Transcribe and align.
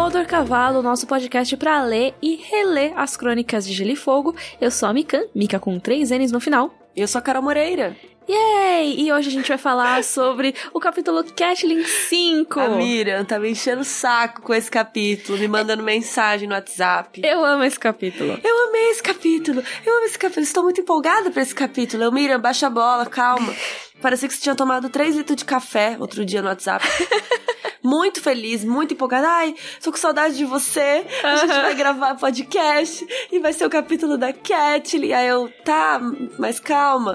Rodor 0.00 0.24
Cavalo, 0.24 0.82
nosso 0.82 1.06
podcast 1.06 1.54
para 1.58 1.84
ler 1.84 2.14
e 2.22 2.36
reler 2.36 2.94
as 2.96 3.18
crônicas 3.18 3.66
de 3.66 3.74
Gelo 3.74 3.90
e 3.90 3.96
Fogo. 3.96 4.34
Eu 4.58 4.70
sou 4.70 4.88
a 4.88 4.94
Mikan, 4.94 5.24
Mika 5.34 5.60
com 5.60 5.78
três 5.78 6.10
N's 6.10 6.32
no 6.32 6.40
final. 6.40 6.72
Eu 6.96 7.06
sou 7.06 7.18
a 7.18 7.22
Carol 7.22 7.42
Moreira. 7.42 7.94
Yay! 8.30 8.94
E 8.96 9.12
hoje 9.12 9.28
a 9.28 9.32
gente 9.32 9.48
vai 9.48 9.58
falar 9.58 10.04
sobre 10.04 10.54
o 10.72 10.78
capítulo 10.78 11.24
Catlin 11.24 11.82
5. 11.82 12.60
A 12.60 12.68
Miriam 12.68 13.24
tá 13.24 13.40
me 13.40 13.50
enchendo 13.50 13.82
o 13.82 13.84
saco 13.84 14.42
com 14.42 14.54
esse 14.54 14.70
capítulo, 14.70 15.36
me 15.36 15.48
mandando 15.48 15.82
mensagem 15.82 16.46
no 16.46 16.54
WhatsApp. 16.54 17.20
Eu 17.24 17.44
amo 17.44 17.64
esse 17.64 17.78
capítulo. 17.78 18.38
Eu 18.44 18.68
amei 18.68 18.90
esse 18.90 19.02
capítulo. 19.02 19.64
Eu 19.84 19.96
amo 19.96 20.06
esse 20.06 20.16
capítulo. 20.16 20.44
Estou 20.44 20.62
muito 20.62 20.80
empolgada 20.80 21.28
pra 21.32 21.42
esse 21.42 21.54
capítulo. 21.54 22.04
Eu, 22.04 22.12
Miriam, 22.12 22.38
baixa 22.38 22.68
a 22.68 22.70
bola, 22.70 23.04
calma. 23.04 23.52
Parecia 24.00 24.28
que 24.28 24.34
você 24.34 24.40
tinha 24.40 24.54
tomado 24.54 24.88
3 24.88 25.16
litros 25.16 25.36
de 25.36 25.44
café 25.44 25.96
outro 25.98 26.24
dia 26.24 26.40
no 26.40 26.48
WhatsApp. 26.48 26.86
muito 27.82 28.22
feliz, 28.22 28.64
muito 28.64 28.94
empolgada. 28.94 29.26
Ai, 29.28 29.56
tô 29.82 29.90
com 29.90 29.98
saudade 29.98 30.36
de 30.36 30.44
você. 30.44 31.04
A 31.24 31.36
gente 31.36 31.48
vai 31.48 31.74
gravar 31.74 32.14
podcast 32.14 33.04
e 33.32 33.40
vai 33.40 33.52
ser 33.52 33.66
o 33.66 33.70
capítulo 33.70 34.16
da 34.16 34.32
Catlin. 34.32 35.12
Aí 35.12 35.26
eu, 35.26 35.52
tá, 35.64 36.00
mas 36.38 36.60
calma. 36.60 37.12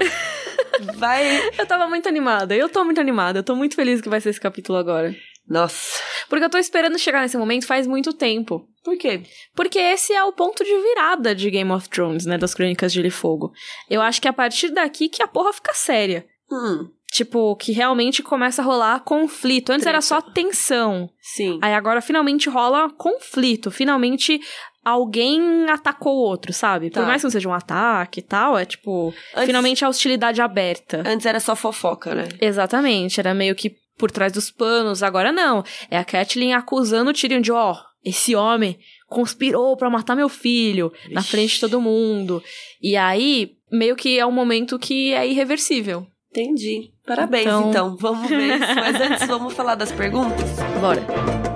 Vai. 0.95 1.49
Eu 1.57 1.65
tava 1.65 1.87
muito 1.87 2.07
animada. 2.07 2.55
Eu 2.55 2.69
tô 2.69 2.83
muito 2.83 2.99
animada. 3.01 3.39
Eu 3.39 3.43
tô 3.43 3.55
muito 3.55 3.75
feliz 3.75 4.01
que 4.01 4.09
vai 4.09 4.21
ser 4.21 4.29
esse 4.29 4.39
capítulo 4.39 4.77
agora. 4.77 5.15
Nossa. 5.47 6.01
Porque 6.27 6.43
eu 6.43 6.49
tô 6.49 6.57
esperando 6.57 6.97
chegar 6.97 7.21
nesse 7.21 7.37
momento 7.37 7.67
faz 7.67 7.85
muito 7.85 8.11
tempo. 8.13 8.67
Por 8.83 8.97
quê? 8.97 9.21
Porque 9.55 9.77
esse 9.79 10.13
é 10.13 10.23
o 10.23 10.33
ponto 10.33 10.63
de 10.63 10.75
virada 10.81 11.35
de 11.35 11.49
Game 11.51 11.71
of 11.71 11.87
Thrones, 11.89 12.25
né? 12.25 12.37
Das 12.37 12.53
Crônicas 12.53 12.91
de 12.91 12.97
Gelo 12.97 13.07
e 13.07 13.11
Fogo. 13.11 13.51
Eu 13.89 14.01
acho 14.01 14.21
que 14.21 14.27
é 14.27 14.31
a 14.31 14.33
partir 14.33 14.69
daqui 14.69 15.07
que 15.07 15.21
a 15.21 15.27
porra 15.27 15.53
fica 15.53 15.73
séria. 15.73 16.25
Hum, 16.51 16.89
Tipo, 17.11 17.55
que 17.55 17.71
realmente 17.71 18.21
começa 18.21 18.61
a 18.61 18.65
rolar 18.65 18.99
conflito. 18.99 19.69
Antes 19.69 19.87
era 19.87 20.01
só 20.01 20.19
tensão. 20.19 21.09
sim. 21.21 21.59
Aí 21.61 21.73
agora 21.73 22.01
finalmente 22.01 22.49
rola 22.49 22.89
conflito. 22.89 23.71
Finalmente 23.71 24.41
alguém 24.85 25.67
atacou 25.69 26.13
o 26.15 26.21
outro, 26.21 26.53
sabe? 26.53 26.89
Por 26.91 26.99
Tá. 27.01 27.05
mais 27.07 27.21
que 27.21 27.25
não 27.25 27.31
seja 27.31 27.49
um 27.49 27.53
ataque 27.53 28.19
e 28.19 28.23
tal, 28.23 28.57
é 28.57 28.63
tipo. 28.63 29.13
Antes- 29.33 29.47
Finalmente 29.47 29.83
a 29.83 29.89
hostilidade 29.89 30.41
aberta. 30.41 31.03
Antes 31.05 31.25
era 31.25 31.39
só 31.39 31.55
fofoca, 31.55 32.13
né? 32.13 32.27
Exatamente. 32.39 33.19
Era 33.19 33.33
meio 33.33 33.55
que 33.55 33.75
por 33.97 34.11
trás 34.11 34.31
dos 34.31 34.51
panos. 34.51 35.01
Agora 35.01 35.31
não. 35.31 35.63
É 35.89 35.97
a 35.97 36.03
Catelyn 36.05 36.53
acusando 36.53 37.09
o 37.09 37.13
Tyrion 37.13 37.41
de, 37.41 37.51
ó, 37.51 37.75
esse 38.03 38.35
homem 38.35 38.77
conspirou 39.07 39.75
pra 39.75 39.89
matar 39.89 40.15
meu 40.15 40.29
filho 40.29 40.91
na 41.11 41.21
Ixi. 41.21 41.29
frente 41.31 41.53
de 41.55 41.59
todo 41.61 41.81
mundo. 41.81 42.43
E 42.81 42.95
aí, 42.95 43.51
meio 43.71 43.95
que 43.95 44.19
é 44.19 44.25
um 44.25 44.31
momento 44.31 44.77
que 44.77 45.13
é 45.13 45.27
irreversível. 45.27 46.05
Entendi. 46.31 46.91
Parabéns, 47.07 47.45
Então- 47.45 47.69
então. 47.69 47.97
Vamos 47.97 48.27
ver 48.27 48.57
isso. 48.59 48.75
Mas 48.75 48.99
antes, 48.99 49.25
vamos 49.27 49.53
falar 49.53 49.75
das 49.75 49.91
perguntas? 49.91 50.49
Bora. 50.81 51.54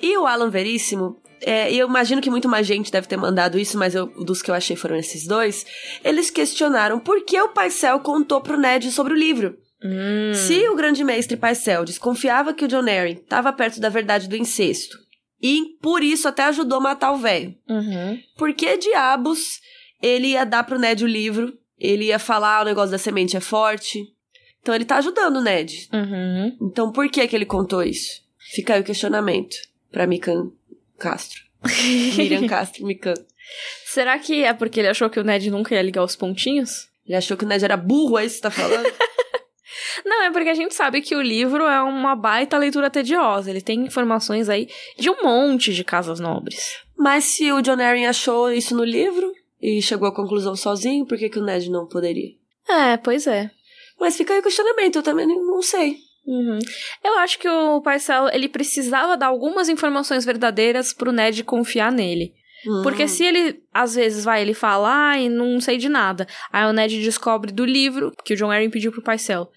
E 0.00 0.16
o 0.18 0.26
Alan 0.26 0.50
Veríssimo, 0.50 1.20
é, 1.40 1.72
e 1.72 1.78
eu 1.78 1.86
imagino 1.88 2.20
que 2.22 2.30
muito 2.30 2.48
mais 2.48 2.66
gente 2.66 2.90
deve 2.90 3.06
ter 3.06 3.16
mandado 3.16 3.58
isso, 3.58 3.76
mas 3.78 3.94
eu, 3.94 4.06
dos 4.24 4.40
que 4.42 4.50
eu 4.50 4.54
achei 4.54 4.76
foram 4.76 4.96
esses 4.96 5.26
dois. 5.26 5.64
Eles 6.02 6.30
questionaram 6.30 6.98
por 6.98 7.24
que 7.24 7.40
o 7.40 7.48
Paisel 7.50 8.00
contou 8.00 8.40
pro 8.40 8.58
Ned 8.58 8.90
sobre 8.90 9.12
o 9.12 9.16
livro. 9.16 9.56
Hum. 9.82 10.32
Se 10.34 10.66
o 10.68 10.74
grande 10.76 11.04
mestre 11.04 11.36
Paisel 11.36 11.84
desconfiava 11.84 12.54
que 12.54 12.64
o 12.64 12.68
John 12.68 12.88
Arryn 12.88 13.14
estava 13.16 13.52
perto 13.52 13.80
da 13.80 13.88
verdade 13.90 14.28
do 14.28 14.36
incesto, 14.36 14.96
e 15.42 15.76
por 15.82 16.02
isso 16.02 16.26
até 16.26 16.44
ajudou 16.44 16.78
a 16.78 16.82
matar 16.82 17.12
o 17.12 17.18
velho, 17.18 17.54
Uhum. 17.68 18.18
por 18.38 18.54
que 18.54 18.78
diabos 18.78 19.60
ele 20.02 20.28
ia 20.28 20.44
dar 20.46 20.64
pro 20.64 20.78
Ned 20.78 21.04
o 21.04 21.08
livro? 21.08 21.52
Ele 21.78 22.04
ia 22.06 22.18
falar 22.18 22.58
"Ah, 22.58 22.62
o 22.62 22.64
negócio 22.64 22.90
da 22.92 22.96
semente 22.98 23.36
é 23.36 23.40
forte. 23.40 24.02
Então 24.62 24.74
ele 24.74 24.86
tá 24.86 24.96
ajudando 24.96 25.36
o 25.36 25.42
Ned. 25.42 25.88
Uhum. 25.92 26.56
Então 26.62 26.90
por 26.90 27.06
que 27.10 27.26
que 27.28 27.36
ele 27.36 27.44
contou 27.44 27.82
isso? 27.82 28.22
Fica 28.54 28.74
aí 28.74 28.80
o 28.80 28.84
questionamento 28.84 29.56
pra 29.90 30.06
Mikan 30.06 30.52
Castro. 30.96 31.42
Miriam 32.16 32.46
Castro, 32.46 32.86
Mikan. 32.86 33.14
Será 33.84 34.16
que 34.18 34.44
é 34.44 34.52
porque 34.52 34.78
ele 34.78 34.88
achou 34.88 35.10
que 35.10 35.18
o 35.18 35.24
Ned 35.24 35.50
nunca 35.50 35.74
ia 35.74 35.82
ligar 35.82 36.04
os 36.04 36.14
pontinhos? 36.14 36.88
Ele 37.04 37.16
achou 37.16 37.36
que 37.36 37.44
o 37.44 37.48
Ned 37.48 37.64
era 37.64 37.76
burro, 37.76 38.16
é 38.16 38.24
isso 38.24 38.36
que 38.36 38.42
você 38.42 38.42
tá 38.42 38.50
falando? 38.50 38.86
Não, 40.06 40.22
é 40.22 40.30
porque 40.30 40.50
a 40.50 40.54
gente 40.54 40.72
sabe 40.72 41.02
que 41.02 41.16
o 41.16 41.22
livro 41.22 41.64
é 41.64 41.82
uma 41.82 42.14
baita 42.14 42.56
leitura 42.56 42.88
tediosa. 42.88 43.50
Ele 43.50 43.60
tem 43.60 43.86
informações 43.86 44.48
aí 44.48 44.68
de 44.96 45.10
um 45.10 45.22
monte 45.22 45.74
de 45.74 45.82
casas 45.82 46.20
nobres. 46.20 46.78
Mas 46.96 47.24
se 47.24 47.50
o 47.50 47.60
John 47.60 47.80
Arryn 47.80 48.06
achou 48.06 48.52
isso 48.52 48.74
no 48.74 48.84
livro 48.84 49.32
e 49.60 49.82
chegou 49.82 50.06
à 50.06 50.14
conclusão 50.14 50.54
sozinho, 50.54 51.06
por 51.06 51.18
que, 51.18 51.28
que 51.28 51.40
o 51.40 51.44
Ned 51.44 51.70
não 51.70 51.86
poderia? 51.86 52.34
É, 52.68 52.96
pois 52.96 53.26
é. 53.26 53.50
Mas 53.98 54.16
fica 54.16 54.32
aí 54.32 54.40
o 54.40 54.42
questionamento, 54.42 54.96
eu 54.96 55.02
também 55.02 55.26
não 55.26 55.60
sei. 55.60 55.98
Uhum. 56.26 56.58
Eu 57.02 57.18
acho 57.18 57.38
que 57.38 57.48
o 57.48 57.80
Paisel, 57.82 58.28
ele 58.32 58.48
precisava 58.48 59.16
dar 59.16 59.26
algumas 59.26 59.68
informações 59.68 60.24
verdadeiras 60.24 60.92
pro 60.92 61.12
Ned 61.12 61.44
confiar 61.44 61.92
nele. 61.92 62.32
Hum. 62.66 62.80
Porque 62.82 63.06
se 63.06 63.24
ele, 63.24 63.62
às 63.72 63.94
vezes, 63.94 64.24
vai, 64.24 64.40
ele 64.40 64.54
fala, 64.54 64.88
ai, 64.90 65.28
não 65.28 65.60
sei 65.60 65.76
de 65.76 65.88
nada. 65.88 66.26
Aí 66.50 66.64
o 66.64 66.72
Ned 66.72 67.02
descobre 67.02 67.52
do 67.52 67.64
livro 67.64 68.10
que 68.24 68.32
o 68.32 68.36
John 68.36 68.50
Arryn 68.50 68.70
pediu 68.70 68.90
pro 68.90 69.02
Paisel. 69.02 69.50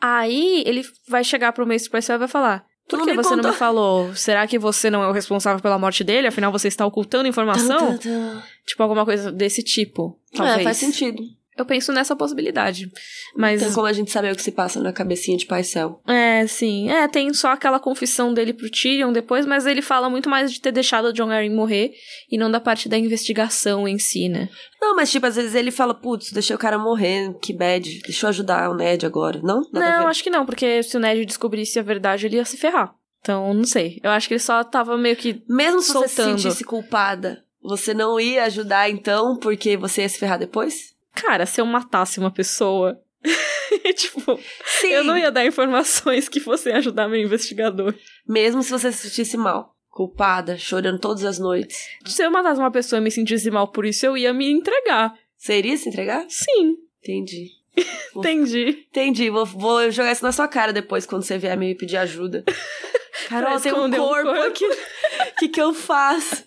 Aí 0.00 0.62
ele 0.66 0.82
vai 1.08 1.22
chegar 1.22 1.52
pro 1.52 1.66
mestre 1.66 1.90
Paisel 1.90 2.16
e 2.16 2.18
vai 2.20 2.28
falar, 2.28 2.64
por 2.88 2.98
não 2.98 3.06
que 3.06 3.14
você 3.14 3.30
não 3.30 3.36
contou." 3.36 3.50
me 3.50 3.56
falou? 3.56 4.14
Será 4.14 4.46
que 4.46 4.58
você 4.58 4.88
não 4.88 5.02
é 5.02 5.08
o 5.08 5.12
responsável 5.12 5.60
pela 5.60 5.78
morte 5.78 6.04
dele? 6.04 6.28
Afinal, 6.28 6.52
você 6.52 6.68
está 6.68 6.86
ocultando 6.86 7.28
informação? 7.28 7.92
Tum, 7.92 7.98
tum, 7.98 8.10
tum. 8.10 8.42
Tipo, 8.66 8.82
alguma 8.82 9.04
coisa 9.04 9.32
desse 9.32 9.62
tipo. 9.62 10.18
Talvez. 10.34 10.60
É, 10.60 10.64
faz 10.64 10.76
sentido. 10.78 11.22
Eu 11.56 11.64
penso 11.64 11.92
nessa 11.92 12.14
possibilidade. 12.14 12.90
Mas. 13.34 13.62
Tem 13.62 13.72
como 13.72 13.86
a 13.86 13.92
gente 13.92 14.10
saber 14.10 14.32
o 14.32 14.36
que 14.36 14.42
se 14.42 14.52
passa 14.52 14.80
na 14.80 14.92
cabecinha 14.92 15.36
de 15.36 15.46
Paisel. 15.46 16.00
É, 16.06 16.46
sim. 16.46 16.90
É, 16.90 17.08
tem 17.08 17.32
só 17.32 17.48
aquela 17.48 17.80
confissão 17.80 18.34
dele 18.34 18.52
pro 18.52 18.70
Tyrion 18.70 19.12
depois, 19.12 19.46
mas 19.46 19.66
ele 19.66 19.80
fala 19.80 20.10
muito 20.10 20.28
mais 20.28 20.52
de 20.52 20.60
ter 20.60 20.72
deixado 20.72 21.06
o 21.06 21.12
John 21.12 21.30
Arryn 21.30 21.54
morrer 21.54 21.92
e 22.30 22.36
não 22.36 22.50
da 22.50 22.60
parte 22.60 22.88
da 22.88 22.98
investigação 22.98 23.88
em 23.88 23.98
si, 23.98 24.28
né? 24.28 24.48
Não, 24.80 24.94
mas 24.94 25.10
tipo, 25.10 25.26
às 25.26 25.36
vezes 25.36 25.54
ele 25.54 25.70
fala, 25.70 25.94
putz, 25.94 26.30
deixei 26.30 26.54
o 26.54 26.58
cara 26.58 26.78
morrer, 26.78 27.34
que 27.40 27.52
bad, 27.52 28.00
deixa 28.02 28.26
eu 28.26 28.28
ajudar 28.28 28.70
o 28.70 28.74
Ned 28.74 29.06
agora. 29.06 29.40
Não? 29.42 29.62
Nada 29.72 30.00
não, 30.00 30.08
acho 30.08 30.22
que 30.22 30.30
não, 30.30 30.44
porque 30.44 30.82
se 30.82 30.96
o 30.96 31.00
Ned 31.00 31.24
descobrisse 31.24 31.78
a 31.78 31.82
verdade, 31.82 32.26
ele 32.26 32.36
ia 32.36 32.44
se 32.44 32.56
ferrar. 32.56 32.94
Então, 33.20 33.52
não 33.52 33.64
sei. 33.64 33.98
Eu 34.04 34.10
acho 34.10 34.28
que 34.28 34.34
ele 34.34 34.40
só 34.40 34.62
tava 34.62 34.96
meio 34.96 35.16
que. 35.16 35.42
Mesmo 35.48 35.80
se 35.80 35.92
você 35.92 36.08
se 36.08 36.22
sentisse 36.22 36.62
culpada, 36.62 37.42
você 37.60 37.92
não 37.92 38.20
ia 38.20 38.44
ajudar 38.44 38.88
então, 38.88 39.36
porque 39.36 39.76
você 39.76 40.02
ia 40.02 40.08
se 40.08 40.18
ferrar 40.18 40.38
depois? 40.38 40.94
Cara, 41.16 41.46
se 41.46 41.60
eu 41.60 41.66
matasse 41.66 42.20
uma 42.20 42.30
pessoa. 42.30 43.00
tipo, 43.96 44.38
Sim. 44.64 44.88
eu 44.88 45.04
não 45.04 45.16
ia 45.16 45.32
dar 45.32 45.44
informações 45.44 46.28
que 46.28 46.38
fossem 46.38 46.72
ajudar 46.74 47.08
meu 47.08 47.20
investigador. 47.20 47.94
Mesmo 48.26 48.62
se 48.62 48.70
você 48.70 48.92
se 48.92 49.08
sentisse 49.08 49.36
mal, 49.36 49.74
culpada, 49.90 50.56
chorando 50.56 51.00
todas 51.00 51.24
as 51.24 51.38
noites. 51.38 51.88
Se 52.04 52.22
eu 52.22 52.30
matasse 52.30 52.60
uma 52.60 52.70
pessoa 52.70 53.00
e 53.00 53.02
me 53.02 53.10
sentisse 53.10 53.50
mal 53.50 53.68
por 53.68 53.84
isso, 53.84 54.06
eu 54.06 54.16
ia 54.16 54.32
me 54.32 54.50
entregar. 54.50 55.14
Você 55.36 55.58
iria 55.58 55.76
se 55.76 55.88
entregar? 55.88 56.24
Sim, 56.28 56.76
Entendi. 57.06 57.50
entendi. 58.16 58.86
Entendi. 58.90 59.30
Vou, 59.30 59.46
vou 59.46 59.90
jogar 59.90 60.12
isso 60.12 60.24
na 60.24 60.32
sua 60.32 60.48
cara 60.48 60.72
depois, 60.72 61.06
quando 61.06 61.22
você 61.22 61.38
vier 61.38 61.56
me 61.56 61.74
pedir 61.74 61.96
ajuda. 61.96 62.44
Carol, 63.28 63.60
tem 63.60 63.72
um 63.72 63.76
esconder 63.76 64.00
um 64.00 64.04
corpo, 64.04 64.28
corpo. 64.28 64.42
aqui. 64.42 64.64
O 64.66 65.38
que, 65.38 65.48
que 65.48 65.60
eu 65.60 65.72
faço? 65.72 66.44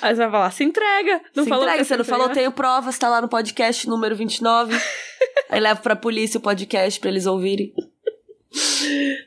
Aí 0.00 0.14
você 0.14 0.22
vai 0.22 0.30
falar, 0.30 0.50
se 0.50 0.64
entrega. 0.64 1.20
Não 1.34 1.44
se 1.44 1.48
falou 1.48 1.64
entrega, 1.64 1.84
você 1.84 1.96
não 1.96 2.04
se 2.04 2.10
falou, 2.10 2.28
tenho 2.28 2.52
provas, 2.52 2.98
tá 2.98 3.08
lá 3.08 3.20
no 3.20 3.28
podcast 3.28 3.88
número 3.88 4.14
29. 4.14 4.78
Aí 5.48 5.60
levo 5.60 5.80
pra 5.80 5.96
polícia 5.96 6.38
o 6.38 6.42
podcast 6.42 6.98
pra 7.00 7.10
eles 7.10 7.26
ouvirem. 7.26 7.72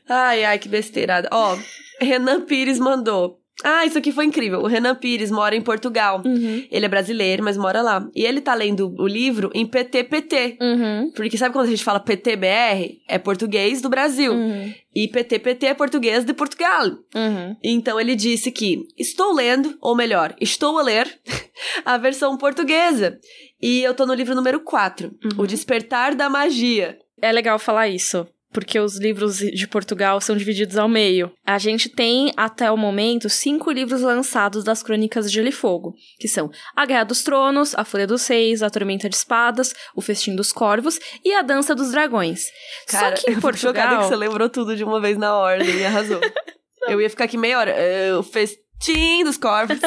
Ai, 0.08 0.44
ai, 0.44 0.58
que 0.58 0.68
besteirada. 0.68 1.28
Ó, 1.32 1.56
Renan 2.00 2.42
Pires 2.42 2.78
mandou. 2.78 3.40
Ah, 3.64 3.86
isso 3.86 3.96
aqui 3.96 4.12
foi 4.12 4.26
incrível. 4.26 4.60
O 4.60 4.66
Renan 4.66 4.94
Pires 4.94 5.30
mora 5.30 5.56
em 5.56 5.62
Portugal. 5.62 6.22
Uhum. 6.24 6.66
Ele 6.70 6.84
é 6.84 6.88
brasileiro, 6.88 7.42
mas 7.42 7.56
mora 7.56 7.80
lá. 7.80 8.06
E 8.14 8.24
ele 8.24 8.40
tá 8.40 8.54
lendo 8.54 8.94
o 8.98 9.06
livro 9.06 9.50
em 9.54 9.66
PTPT. 9.66 10.58
Uhum. 10.60 11.10
Porque 11.14 11.38
sabe 11.38 11.54
quando 11.54 11.66
a 11.66 11.70
gente 11.70 11.82
fala 11.82 11.98
PTBR? 11.98 13.00
É 13.08 13.18
português 13.18 13.80
do 13.80 13.88
Brasil. 13.88 14.32
Uhum. 14.32 14.74
E 14.94 15.08
PTPT 15.08 15.66
é 15.66 15.74
português 15.74 16.24
de 16.24 16.34
Portugal. 16.34 16.86
Uhum. 17.14 17.56
Então 17.64 17.98
ele 17.98 18.14
disse 18.14 18.50
que 18.50 18.86
estou 18.96 19.32
lendo, 19.32 19.76
ou 19.80 19.96
melhor, 19.96 20.34
estou 20.40 20.78
a 20.78 20.82
ler 20.82 21.18
a 21.84 21.96
versão 21.96 22.36
portuguesa. 22.36 23.18
E 23.60 23.82
eu 23.82 23.94
tô 23.94 24.04
no 24.04 24.14
livro 24.14 24.34
número 24.34 24.60
4, 24.60 25.06
Uhum. 25.06 25.42
O 25.44 25.46
Despertar 25.46 26.14
da 26.14 26.28
Magia. 26.28 26.98
É 27.22 27.32
legal 27.32 27.58
falar 27.58 27.88
isso. 27.88 28.26
Porque 28.52 28.78
os 28.78 28.96
livros 28.98 29.38
de 29.38 29.68
Portugal 29.68 30.20
são 30.20 30.36
divididos 30.36 30.78
ao 30.78 30.88
meio. 30.88 31.30
A 31.44 31.58
gente 31.58 31.88
tem, 31.88 32.32
até 32.36 32.70
o 32.70 32.76
momento, 32.76 33.28
cinco 33.28 33.70
livros 33.70 34.00
lançados 34.00 34.64
das 34.64 34.82
Crônicas 34.82 35.28
de 35.28 35.34
Gelo 35.34 35.48
e 35.48 35.52
Fogo, 35.52 35.94
que 36.18 36.28
são 36.28 36.50
A 36.74 36.86
Guerra 36.86 37.04
dos 37.04 37.22
Tronos, 37.22 37.74
A 37.74 37.84
Folha 37.84 38.06
dos 38.06 38.26
Reis, 38.26 38.62
A 38.62 38.70
Tormenta 38.70 39.08
de 39.08 39.16
Espadas, 39.16 39.74
O 39.94 40.00
Festim 40.00 40.34
dos 40.34 40.52
Corvos 40.52 40.98
e 41.24 41.34
A 41.34 41.42
Dança 41.42 41.74
dos 41.74 41.90
Dragões. 41.90 42.46
Cara, 42.88 43.16
Só 43.16 43.22
que 43.24 43.30
em 43.30 43.34
eu 43.34 43.40
tô 43.40 43.52
chocada 43.52 43.88
Portugal... 43.88 43.98
que 43.98 44.08
você 44.08 44.16
lembrou 44.16 44.48
tudo 44.48 44.76
de 44.76 44.84
uma 44.84 45.00
vez 45.00 45.18
na 45.18 45.36
ordem 45.36 45.68
e 45.68 45.84
arrasou. 45.84 46.20
eu 46.88 47.00
ia 47.00 47.10
ficar 47.10 47.24
aqui 47.24 47.36
meia 47.36 47.58
hora. 47.58 47.72
É, 47.72 48.14
o 48.14 48.22
fes- 48.22 48.56
Tim 48.80 49.24
dos 49.24 49.36
corvos. 49.36 49.78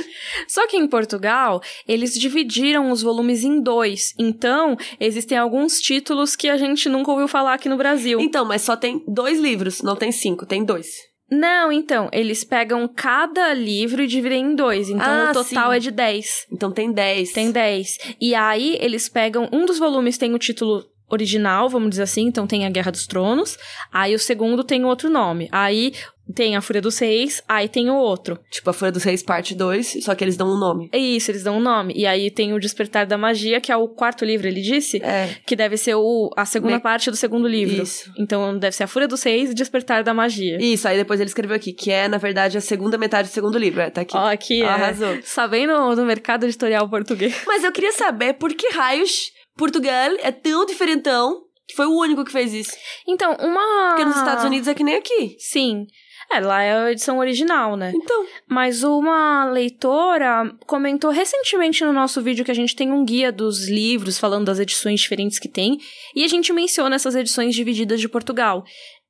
Só 0.48 0.66
que 0.66 0.76
em 0.76 0.86
Portugal, 0.86 1.62
eles 1.88 2.14
dividiram 2.14 2.90
os 2.90 3.02
volumes 3.02 3.42
em 3.42 3.60
dois. 3.60 4.12
Então, 4.18 4.76
existem 5.00 5.36
alguns 5.38 5.80
títulos 5.80 6.36
que 6.36 6.48
a 6.48 6.56
gente 6.56 6.88
nunca 6.88 7.10
ouviu 7.10 7.28
falar 7.28 7.54
aqui 7.54 7.68
no 7.68 7.76
Brasil. 7.76 8.20
então, 8.20 8.44
mas 8.44 8.62
só 8.62 8.76
tem 8.76 9.02
dois 9.08 9.38
livros, 9.40 9.82
não 9.82 9.96
tem 9.96 10.12
cinco, 10.12 10.46
tem 10.46 10.64
dois. 10.64 10.86
Não, 11.30 11.72
então, 11.72 12.08
eles 12.12 12.44
pegam 12.44 12.86
cada 12.86 13.52
livro 13.54 14.02
e 14.02 14.06
dividem 14.06 14.44
em 14.44 14.54
dois. 14.54 14.90
Então, 14.90 15.06
Ah, 15.06 15.30
o 15.30 15.32
total 15.32 15.70
sim. 15.70 15.76
é 15.76 15.78
de 15.80 15.90
10. 15.90 16.46
Então 16.52 16.70
tem 16.70 16.92
dez. 16.92 17.32
Tem 17.32 17.50
10. 17.50 17.98
E 18.20 18.34
aí, 18.34 18.76
eles 18.80 19.08
pegam. 19.08 19.48
Um 19.50 19.64
dos 19.64 19.78
volumes 19.78 20.18
tem 20.18 20.34
o 20.34 20.38
título 20.38 20.84
original, 21.14 21.68
vamos 21.68 21.90
dizer 21.90 22.02
assim, 22.02 22.26
então 22.26 22.46
tem 22.46 22.66
a 22.66 22.70
Guerra 22.70 22.90
dos 22.92 23.06
Tronos. 23.06 23.56
Aí 23.92 24.14
o 24.14 24.18
segundo 24.18 24.62
tem 24.62 24.84
outro 24.84 25.08
nome. 25.08 25.48
Aí 25.50 25.92
tem 26.34 26.56
a 26.56 26.62
Fúria 26.62 26.80
dos 26.80 26.98
Reis, 26.98 27.42
aí 27.46 27.68
tem 27.68 27.90
o 27.90 27.94
outro. 27.96 28.38
Tipo, 28.50 28.70
a 28.70 28.72
Folha 28.72 28.90
dos 28.90 29.02
Reis, 29.02 29.22
parte 29.22 29.54
2, 29.54 29.98
só 30.02 30.14
que 30.14 30.24
eles 30.24 30.36
dão 30.38 30.48
um 30.48 30.58
nome. 30.58 30.88
É 30.90 30.96
isso, 30.98 31.30
eles 31.30 31.42
dão 31.42 31.58
um 31.58 31.60
nome. 31.60 31.92
E 31.94 32.06
aí 32.06 32.30
tem 32.30 32.54
o 32.54 32.58
Despertar 32.58 33.04
da 33.06 33.18
Magia, 33.18 33.60
que 33.60 33.70
é 33.70 33.76
o 33.76 33.86
quarto 33.88 34.24
livro, 34.24 34.46
ele 34.48 34.62
disse? 34.62 35.02
É. 35.02 35.36
Que 35.46 35.54
deve 35.54 35.76
ser 35.76 35.94
o, 35.96 36.30
a 36.34 36.46
segunda 36.46 36.76
Me- 36.76 36.80
parte 36.80 37.10
do 37.10 37.16
segundo 37.16 37.46
livro. 37.46 37.82
Isso. 37.82 38.10
Então 38.18 38.58
deve 38.58 38.74
ser 38.74 38.84
a 38.84 38.86
Fúria 38.86 39.06
dos 39.06 39.22
Reis 39.22 39.50
e 39.50 39.54
Despertar 39.54 40.02
da 40.02 40.14
Magia. 40.14 40.56
Isso, 40.58 40.88
aí 40.88 40.96
depois 40.96 41.20
ele 41.20 41.28
escreveu 41.28 41.56
aqui, 41.56 41.72
que 41.74 41.90
é, 41.90 42.08
na 42.08 42.16
verdade, 42.16 42.56
a 42.56 42.60
segunda 42.62 42.96
metade 42.96 43.28
do 43.28 43.32
segundo 43.32 43.58
livro. 43.58 43.82
É, 43.82 43.90
tá 43.90 44.00
aqui. 44.00 44.16
Ó, 44.16 44.26
aqui 44.26 44.62
é. 44.62 44.66
Arrasou. 44.66 45.18
Sabendo 45.24 45.94
do 45.94 46.04
mercado 46.06 46.44
editorial 46.44 46.88
português. 46.88 47.42
Mas 47.46 47.62
eu 47.64 47.70
queria 47.70 47.92
saber 47.92 48.32
por 48.34 48.54
que 48.54 48.68
raios 48.70 49.30
Portugal 49.56 50.12
é 50.20 50.32
tão 50.32 50.64
diferentão 50.66 51.42
que 51.66 51.74
foi 51.74 51.86
o 51.86 51.98
único 51.98 52.24
que 52.24 52.32
fez 52.32 52.52
isso. 52.52 52.72
Então, 53.06 53.34
uma. 53.40 53.88
Porque 53.90 54.04
nos 54.04 54.16
Estados 54.16 54.44
Unidos 54.44 54.68
é 54.68 54.74
que 54.74 54.84
nem 54.84 54.96
aqui. 54.96 55.36
Sim. 55.38 55.86
É, 56.32 56.40
lá 56.40 56.62
é 56.62 56.72
a 56.72 56.92
edição 56.92 57.18
original, 57.18 57.76
né? 57.76 57.92
Então, 57.94 58.26
Mas 58.48 58.82
uma 58.82 59.44
leitora 59.44 60.54
comentou 60.66 61.10
recentemente 61.10 61.84
no 61.84 61.92
nosso 61.92 62.20
vídeo 62.22 62.44
que 62.44 62.50
a 62.50 62.54
gente 62.54 62.74
tem 62.74 62.90
um 62.90 63.04
guia 63.04 63.30
dos 63.30 63.68
livros 63.68 64.18
falando 64.18 64.46
das 64.46 64.58
edições 64.58 65.00
diferentes 65.00 65.38
que 65.38 65.48
tem, 65.48 65.78
e 66.14 66.24
a 66.24 66.28
gente 66.28 66.52
menciona 66.52 66.96
essas 66.96 67.14
edições 67.14 67.54
divididas 67.54 68.00
de 68.00 68.08
Portugal. 68.08 68.64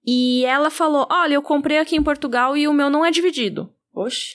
E 0.05 0.45
ela 0.45 0.71
falou: 0.71 1.07
Olha, 1.11 1.35
eu 1.35 1.43
comprei 1.43 1.79
aqui 1.79 1.97
em 1.97 2.03
Portugal 2.03 2.57
e 2.57 2.69
o 2.69 2.73
meu 2.73 2.91
não 2.91 3.05
é 3.05 3.11
dividido. 3.11 3.73
oxe. 3.95 4.35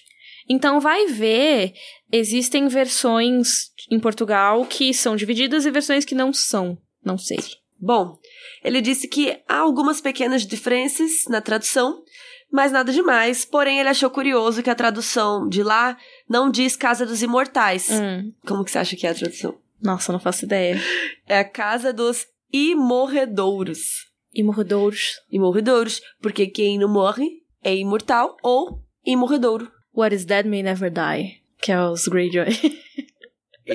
Então 0.49 0.79
vai 0.79 1.05
ver, 1.05 1.73
existem 2.11 2.67
versões 2.67 3.68
em 3.89 3.99
Portugal 3.99 4.65
que 4.65 4.93
são 4.93 5.15
divididas 5.15 5.65
e 5.65 5.71
versões 5.71 6.05
que 6.05 6.15
não 6.15 6.31
são. 6.33 6.77
Não 7.03 7.17
sei. 7.17 7.39
Bom, 7.79 8.17
ele 8.63 8.81
disse 8.81 9.07
que 9.07 9.39
há 9.47 9.57
algumas 9.59 10.01
pequenas 10.01 10.45
diferenças 10.45 11.23
na 11.29 11.39
tradução, 11.39 12.03
mas 12.51 12.71
nada 12.71 12.91
demais. 12.91 13.45
Porém, 13.45 13.79
ele 13.79 13.87
achou 13.89 14.09
curioso 14.09 14.61
que 14.61 14.69
a 14.69 14.75
tradução 14.75 15.47
de 15.47 15.63
lá 15.63 15.97
não 16.27 16.51
diz 16.51 16.75
Casa 16.75 17.05
dos 17.05 17.21
Imortais. 17.21 17.89
Hum, 17.89 18.33
Como 18.45 18.65
que 18.65 18.71
você 18.71 18.79
acha 18.79 18.95
que 18.95 19.07
é 19.07 19.11
a 19.11 19.15
tradução? 19.15 19.57
nossa, 19.81 20.11
não 20.11 20.19
faço 20.19 20.43
ideia. 20.43 20.77
É 21.25 21.39
a 21.39 21.43
Casa 21.45 21.93
dos 21.93 22.27
Imorredouros. 22.51 24.09
E 24.33 24.43
morredouros. 24.43 25.13
Imorredouros, 25.31 26.01
porque 26.21 26.47
quem 26.47 26.77
não 26.77 26.89
morre 26.89 27.25
é 27.63 27.75
imortal 27.75 28.35
ou 28.43 28.83
imorredouro. 29.05 29.71
What 29.95 30.13
is 30.13 30.25
dead 30.25 30.45
may 30.45 30.61
never 30.61 30.91
die. 30.91 31.41
Que 31.61 31.71
é 31.71 31.81
os 31.81 32.07
Greyjoy. 32.07 32.47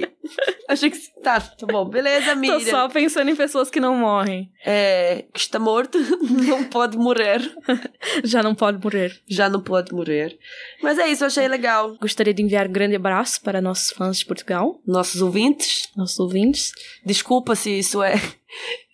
Achei 0.69 0.91
que... 0.91 0.99
Tá, 1.23 1.41
tá 1.41 1.67
bom. 1.67 1.85
Beleza, 1.85 2.33
Tô 2.35 2.41
Miriam. 2.41 2.61
só 2.61 2.89
pensando 2.89 3.31
em 3.31 3.37
pessoas 3.37 3.71
que 3.71 3.79
não 3.81 3.97
morrem. 3.97 4.51
É, 4.65 5.25
que 5.33 5.41
está 5.41 5.59
morto, 5.59 5.99
não 6.47 6.65
pode 6.65 6.97
morrer. 6.97 7.41
Já 8.25 8.43
não 8.43 8.55
pode 8.55 8.83
morrer. 8.83 9.21
Já 9.29 9.49
não 9.49 9.61
pode 9.61 9.93
morrer. 9.93 10.39
Mas 10.83 10.99
é 10.99 11.09
isso, 11.09 11.23
eu 11.25 11.27
achei 11.29 11.47
legal. 11.49 11.97
Gostaria 12.01 12.33
de 12.35 12.43
enviar 12.43 12.67
um 12.69 12.73
grande 12.73 12.97
abraço 12.97 13.41
para 13.43 13.61
nossos 13.61 13.91
fãs 13.91 14.19
de 14.19 14.27
Portugal, 14.27 14.81
Nossos 14.87 15.21
ouvintes, 15.23 15.89
nossos 15.97 16.19
ouvintes. 16.19 16.73
desculpa 17.05 17.55
se 17.55 17.79
isso 17.79 18.03
é... 18.03 18.15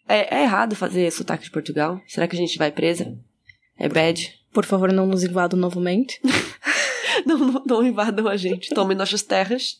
É, 0.09 0.39
é 0.39 0.43
errado 0.43 0.75
fazer 0.75 1.11
sotaque 1.13 1.45
de 1.45 1.51
Portugal? 1.53 2.01
Será 2.09 2.27
que 2.27 2.35
a 2.35 2.39
gente 2.39 2.59
vai 2.59 2.73
presa? 2.73 3.17
É 3.79 3.89
bad? 3.89 4.35
Por 4.53 4.65
favor, 4.65 4.93
não 4.93 5.07
nos 5.07 5.23
invadam 5.23 5.59
novamente. 5.59 6.21
Não, 7.27 7.37
não, 7.39 7.63
não 7.67 7.87
invadam 7.87 8.27
a 8.27 8.37
gente. 8.37 8.71
Tomem 8.75 8.97
nossas 8.97 9.23
terras. 9.23 9.79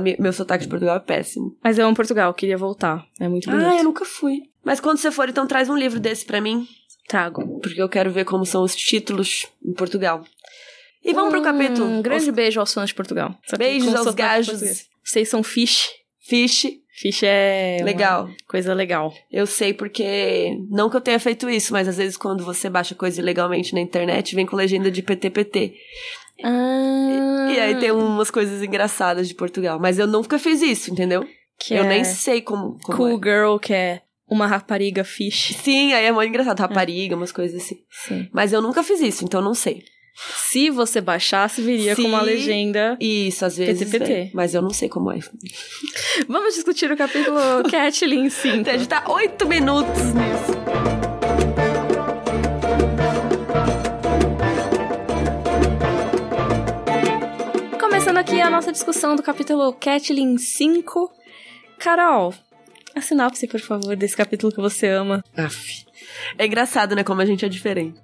Me- 0.00 0.16
meu 0.18 0.32
sotaque 0.32 0.64
de 0.64 0.70
Portugal 0.70 0.96
é 0.96 1.00
péssimo. 1.00 1.56
Mas 1.62 1.78
eu 1.78 1.86
amo 1.86 1.94
Portugal, 1.96 2.32
queria 2.34 2.56
voltar. 2.58 3.04
É 3.20 3.28
muito 3.28 3.50
bonito. 3.50 3.66
Ah, 3.66 3.76
eu 3.78 3.84
nunca 3.84 4.04
fui. 4.04 4.42
Mas 4.64 4.80
quando 4.80 4.98
você 4.98 5.10
for, 5.10 5.28
então 5.28 5.46
traz 5.46 5.68
um 5.70 5.76
livro 5.76 6.00
desse 6.00 6.24
pra 6.24 6.40
mim. 6.40 6.66
Trago. 7.08 7.58
Porque 7.60 7.80
eu 7.80 7.88
quero 7.88 8.10
ver 8.10 8.24
como 8.24 8.44
são 8.44 8.62
os 8.62 8.74
títulos 8.76 9.46
em 9.64 9.72
Portugal. 9.72 10.22
E 11.04 11.14
vamos 11.14 11.30
pro 11.30 11.42
capítulo. 11.42 11.86
Um 11.86 12.02
grande 12.02 12.28
Os 12.28 12.34
beijo 12.34 12.60
aos 12.60 12.74
fãs 12.74 12.88
de 12.90 12.94
Portugal. 12.94 13.34
Beijos 13.56 13.94
aos 13.94 14.14
gajos. 14.14 14.88
Vocês 15.02 15.28
são 15.28 15.42
fish. 15.42 15.88
Fish. 16.20 16.66
Fish 17.00 17.22
é 17.22 17.78
Legal. 17.84 18.28
coisa 18.48 18.74
legal. 18.74 19.14
Eu 19.30 19.46
sei 19.46 19.72
porque. 19.72 20.50
Não 20.68 20.90
que 20.90 20.96
eu 20.96 21.00
tenha 21.00 21.20
feito 21.20 21.48
isso, 21.48 21.72
mas 21.72 21.86
às 21.86 21.96
vezes 21.96 22.16
quando 22.16 22.44
você 22.44 22.68
baixa 22.68 22.94
coisa 22.94 23.20
ilegalmente 23.20 23.72
na 23.72 23.80
internet, 23.80 24.34
vem 24.34 24.44
com 24.44 24.56
legenda 24.56 24.90
de 24.90 25.00
PTPT. 25.00 25.74
Ah, 26.44 27.48
E 27.52 27.58
aí 27.60 27.74
tem 27.78 27.90
umas 27.90 28.30
coisas 28.30 28.62
engraçadas 28.62 29.26
de 29.28 29.34
Portugal. 29.34 29.78
Mas 29.80 29.98
eu 29.98 30.06
nunca 30.06 30.38
fiz 30.38 30.62
isso, 30.62 30.90
entendeu? 30.90 31.26
que 31.60 31.74
eu 31.74 31.82
é 31.84 31.88
nem 31.88 32.04
sei 32.04 32.40
como. 32.40 32.78
como 32.84 32.96
Cool 32.96 33.18
é. 33.18 33.24
Girl, 33.24 33.56
que 33.58 33.74
é 33.74 34.02
uma 34.30 34.46
rapariga 34.46 35.02
fish. 35.02 35.56
Sim, 35.62 35.92
aí 35.92 36.04
é 36.04 36.12
muito 36.12 36.28
engraçado. 36.28 36.60
Rapariga, 36.60 37.16
umas 37.16 37.32
coisas 37.32 37.60
assim. 37.62 37.78
Sim. 37.90 38.28
Mas 38.32 38.52
eu 38.52 38.62
nunca 38.62 38.82
fiz 38.84 39.00
isso, 39.00 39.24
então 39.24 39.40
eu 39.40 39.44
não 39.44 39.54
sei. 39.54 39.82
Se 40.36 40.68
você 40.70 41.00
baixasse, 41.00 41.62
viria 41.62 41.94
com 41.96 42.02
uma 42.02 42.20
Se- 42.20 42.26
legenda. 42.26 42.96
Isso, 43.00 43.44
às 43.44 43.56
vezes. 43.56 43.88
PTPT. 43.88 44.12
vem, 44.12 44.30
mas 44.34 44.54
eu 44.54 44.60
não 44.62 44.70
sei 44.70 44.88
como 44.88 45.10
é. 45.12 45.18
Vamos 46.28 46.54
discutir 46.54 46.90
o 46.90 46.96
capítulo 46.96 47.38
Catlin 47.70 48.28
5. 48.28 48.68
A 48.68 48.76
gente 48.76 48.88
tá 48.88 49.04
oito 49.08 49.46
minutos 49.46 50.02
nisso. 50.14 51.07
Começando 58.18 58.34
aqui 58.34 58.40
a 58.40 58.50
nossa 58.50 58.72
discussão 58.72 59.14
do 59.14 59.22
capítulo 59.22 59.72
Catlin 59.74 60.36
5. 60.38 61.08
Carol, 61.78 62.34
a 62.92 63.00
sinopse, 63.00 63.46
por 63.46 63.60
favor, 63.60 63.94
desse 63.94 64.16
capítulo 64.16 64.52
que 64.52 64.60
você 64.60 64.88
ama. 64.88 65.22
Aff. 65.36 65.84
É 66.36 66.44
engraçado, 66.44 66.96
né? 66.96 67.04
Como 67.04 67.20
a 67.20 67.24
gente 67.24 67.44
é 67.44 67.48
diferente. 67.48 67.96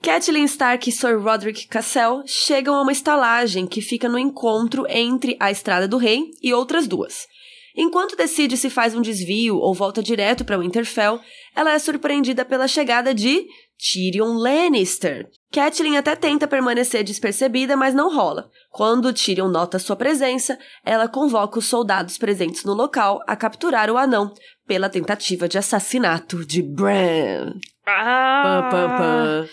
Catelyn 0.00 0.44
Stark 0.44 0.88
e 0.88 0.92
Sir 0.92 1.20
Roderick 1.20 1.66
Cassel 1.66 2.22
chegam 2.24 2.76
a 2.76 2.82
uma 2.82 2.92
estalagem 2.92 3.66
que 3.66 3.80
fica 3.80 4.08
no 4.08 4.16
encontro 4.16 4.86
entre 4.88 5.36
a 5.40 5.50
Estrada 5.50 5.88
do 5.88 5.96
Rei 5.96 6.30
e 6.40 6.54
outras 6.54 6.86
duas. 6.86 7.26
Enquanto 7.76 8.14
decide 8.14 8.56
se 8.56 8.70
faz 8.70 8.94
um 8.94 9.02
desvio 9.02 9.56
ou 9.56 9.74
volta 9.74 10.00
direto 10.00 10.44
para 10.44 10.58
Winterfell, 10.58 11.18
ela 11.56 11.72
é 11.72 11.78
surpreendida 11.80 12.44
pela 12.44 12.68
chegada 12.68 13.12
de 13.12 13.44
Tyrion 13.76 14.34
Lannister. 14.34 15.26
Catelyn 15.52 15.96
até 15.98 16.16
tenta 16.16 16.48
permanecer 16.48 17.04
despercebida, 17.04 17.76
mas 17.76 17.94
não 17.94 18.14
rola. 18.14 18.48
Quando 18.70 19.12
Tyrion 19.12 19.48
nota 19.48 19.78
sua 19.78 19.94
presença, 19.94 20.58
ela 20.84 21.06
convoca 21.06 21.58
os 21.58 21.66
soldados 21.66 22.16
presentes 22.16 22.64
no 22.64 22.72
local 22.72 23.22
a 23.26 23.36
capturar 23.36 23.90
o 23.90 23.98
anão 23.98 24.32
pela 24.66 24.88
tentativa 24.88 25.46
de 25.46 25.58
assassinato 25.58 26.44
de 26.46 26.62
Bran. 26.62 27.52
Ah! 27.86 28.68
Pam, 28.70 28.88
pam, 28.88 28.96
pam. 28.96 29.48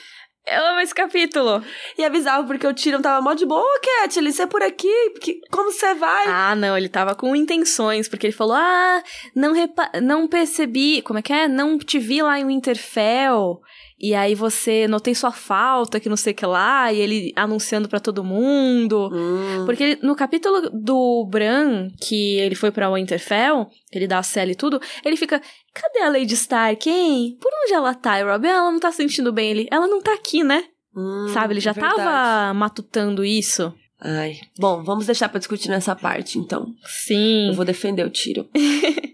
Eu 0.51 0.65
amo 0.67 0.79
esse 0.79 0.95
capítulo. 0.95 1.63
E 1.97 2.03
é 2.03 2.09
bizarro 2.09 2.47
porque 2.47 2.65
o 2.65 2.73
Tyrion 2.73 3.01
tava 3.01 3.21
mó 3.21 3.33
de 3.35 3.45
boa, 3.45 3.79
Catelyn, 4.01 4.31
você 4.31 4.43
é 4.43 4.47
por 4.47 4.63
aqui? 4.63 5.11
Que- 5.21 5.41
como 5.51 5.71
você 5.71 5.93
vai? 5.93 6.25
Ah, 6.27 6.55
não, 6.55 6.75
ele 6.75 6.89
tava 6.89 7.13
com 7.13 7.35
intenções, 7.35 8.07
porque 8.09 8.25
ele 8.27 8.33
falou: 8.33 8.55
Ah, 8.55 9.03
não, 9.35 9.53
repa 9.53 9.91
não 10.01 10.27
percebi. 10.27 11.01
Como 11.03 11.19
é 11.19 11.21
que 11.21 11.33
é? 11.33 11.47
Não 11.47 11.77
te 11.77 11.99
vi 11.99 12.21
lá 12.23 12.39
em 12.39 12.45
Winterfell. 12.47 13.59
E 13.99 14.15
aí 14.15 14.33
você 14.33 14.87
notei 14.87 15.13
sua 15.13 15.31
falta, 15.31 15.99
que 15.99 16.07
não 16.07 16.15
sei 16.15 16.31
o 16.31 16.35
que 16.35 16.45
lá, 16.45 16.91
e 16.93 16.99
ele 16.99 17.33
anunciando 17.35 17.89
pra 17.89 17.99
todo 17.99 18.23
mundo. 18.23 19.09
Hum. 19.11 19.65
Porque 19.65 19.99
no 20.01 20.15
capítulo 20.15 20.69
do 20.71 21.27
Bran, 21.29 21.89
que 22.01 22.37
ele 22.39 22.55
foi 22.55 22.71
pra 22.71 22.91
Winterfell, 22.91 23.67
ele 23.91 24.07
dá 24.07 24.19
a 24.19 24.23
Cela 24.23 24.51
e 24.51 24.55
tudo, 24.55 24.79
ele 25.03 25.17
fica, 25.17 25.41
cadê 25.73 25.99
a 25.99 26.09
Lady 26.09 26.33
Stark, 26.33 26.89
hein? 26.89 27.37
Por 27.41 27.51
onde 27.63 27.73
ela 27.73 27.93
tá? 27.93 28.21
Rob, 28.23 28.45
ela 28.47 28.71
não 28.71 28.79
tá 28.79 28.91
sentindo 28.91 29.33
bem. 29.33 29.51
Ele, 29.51 29.67
ela 29.69 29.87
não 29.87 30.01
tá 30.01 30.13
aqui, 30.13 30.43
né? 30.43 30.63
Hum, 30.95 31.27
Sabe? 31.33 31.53
Ele 31.53 31.61
já 31.61 31.73
verdade. 31.73 31.95
tava 31.95 32.53
matutando 32.53 33.25
isso. 33.25 33.73
Ai. 34.01 34.39
Bom, 34.57 34.81
vamos 34.83 35.05
deixar 35.05 35.27
pra 35.27 35.39
discutir 35.39 35.69
nessa 35.69 35.93
parte, 35.95 36.39
então. 36.39 36.67
Sim. 36.85 37.49
Eu 37.49 37.53
vou 37.53 37.65
defender 37.65 38.05
o 38.05 38.09
Tyrion. 38.09 38.45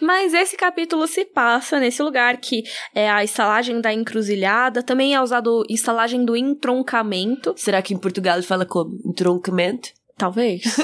Mas 0.00 0.34
esse 0.34 0.56
capítulo 0.56 1.06
se 1.06 1.24
passa 1.24 1.78
nesse 1.78 2.02
lugar 2.02 2.36
que 2.38 2.64
é 2.94 3.10
a 3.10 3.22
estalagem 3.24 3.80
da 3.80 3.92
encruzilhada, 3.92 4.82
também 4.82 5.14
é 5.14 5.20
usado 5.20 5.64
estalagem 5.68 6.24
do 6.24 6.36
entroncamento, 6.36 7.54
Será 7.56 7.82
que 7.82 7.94
em 7.94 7.98
Portugal 7.98 8.42
fala 8.42 8.64
como? 8.64 8.98
Entroncamento? 9.04 9.90
talvez. 10.20 10.62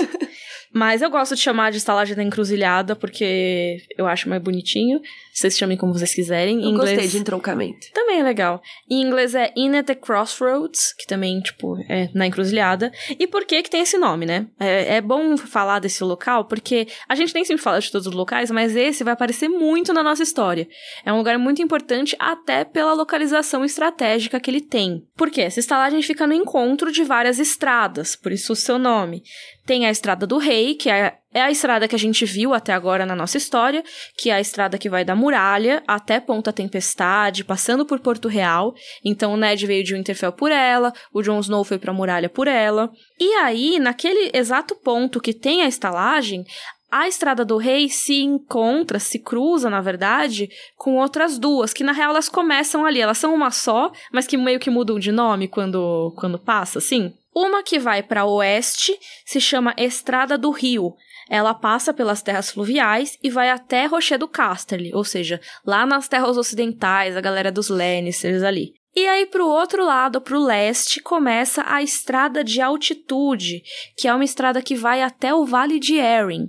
Mas 0.77 1.01
eu 1.01 1.09
gosto 1.09 1.35
de 1.35 1.41
chamar 1.41 1.73
de 1.73 1.79
estalagem 1.79 2.15
da 2.15 2.23
encruzilhada, 2.23 2.95
porque 2.95 3.79
eu 3.97 4.07
acho 4.07 4.29
mais 4.29 4.43
bonitinho. 4.43 5.01
Vocês 5.33 5.57
chamem 5.57 5.75
como 5.75 5.95
vocês 5.95 6.15
quiserem. 6.15 6.63
Eu 6.63 6.69
inglês... 6.69 6.91
gostei 6.91 7.09
de 7.09 7.17
entroncamento. 7.17 7.87
Também 7.95 8.21
é 8.21 8.23
legal. 8.23 8.61
Em 8.91 9.01
inglês 9.01 9.35
é 9.35 9.51
In 9.57 9.75
at 9.75 9.87
the 9.87 9.95
Crossroads, 9.95 10.93
que 10.93 11.07
também, 11.07 11.41
tipo, 11.41 11.79
é 11.89 12.11
na 12.13 12.27
encruzilhada. 12.27 12.93
E 13.19 13.27
por 13.27 13.47
que 13.47 13.63
que 13.63 13.71
tem 13.71 13.81
esse 13.81 13.97
nome, 13.97 14.27
né? 14.27 14.49
É, 14.61 14.97
é 14.97 15.01
bom 15.01 15.39
falar 15.39 15.79
desse 15.79 16.05
local, 16.05 16.45
porque 16.45 16.87
a 17.09 17.15
gente 17.15 17.35
nem 17.35 17.43
sempre 17.47 17.63
fala 17.63 17.81
de 17.81 17.91
todos 17.91 18.07
os 18.07 18.13
locais, 18.13 18.51
mas 18.51 18.77
esse 18.77 19.03
vai 19.03 19.15
aparecer 19.15 19.49
muito 19.49 19.95
na 19.95 20.03
nossa 20.03 20.23
história. 20.23 20.69
É 21.07 21.11
um 21.11 21.17
lugar 21.17 21.39
muito 21.39 21.63
importante 21.63 22.15
até 22.19 22.65
pela 22.65 22.93
localização 22.93 23.65
estratégica 23.65 24.39
que 24.39 24.51
ele 24.51 24.61
tem. 24.61 25.03
Por 25.17 25.31
quê? 25.31 25.41
Essa 25.41 25.61
estalagem 25.61 26.03
fica 26.03 26.27
no 26.27 26.35
encontro 26.35 26.93
de 26.93 27.03
várias 27.03 27.39
estradas, 27.39 28.15
por 28.15 28.31
isso 28.31 28.53
o 28.53 28.57
seu 28.57 28.79
nome. 28.79 29.23
Tem 29.67 29.85
a 29.85 29.91
Estrada 29.91 30.29
do 30.29 30.39
Rei, 30.39 30.77
que 30.77 30.89
é, 30.89 31.19
é 31.35 31.43
a 31.43 31.51
estrada 31.51 31.89
que 31.89 31.95
a 31.97 31.99
gente 31.99 32.25
viu 32.25 32.55
até 32.55 32.73
agora 32.73 33.05
na 33.05 33.17
nossa 33.17 33.37
história, 33.37 33.83
que 34.17 34.31
é 34.31 34.35
a 34.35 34.41
estrada 34.41 34.79
que 34.79 34.89
vai 34.89 35.05
da 35.05 35.17
Muralha 35.17 35.83
até 35.89 36.21
Ponta 36.21 36.53
Tempestade, 36.53 37.45
passando 37.45 37.85
por 37.85 37.99
Porto 37.99 38.29
Real. 38.29 38.73
Então 39.05 39.35
o 39.35 39.37
Ned 39.37 39.67
veio 39.67 39.83
de 39.83 39.93
Winterfell 39.95 40.31
por 40.31 40.53
ela, 40.53 40.93
o 41.13 41.21
Jon 41.21 41.41
Snow 41.41 41.65
foi 41.65 41.79
pra 41.79 41.93
Muralha 41.93 42.29
por 42.29 42.47
ela. 42.47 42.89
E 43.19 43.35
aí, 43.35 43.81
naquele 43.81 44.31
exato 44.33 44.77
ponto 44.77 45.21
que 45.21 45.35
tem 45.35 45.63
a 45.63 45.69
estalagem, 45.69 46.45
a 46.89 47.09
Estrada 47.09 47.45
do 47.45 47.57
Rei 47.57 47.89
se 47.89 48.23
encontra, 48.23 49.01
se 49.01 49.19
cruza, 49.19 49.69
na 49.69 49.81
verdade, 49.81 50.49
com 50.77 50.97
outras 50.97 51.39
duas, 51.39 51.73
que 51.73 51.83
na 51.83 51.91
real 51.91 52.11
elas 52.11 52.29
começam 52.29 52.87
ali. 52.87 53.01
Elas 53.01 53.19
são 53.19 53.35
uma 53.35 53.51
só, 53.51 53.91
mas 54.13 54.29
que 54.29 54.37
meio 54.37 54.61
que 54.61 54.71
mudam 54.71 54.99
de 54.99 55.11
nome 55.11 55.49
quando, 55.49 56.15
quando 56.17 56.39
passa, 56.39 56.79
assim. 56.79 57.13
Uma 57.39 57.63
que 57.63 57.79
vai 57.79 58.03
para 58.03 58.25
oeste 58.25 58.99
se 59.27 59.43
chama 59.43 59.75
Estrada 59.77 60.39
do 60.39 60.51
Rio. 60.51 60.95
Ela 61.29 61.53
passa 61.53 61.93
pelas 61.93 62.23
terras 62.23 62.51
fluviais 62.51 63.19
e 63.23 63.29
vai 63.29 63.51
até 63.51 63.85
Rocher 63.85 64.19
do 64.19 64.27
Casterly, 64.27 64.91
ou 64.95 65.05
seja, 65.05 65.39
lá 65.63 65.85
nas 65.85 66.09
terras 66.09 66.39
ocidentais, 66.39 67.15
a 67.15 67.21
galera 67.21 67.53
dos 67.53 67.69
Lannisters 67.69 68.43
ali. 68.43 68.73
E 68.99 69.07
aí, 69.07 69.27
pro 69.27 69.47
outro 69.47 69.85
lado, 69.85 70.23
pro 70.23 70.43
leste, 70.43 71.03
começa 71.03 71.63
a 71.67 71.83
estrada 71.83 72.43
de 72.43 72.63
altitude, 72.63 73.63
que 73.95 74.09
é 74.09 74.15
uma 74.15 74.25
estrada 74.25 74.63
que 74.63 74.75
vai 74.75 75.03
até 75.03 75.35
o 75.35 75.45
Vale 75.45 75.79
de 75.79 75.97
Erin. 75.97 76.49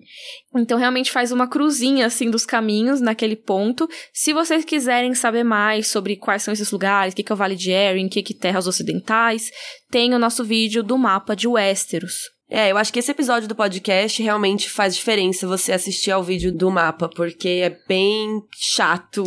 Então, 0.56 0.78
realmente 0.78 1.12
faz 1.12 1.34
uma 1.34 1.46
cruzinha, 1.46 2.06
assim, 2.06 2.32
dos 2.32 2.46
caminhos 2.46 3.02
naquele 3.02 3.36
ponto. 3.36 3.86
Se 4.14 4.32
vocês 4.32 4.64
quiserem 4.64 5.14
saber 5.14 5.44
mais 5.44 5.88
sobre 5.88 6.16
quais 6.16 6.42
são 6.42 6.54
esses 6.54 6.72
lugares, 6.72 7.12
o 7.12 7.18
que, 7.18 7.24
que 7.24 7.34
é 7.34 7.36
o 7.36 7.38
Vale 7.38 7.58
de 7.58 7.70
Erin, 7.70 8.06
o 8.06 8.10
que, 8.10 8.24
que 8.24 8.34
terras 8.34 8.66
ocidentais, 8.66 9.52
tem 9.92 10.14
o 10.14 10.20
nosso 10.20 10.42
vídeo 10.46 10.82
do 10.82 10.98
mapa 10.98 11.36
de 11.36 11.50
Westeros. 11.50 12.30
É, 12.50 12.72
eu 12.72 12.78
acho 12.78 12.94
que 12.94 13.00
esse 13.00 13.12
episódio 13.12 13.50
do 13.50 13.56
podcast 13.56 14.24
realmente 14.24 14.70
faz 14.70 14.96
diferença 14.96 15.46
você 15.46 15.74
assistir 15.74 16.12
ao 16.12 16.24
vídeo 16.24 16.54
do 16.54 16.72
mapa, 16.72 17.10
porque 17.10 17.50
é 17.50 17.78
bem 17.90 18.42
chato 18.58 19.26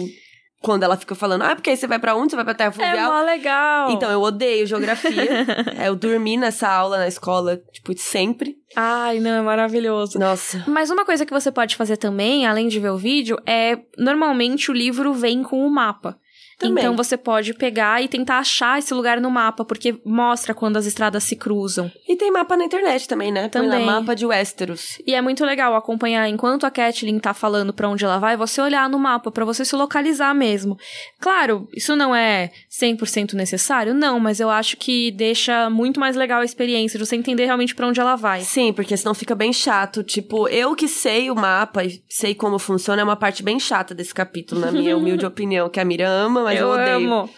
quando 0.61 0.83
ela 0.83 0.97
fica 0.97 1.14
falando, 1.14 1.43
ah, 1.43 1.55
porque 1.55 1.71
aí 1.71 1.76
você 1.76 1.87
vai 1.87 1.99
pra 1.99 2.14
onde? 2.14 2.31
Você 2.31 2.37
vai 2.37 2.45
pra 2.45 2.55
Terra 2.55 2.71
Fluvial? 2.71 2.97
É 2.97 3.07
mó 3.07 3.23
legal! 3.23 3.90
Então, 3.93 4.11
eu 4.11 4.21
odeio 4.21 4.67
geografia. 4.67 5.47
eu 5.85 5.97
dormi 5.97 6.37
nessa 6.37 6.69
aula 6.69 6.99
na 6.99 7.09
escola, 7.09 7.61
tipo, 7.73 7.97
sempre. 7.97 8.57
Ai, 8.76 9.21
não, 9.21 9.31
é 9.31 9.43
maravilhoso. 9.43 10.19
Nossa. 10.19 10.62
Mas 10.69 10.90
uma 10.90 11.05
coisa 11.05 11.25
que 11.25 11.33
você 11.33 11.50
pode 11.50 11.76
fazer 11.76 11.97
também, 11.97 12.47
além 12.47 12.69
de 12.69 12.79
ver 12.79 12.90
o 12.90 12.99
vídeo, 12.99 13.38
é 13.47 13.79
normalmente 13.97 14.71
o 14.71 14.75
livro 14.75 15.14
vem 15.14 15.43
com 15.43 15.67
o 15.67 15.71
mapa. 15.71 16.19
Também. 16.61 16.85
Então 16.85 16.95
você 16.95 17.17
pode 17.17 17.55
pegar 17.55 18.02
e 18.02 18.09
tentar 18.09 18.38
achar 18.38 18.79
esse 18.79 18.93
lugar 18.93 19.19
no 19.19 19.31
mapa, 19.31 19.64
porque 19.64 19.99
mostra 20.05 20.52
quando 20.52 20.76
as 20.76 20.85
estradas 20.85 21.25
se 21.25 21.35
cruzam. 21.35 21.90
E 22.07 22.17
tem 22.17 22.31
mapa 22.31 22.55
na 22.55 22.64
internet 22.64 23.09
também, 23.09 23.33
né? 23.33 23.49
Põe 23.49 23.62
Também. 23.62 23.87
mapa 23.87 24.14
de 24.14 24.26
Westeros. 24.26 24.99
E 25.07 25.14
é 25.14 25.23
muito 25.23 25.43
legal 25.45 25.75
acompanhar 25.75 26.29
enquanto 26.29 26.67
a 26.67 26.71
Catelyn 26.71 27.19
tá 27.19 27.33
falando 27.33 27.73
pra 27.73 27.88
onde 27.88 28.05
ela 28.05 28.19
vai, 28.19 28.37
você 28.37 28.61
olhar 28.61 28.90
no 28.90 28.99
mapa 28.99 29.31
pra 29.31 29.45
você 29.45 29.64
se 29.64 29.75
localizar 29.75 30.35
mesmo. 30.35 30.76
Claro, 31.19 31.67
isso 31.75 31.97
não 31.97 32.14
é 32.14 32.50
100% 32.71 33.33
necessário, 33.33 33.95
não, 33.95 34.21
mas 34.21 34.38
eu 34.38 34.50
acho 34.50 34.76
que 34.76 35.11
deixa 35.12 35.71
muito 35.71 35.99
mais 35.99 36.14
legal 36.14 36.43
a 36.43 36.45
experiência 36.45 36.99
de 36.99 37.07
você 37.07 37.17
entender 37.17 37.47
realmente 37.47 37.75
pra 37.75 37.87
onde 37.87 38.00
ela 38.00 38.17
vai. 38.17 38.43
Sim, 38.43 38.73
porque 38.75 38.97
senão 38.97 39.14
fica 39.14 39.35
bem 39.35 39.52
chato. 39.52 40.02
Tipo, 40.02 40.47
eu 40.49 40.76
que 40.76 40.87
sei 40.87 41.31
o 41.31 41.35
mapa 41.35 41.85
e 41.85 42.02
sei 42.09 42.35
como 42.35 42.59
funciona, 42.59 43.00
é 43.00 43.05
uma 43.05 43.17
parte 43.17 43.43
bem 43.43 43.59
chata 43.59 43.95
desse 43.95 44.12
capítulo, 44.12 44.61
na 44.61 44.71
minha 44.71 44.95
humilde 44.99 45.25
opinião, 45.25 45.71
que 45.71 45.81
a 45.81 45.85
Mira 45.85 46.09
ama, 46.09 46.50
mas 46.50 46.61
eu, 46.61 46.66
eu 46.66 46.73
odeio. 46.73 46.97
amo. 46.97 47.30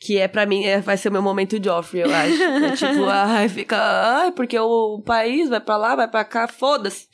Que 0.00 0.18
é 0.18 0.26
pra 0.26 0.44
mim, 0.46 0.64
é, 0.64 0.80
vai 0.80 0.96
ser 0.96 1.10
o 1.10 1.12
meu 1.12 1.22
momento 1.22 1.62
Joffrey, 1.62 2.02
eu 2.02 2.12
acho. 2.12 2.42
É 2.64 2.76
tipo, 2.76 3.04
ai, 3.04 3.48
fica, 3.48 3.76
ai, 3.76 4.32
porque 4.32 4.58
o, 4.58 5.00
país 5.04 5.48
vai 5.48 5.60
pra 5.60 5.76
lá, 5.76 5.94
vai 5.94 6.08
pra 6.08 6.24
cá, 6.24 6.48
foda-se. 6.48 7.06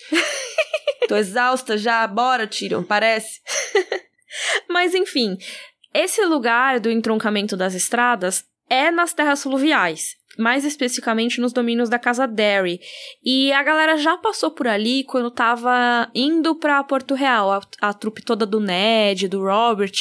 Tô 1.07 1.17
exausta 1.17 1.77
já, 1.77 2.07
bora, 2.07 2.47
Tyrion, 2.47 2.83
parece. 2.83 3.41
Mas 4.69 4.95
enfim, 4.95 5.37
esse 5.95 6.25
lugar 6.25 6.81
do 6.81 6.91
entroncamento 6.91 7.57
das 7.57 7.75
estradas 7.75 8.45
é 8.71 8.91
nas 8.91 9.13
terras 9.13 9.43
fluviais, 9.43 10.15
mais 10.39 10.65
especificamente 10.65 11.41
nos 11.41 11.53
domínios 11.53 11.89
da 11.89 11.99
casa 11.99 12.27
Derry. 12.27 12.81
E 13.25 13.53
a 13.53 13.63
galera 13.63 13.97
já 13.97 14.17
passou 14.17 14.53
por 14.53 14.69
ali 14.69 15.03
quando 15.05 15.31
tava 15.31 16.09
indo 16.15 16.55
pra 16.55 16.83
Porto 16.85 17.15
Real, 17.15 17.51
a, 17.51 17.61
a 17.81 17.93
trupe 17.93 18.23
toda 18.23 18.47
do 18.47 18.61
Ned, 18.61 19.27
do 19.27 19.43
Robert. 19.43 19.93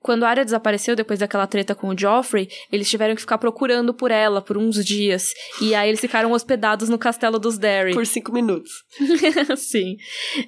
Quando 0.00 0.24
a 0.24 0.28
área 0.28 0.44
desapareceu 0.44 0.94
depois 0.94 1.18
daquela 1.18 1.46
treta 1.46 1.74
com 1.74 1.88
o 1.88 1.98
Joffrey, 1.98 2.48
eles 2.70 2.90
tiveram 2.90 3.14
que 3.14 3.22
ficar 3.22 3.38
procurando 3.38 3.94
por 3.94 4.10
ela 4.10 4.42
por 4.42 4.58
uns 4.58 4.84
dias. 4.84 5.32
E 5.60 5.74
aí 5.74 5.88
eles 5.88 6.00
ficaram 6.00 6.32
hospedados 6.32 6.88
no 6.88 6.98
castelo 6.98 7.38
dos 7.38 7.56
Derry. 7.56 7.94
Por 7.94 8.06
cinco 8.06 8.32
minutos. 8.32 8.70
Sim. 9.56 9.96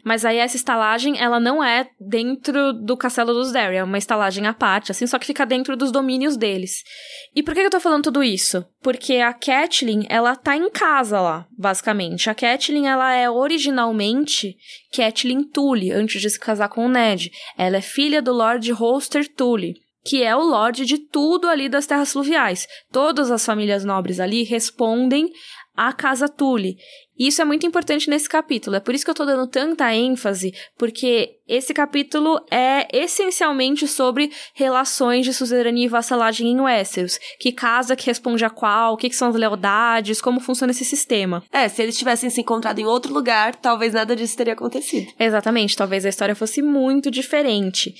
Mas 0.05 0.25
aí 0.25 0.37
essa 0.37 0.57
estalagem, 0.57 1.19
ela 1.19 1.41
não 1.41 1.65
é 1.65 1.89
dentro 1.99 2.73
do 2.75 2.97
castelo 2.97 3.33
dos 3.33 3.51
Derry, 3.51 3.77
é 3.77 3.85
uma 3.85 3.99
estalagem 3.99 4.47
à 4.47 4.53
parte, 4.53 4.93
assim, 4.93 5.07
só 5.07 5.19
que 5.19 5.27
fica 5.27 5.47
dentro 5.47 5.77
dos 5.77 5.91
domínios 5.91 6.37
deles. 6.37 6.83
E 7.35 7.43
por 7.43 7.55
que 7.55 7.61
eu 7.61 7.71
tô 7.71 7.81
falando 7.81 8.05
tudo 8.05 8.23
isso? 8.23 8.65
Porque 8.83 9.15
a 9.15 9.33
Catelyn, 9.39 10.05
ela 10.09 10.37
tá 10.37 10.57
em 10.57 10.69
casa 10.71 11.21
lá, 11.21 11.47
basicamente. 11.57 12.29
A 12.29 12.35
Catelyn, 12.35 12.87
ela 12.87 13.15
é 13.15 13.31
originalmente 13.31 14.57
Catelyn 14.93 15.43
Tully, 15.45 15.93
antes 15.93 16.21
de 16.21 16.29
se 16.29 16.39
casar 16.39 16.69
com 16.69 16.87
o 16.87 16.89
Ned. 16.89 17.31
Ela 17.57 17.79
é 17.79 17.81
filha 17.81 18.21
do 18.21 18.33
Lord 18.33 18.71
Holster 18.73 19.27
Tully, 19.35 19.75
que 20.05 20.23
é 20.23 20.35
o 20.35 20.43
lord 20.43 20.85
de 20.85 20.99
tudo 20.99 21.49
ali 21.49 21.69
das 21.69 21.87
terras 21.87 22.13
fluviais. 22.13 22.67
Todas 22.91 23.31
as 23.31 23.45
famílias 23.45 23.85
nobres 23.85 24.21
ali 24.21 24.43
respondem 24.43 25.31
à 25.79 25.93
casa 25.93 26.29
Tully. 26.29 26.77
E 27.17 27.29
isso 27.29 27.41
é 27.43 27.45
muito 27.45 27.67
importante 27.67 28.11
nesse 28.11 28.29
capítulo. 28.29 28.77
É 28.77 28.81
por 28.81 28.95
isso 28.95 29.05
que 29.05 29.11
eu 29.11 29.15
tô 29.15 29.25
dando 29.25 29.47
tanta 29.47 29.93
ênfase, 29.93 30.53
porque 30.77 31.37
esse 31.49 31.75
capítulo 31.75 32.41
é 32.51 32.87
essencialmente 32.93 33.89
sobre 33.89 34.31
relações 34.55 35.25
de 35.25 35.35
suzerania 35.35 35.87
e 35.87 35.89
vassalagem 35.89 36.49
em 36.49 36.61
Westeros. 36.61 37.19
Que 37.41 37.51
casa 37.51 37.97
que 37.97 38.07
responde 38.07 38.45
a 38.45 38.51
qual, 38.51 38.95
o 38.95 38.97
que, 38.97 39.09
que 39.09 39.17
são 39.17 39.29
as 39.29 39.35
lealdades, 39.35 40.21
como 40.21 40.39
funciona 40.39 40.71
esse 40.71 40.85
sistema. 40.85 41.43
É, 41.53 41.69
se 41.69 41.83
eles 41.83 41.99
tivessem 41.99 42.31
se 42.31 42.41
encontrado 42.41 42.79
em 42.79 42.87
outro 42.87 43.13
lugar, 43.13 43.55
talvez 43.57 43.95
nada 43.95 44.15
disso 44.15 44.37
teria 44.37 44.53
acontecido. 44.53 45.13
Exatamente, 45.19 45.77
talvez 45.77 46.07
a 46.07 46.09
história 46.09 46.37
fosse 46.37 46.63
muito 46.63 47.11
diferente. 47.11 47.95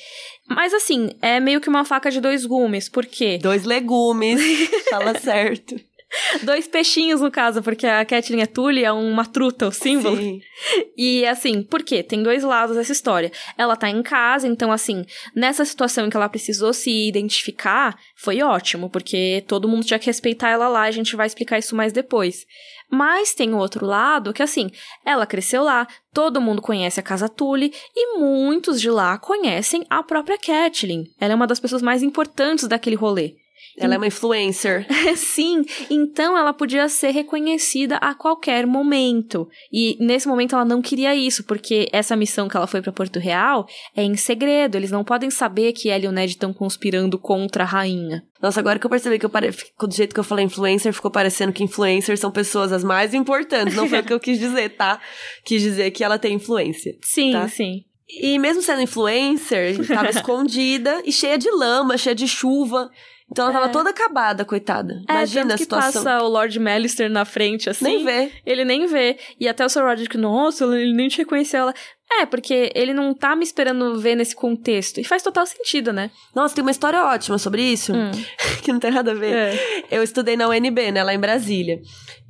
Mas 0.49 0.73
assim, 0.73 1.11
é 1.21 1.41
meio 1.41 1.61
que 1.61 1.69
uma 1.69 1.85
faca 1.85 2.11
de 2.11 2.21
dois 2.21 2.47
gumes, 2.47 2.89
por 2.89 3.05
quê? 3.05 3.39
Dois 3.43 3.65
legumes, 3.65 4.41
fala 4.89 5.19
certo. 5.19 5.88
Dois 6.43 6.67
peixinhos, 6.67 7.21
no 7.21 7.31
caso, 7.31 7.63
porque 7.63 7.87
a 7.87 8.05
Catelyn 8.05 8.41
é 8.41 8.47
Tully, 8.47 8.85
é 8.85 8.93
uma 8.93 9.27
truta, 9.27 9.69
o 9.69 9.73
símbolo. 9.73 10.17
Sim. 10.17 10.41
E 10.97 11.25
assim, 11.25 11.63
por 11.63 11.85
quê? 11.85 12.03
Tem 12.03 12.21
dois 12.21 12.43
lados 12.43 12.75
dessa 12.75 12.91
história. 12.91 13.31
Ela 13.57 13.77
tá 13.77 13.89
em 13.89 14.03
casa, 14.03 14.49
então 14.49 14.73
assim, 14.73 15.05
nessa 15.33 15.65
situação 15.65 16.07
em 16.07 16.11
que 16.11 16.17
ela 16.17 16.29
precisou 16.29 16.73
se 16.73 17.07
identificar, 17.07 17.97
foi 18.17 18.43
ótimo, 18.43 18.91
porque 18.91 19.45
todo 19.47 19.69
mundo 19.69 19.85
tinha 19.85 19.99
que 20.01 20.07
respeitar 20.07 20.51
ela 20.51 20.67
lá, 20.67 20.83
a 20.83 20.91
gente 20.91 21.15
vai 21.15 21.29
explicar 21.29 21.61
isso 21.61 21.77
mais 21.77 21.93
depois. 21.93 22.45
Mas 22.91 23.33
tem 23.35 23.55
o 23.55 23.59
outro 23.59 23.87
lado 23.87 24.33
que 24.33 24.43
assim, 24.43 24.71
ela 25.05 25.27
cresceu 25.27 25.63
lá, 25.63 25.87
todo 26.13 26.41
mundo 26.41 26.61
conhece 26.61 26.99
a 26.99 27.05
casa 27.05 27.29
Tully 27.29 27.73
e 27.95 28.19
muitos 28.19 28.81
de 28.81 28.91
lá 28.91 29.17
conhecem 29.19 29.87
a 29.89 30.03
própria 30.03 30.39
Catelyn. 30.39 31.05
Ela 31.21 31.35
é 31.35 31.37
uma 31.37 31.47
das 31.47 31.61
pessoas 31.61 31.83
mais 31.83 32.03
importantes 32.03 32.67
daquele 32.67 32.97
rolê. 32.97 33.37
Ela 33.81 33.95
é 33.95 33.97
uma 33.97 34.07
influencer. 34.07 34.87
Sim, 35.17 35.65
então 35.91 36.37
ela 36.37 36.53
podia 36.53 36.89
ser 36.89 37.11
reconhecida 37.11 37.97
a 37.97 38.15
qualquer 38.15 38.67
momento. 38.67 39.49
E 39.73 39.97
nesse 40.01 40.27
momento 40.29 40.55
ela 40.55 40.65
não 40.65 40.83
queria 40.83 41.15
isso, 41.15 41.45
porque 41.45 41.89
essa 41.93 42.17
missão 42.17 42.49
que 42.49 42.57
ela 42.57 42.67
foi 42.67 42.83
para 42.83 42.93
Porto 42.93 43.19
Real 43.19 43.67
é 43.97 44.03
em 44.03 44.17
segredo. 44.17 44.77
Eles 44.77 44.91
não 44.91 45.05
podem 45.05 45.31
saber 45.31 45.73
que 45.73 45.89
ela 45.91 46.05
e 46.05 46.09
o 46.09 46.13
Ned 46.13 46.33
estão 46.33 46.53
conspirando 46.53 47.19
contra 47.19 47.65
a 47.65 47.67
rainha. 47.67 48.23
Nossa, 48.41 48.61
agora 48.61 48.79
que 48.79 48.87
eu 48.87 48.91
percebi 48.91 49.19
que 49.19 49.27
eu 49.27 49.31
pare... 49.31 49.51
do 49.51 49.95
jeito 49.95 50.15
que 50.15 50.21
eu 50.21 50.25
falei 50.25 50.45
influencer, 50.45 50.93
ficou 50.93 51.11
parecendo 51.11 51.53
que 51.53 51.65
influencers 51.65 52.21
são 52.21 52.31
pessoas 52.31 52.73
as 52.73 52.85
mais 52.85 53.13
importantes. 53.15 53.75
Não 53.75 53.89
foi 53.89 54.01
o 54.01 54.05
que 54.05 54.13
eu 54.13 54.21
quis 54.21 54.39
dizer, 54.39 54.71
tá? 54.71 55.01
Quis 55.45 55.61
dizer 55.63 55.91
que 55.91 56.05
ela 56.05 56.19
tem 56.19 56.35
influência. 56.35 56.97
Sim, 57.03 57.33
Tá. 57.33 57.49
sim. 57.49 57.85
E 58.09 58.39
mesmo 58.39 58.63
sendo 58.63 58.81
influencer, 58.81 59.87
tava 59.87 60.09
escondida 60.11 61.03
e 61.05 61.13
cheia 61.13 61.37
de 61.37 61.51
lama, 61.51 61.99
cheia 61.99 62.15
de 62.15 62.27
chuva. 62.27 62.91
Então 63.31 63.45
ela 63.45 63.53
tava 63.53 63.67
É. 63.67 63.69
toda 63.69 63.91
acabada, 63.91 64.45
coitada. 64.45 65.03
É, 65.09 65.13
Imagina 65.13 65.43
tanto 65.43 65.53
a 65.53 65.57
que 65.59 65.63
situação. 65.65 66.03
passa 66.05 66.25
o 66.25 66.29
Lord 66.29 66.59
Malister 66.59 67.11
na 67.11 67.25
frente, 67.25 67.69
assim. 67.69 67.85
Nem 67.85 68.05
vê. 68.05 68.33
Ele 68.47 68.65
nem 68.65 68.87
vê. 68.87 69.19
E 69.39 69.47
até 69.47 69.65
o 69.65 69.69
Sir 69.69 69.83
Roderick, 69.85 70.17
nossa, 70.17 70.65
ele 70.65 70.95
nem 70.95 71.09
te 71.09 71.19
reconheceu 71.19 71.61
ela. 71.61 71.75
É, 72.11 72.25
porque 72.25 72.73
ele 72.75 72.95
não 72.95 73.13
tá 73.13 73.37
me 73.37 73.45
esperando 73.45 74.01
ver 74.01 74.15
nesse 74.15 74.35
contexto. 74.35 74.99
E 74.99 75.05
faz 75.05 75.23
total 75.23 75.45
sentido, 75.45 75.93
né? 75.93 76.11
Nossa, 76.35 76.55
tem 76.55 76.63
uma 76.63 76.71
história 76.71 77.05
ótima 77.05 77.37
sobre 77.37 77.61
isso, 77.61 77.93
Hum. 77.93 78.11
que 78.65 78.73
não 78.73 78.81
tem 78.81 78.91
nada 78.91 79.11
a 79.11 79.15
ver. 79.15 79.35
É. 79.35 79.85
Eu 79.91 80.03
estudei 80.03 80.35
na 80.35 80.49
UNB, 80.49 80.91
né, 80.91 81.05
lá 81.05 81.13
em 81.13 81.19
Brasília. 81.19 81.81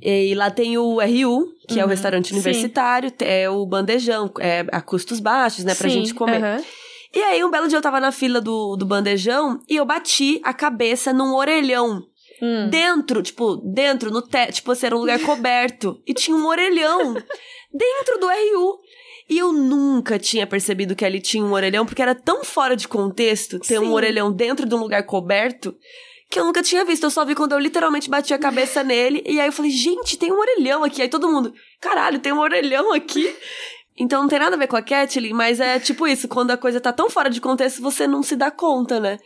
E 0.01 0.35
lá 0.35 0.51
tem 0.51 0.77
o 0.77 0.99
RU, 0.99 1.45
que 1.67 1.79
é 1.79 1.81
o 1.81 1.85
Uhum, 1.85 1.89
restaurante 1.91 2.27
sim. 2.27 2.33
universitário, 2.35 3.11
é 3.19 3.49
o 3.49 3.65
bandejão, 3.65 4.29
é 4.41 4.65
a 4.69 4.81
custos 4.81 5.21
baixos, 5.21 5.63
né, 5.63 5.73
pra 5.73 5.87
Sim, 5.89 5.95
gente 6.01 6.13
comer. 6.13 6.43
aham. 6.43 6.61
E 7.13 7.21
aí, 7.21 7.43
um 7.43 7.49
belo 7.49 7.67
dia 7.67 7.77
eu 7.77 7.81
tava 7.81 7.99
na 7.99 8.11
fila 8.11 8.39
do, 8.39 8.75
do 8.75 8.85
bandejão 8.85 9.59
e 9.67 9.75
eu 9.75 9.85
bati 9.85 10.39
a 10.43 10.53
cabeça 10.53 11.11
num 11.11 11.33
orelhão. 11.33 12.03
Hum. 12.41 12.69
Dentro, 12.69 13.21
tipo, 13.21 13.57
dentro, 13.57 14.11
no 14.11 14.21
teto, 14.21 14.53
tipo, 14.53 14.71
assim, 14.71 14.85
era 14.85 14.95
um 14.95 14.99
lugar 14.99 15.19
coberto. 15.19 16.01
E 16.05 16.13
tinha 16.13 16.37
um 16.37 16.45
orelhão 16.45 17.13
dentro 17.73 18.19
do 18.19 18.27
RU. 18.27 18.79
E 19.29 19.37
eu 19.37 19.53
nunca 19.53 20.17
tinha 20.17 20.47
percebido 20.47 20.95
que 20.95 21.05
ali 21.05 21.19
tinha 21.19 21.43
um 21.43 21.51
orelhão, 21.51 21.85
porque 21.85 22.01
era 22.01 22.15
tão 22.15 22.43
fora 22.43 22.75
de 22.75 22.87
contexto 22.87 23.59
ter 23.59 23.77
Sim. 23.77 23.79
um 23.79 23.91
orelhão 23.91 24.31
dentro 24.31 24.67
de 24.67 24.73
um 24.73 24.79
lugar 24.79 25.03
coberto, 25.03 25.75
que 26.31 26.39
eu 26.39 26.45
nunca 26.45 26.63
tinha 26.63 26.83
visto. 26.83 27.03
Eu 27.03 27.11
só 27.11 27.23
vi 27.25 27.35
quando 27.35 27.51
eu 27.51 27.59
literalmente 27.59 28.09
bati 28.09 28.33
a 28.33 28.39
cabeça 28.39 28.83
nele. 28.83 29.21
E 29.25 29.39
aí 29.39 29.47
eu 29.47 29.51
falei, 29.51 29.71
gente, 29.71 30.17
tem 30.17 30.31
um 30.31 30.39
orelhão 30.39 30.83
aqui. 30.83 31.01
Aí 31.01 31.09
todo 31.09 31.29
mundo, 31.29 31.53
caralho, 31.79 32.19
tem 32.19 32.31
um 32.31 32.39
orelhão 32.39 32.91
aqui. 32.93 33.35
Então 33.99 34.21
não 34.21 34.29
tem 34.29 34.39
nada 34.39 34.55
a 34.55 34.59
ver 34.59 34.67
com 34.67 34.77
a 34.77 34.81
Kathleen, 34.81 35.33
mas 35.33 35.59
é 35.59 35.79
tipo 35.79 36.07
isso, 36.07 36.27
quando 36.27 36.51
a 36.51 36.57
coisa 36.57 36.79
tá 36.79 36.93
tão 36.93 37.09
fora 37.09 37.29
de 37.29 37.41
contexto, 37.41 37.81
você 37.81 38.07
não 38.07 38.23
se 38.23 38.35
dá 38.35 38.49
conta, 38.49 38.99
né? 38.99 39.19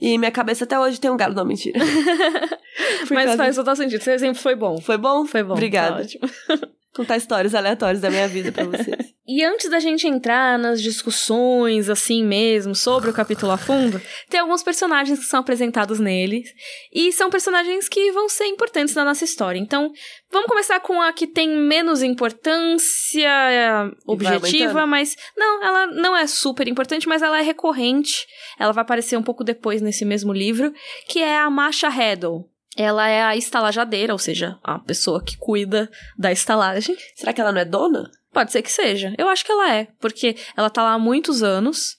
E 0.00 0.16
minha 0.16 0.30
cabeça 0.30 0.64
até 0.64 0.78
hoje 0.78 1.00
tem 1.00 1.10
um 1.10 1.16
galo, 1.16 1.34
não, 1.34 1.44
mentira. 1.44 1.80
Mas 3.10 3.34
faz 3.34 3.56
total 3.56 3.74
sentido. 3.74 4.00
Esse 4.00 4.12
exemplo 4.12 4.40
foi 4.40 4.54
bom. 4.54 4.80
Foi 4.80 4.96
bom? 4.96 5.26
Foi 5.26 5.42
bom. 5.42 5.54
Obrigada. 5.54 5.96
tá 5.96 6.02
ótimo. 6.02 6.68
Contar 6.98 7.16
histórias 7.16 7.54
aleatórias 7.54 8.00
da 8.00 8.10
minha 8.10 8.26
vida 8.26 8.50
pra 8.50 8.64
vocês. 8.64 9.14
E 9.30 9.44
antes 9.44 9.68
da 9.68 9.78
gente 9.78 10.08
entrar 10.08 10.58
nas 10.58 10.80
discussões, 10.80 11.90
assim 11.90 12.24
mesmo, 12.24 12.74
sobre 12.74 13.10
o 13.10 13.12
capítulo 13.12 13.52
a 13.52 13.58
fundo, 13.58 14.00
tem 14.30 14.40
alguns 14.40 14.62
personagens 14.62 15.18
que 15.18 15.26
são 15.26 15.40
apresentados 15.40 16.00
nele. 16.00 16.44
E 16.90 17.12
são 17.12 17.28
personagens 17.28 17.90
que 17.90 18.10
vão 18.10 18.26
ser 18.26 18.46
importantes 18.46 18.94
na 18.94 19.04
nossa 19.04 19.24
história. 19.24 19.58
Então, 19.58 19.92
vamos 20.32 20.48
começar 20.48 20.80
com 20.80 21.02
a 21.02 21.12
que 21.12 21.26
tem 21.26 21.46
menos 21.46 22.02
importância 22.02 23.28
é, 23.28 23.90
objetiva, 24.06 24.86
mas. 24.86 25.14
Não, 25.36 25.62
ela 25.62 25.86
não 25.88 26.16
é 26.16 26.26
super 26.26 26.66
importante, 26.66 27.06
mas 27.06 27.20
ela 27.20 27.38
é 27.38 27.42
recorrente. 27.42 28.26
Ela 28.58 28.72
vai 28.72 28.80
aparecer 28.80 29.18
um 29.18 29.22
pouco 29.22 29.44
depois 29.44 29.82
nesse 29.82 30.06
mesmo 30.06 30.32
livro, 30.32 30.72
que 31.06 31.18
é 31.20 31.36
a 31.36 31.50
Masha 31.50 31.88
Heddle. 31.88 32.48
Ela 32.80 33.08
é 33.08 33.24
a 33.24 33.36
estalajadeira, 33.36 34.12
ou 34.12 34.18
seja, 34.20 34.56
a 34.62 34.78
pessoa 34.78 35.20
que 35.20 35.36
cuida 35.36 35.90
da 36.16 36.30
estalagem. 36.30 36.96
Será 37.16 37.32
que 37.32 37.40
ela 37.40 37.50
não 37.50 37.60
é 37.60 37.64
dona? 37.64 38.08
Pode 38.32 38.52
ser 38.52 38.62
que 38.62 38.70
seja. 38.70 39.12
Eu 39.18 39.28
acho 39.28 39.44
que 39.44 39.50
ela 39.50 39.74
é, 39.74 39.88
porque 39.98 40.36
ela 40.56 40.70
tá 40.70 40.84
lá 40.84 40.92
há 40.92 40.98
muitos 40.98 41.42
anos 41.42 41.96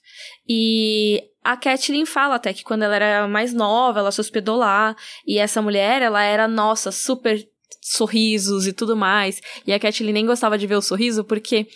e 0.47 1.21
a 1.43 1.57
Kathleen 1.57 2.05
fala 2.05 2.35
até 2.35 2.53
que 2.53 2.63
quando 2.63 2.83
ela 2.83 2.95
era 2.95 3.27
mais 3.27 3.53
nova, 3.53 3.99
ela 3.99 4.11
se 4.11 4.21
hospedou 4.21 4.55
lá 4.55 4.95
e 5.27 5.37
essa 5.37 5.61
mulher, 5.61 6.01
ela 6.01 6.23
era, 6.23 6.47
nossa, 6.47 6.93
super 6.93 7.45
sorrisos 7.81 8.65
e 8.65 8.71
tudo 8.71 8.95
mais. 8.95 9.41
E 9.67 9.73
a 9.73 9.79
Kathleen 9.79 10.13
nem 10.13 10.25
gostava 10.25 10.57
de 10.57 10.65
ver 10.65 10.75
o 10.75 10.81
sorriso 10.81 11.25
porque 11.25 11.67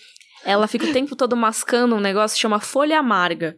ela 0.46 0.66
fica 0.66 0.86
o 0.86 0.94
tempo 0.94 1.14
todo 1.14 1.36
mascando 1.36 1.96
um 1.96 2.00
negócio 2.00 2.36
que 2.36 2.42
chama 2.42 2.62
folha 2.62 3.00
amarga. 3.00 3.58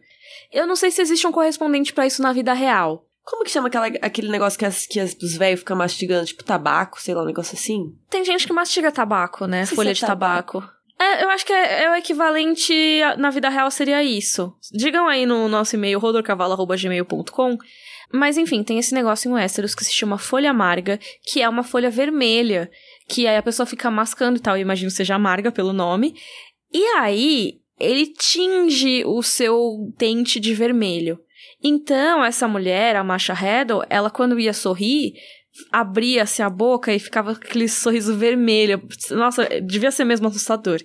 Eu 0.52 0.66
não 0.66 0.74
sei 0.74 0.90
se 0.90 1.00
existe 1.00 1.24
um 1.24 1.32
correspondente 1.32 1.92
pra 1.92 2.06
isso 2.06 2.20
na 2.20 2.32
vida 2.32 2.52
real. 2.52 3.05
Como 3.26 3.42
que 3.44 3.50
chama 3.50 3.66
aquela, 3.66 3.88
aquele 4.02 4.28
negócio 4.28 4.56
que, 4.56 4.64
as, 4.64 4.86
que 4.86 5.00
as, 5.00 5.16
os 5.20 5.36
velhos 5.36 5.58
ficam 5.60 5.76
mastigando, 5.76 6.24
tipo 6.26 6.44
tabaco, 6.44 7.00
sei 7.00 7.12
lá, 7.12 7.22
um 7.22 7.26
negócio 7.26 7.56
assim? 7.56 7.92
Tem 8.08 8.24
gente 8.24 8.46
que 8.46 8.52
mastiga 8.52 8.92
tabaco, 8.92 9.46
né? 9.46 9.66
Se 9.66 9.74
Folha 9.74 9.90
é 9.90 9.92
de 9.92 10.00
tabaco. 10.00 10.62
É, 10.98 11.24
eu 11.24 11.28
acho 11.30 11.44
que 11.44 11.52
é, 11.52 11.82
é 11.84 11.90
o 11.90 11.94
equivalente 11.96 12.72
a- 13.02 13.16
na 13.16 13.30
vida 13.30 13.48
real 13.48 13.68
seria 13.70 14.02
isso. 14.02 14.54
Digam 14.72 15.08
aí 15.08 15.26
no 15.26 15.48
nosso 15.48 15.74
e-mail, 15.74 15.98
rodorcavalo.gmail.com. 15.98 17.58
Mas 18.12 18.36
enfim, 18.36 18.62
tem 18.62 18.78
esse 18.78 18.94
negócio 18.94 19.28
em 19.28 19.32
Westeros 19.34 19.74
que 19.74 19.84
se 19.84 19.92
chama 19.92 20.16
folha 20.18 20.50
amarga, 20.50 20.98
que 21.24 21.42
é 21.42 21.48
uma 21.48 21.64
folha 21.64 21.90
vermelha, 21.90 22.70
que 23.08 23.26
aí 23.26 23.36
a 23.36 23.42
pessoa 23.42 23.66
fica 23.66 23.90
mascando 23.90 24.38
e 24.38 24.40
tal, 24.40 24.56
eu 24.56 24.62
imagino 24.62 24.90
que 24.90 24.96
seja 24.96 25.16
amarga 25.16 25.50
pelo 25.50 25.72
nome. 25.72 26.14
E 26.72 26.84
aí, 26.98 27.54
ele 27.78 28.06
tinge 28.06 29.04
o 29.04 29.20
seu 29.22 29.92
dente 29.98 30.38
de 30.38 30.54
vermelho. 30.54 31.18
Então, 31.62 32.24
essa 32.24 32.46
mulher, 32.46 32.96
a 32.96 33.02
Masha 33.04 33.32
Heddle, 33.32 33.84
ela 33.88 34.10
quando 34.10 34.38
ia 34.38 34.52
sorrir, 34.52 35.14
abria-se 35.72 36.42
a 36.42 36.50
boca 36.50 36.92
e 36.92 36.98
ficava 36.98 37.32
aquele 37.32 37.68
sorriso 37.68 38.14
vermelho. 38.16 38.82
Nossa, 39.10 39.48
devia 39.62 39.90
ser 39.90 40.04
mesmo 40.04 40.28
assustador. 40.28 40.78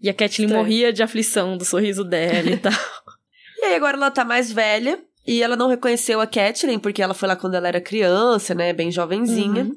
E 0.00 0.08
a 0.10 0.14
Kathleen 0.14 0.46
Estranho. 0.46 0.62
morria 0.64 0.92
de 0.92 1.02
aflição 1.02 1.56
do 1.56 1.64
sorriso 1.64 2.04
dela 2.04 2.50
e 2.50 2.56
tal. 2.58 2.72
E 3.58 3.64
aí 3.66 3.74
agora 3.74 3.96
ela 3.96 4.10
tá 4.10 4.24
mais 4.24 4.50
velha 4.52 4.98
e 5.26 5.40
ela 5.42 5.56
não 5.56 5.68
reconheceu 5.68 6.20
a 6.20 6.26
Kathleen, 6.26 6.78
porque 6.78 7.00
ela 7.00 7.14
foi 7.14 7.28
lá 7.28 7.36
quando 7.36 7.54
ela 7.54 7.68
era 7.68 7.80
criança, 7.80 8.54
né, 8.54 8.72
bem 8.72 8.90
jovenzinha. 8.90 9.62
Uhum. 9.64 9.76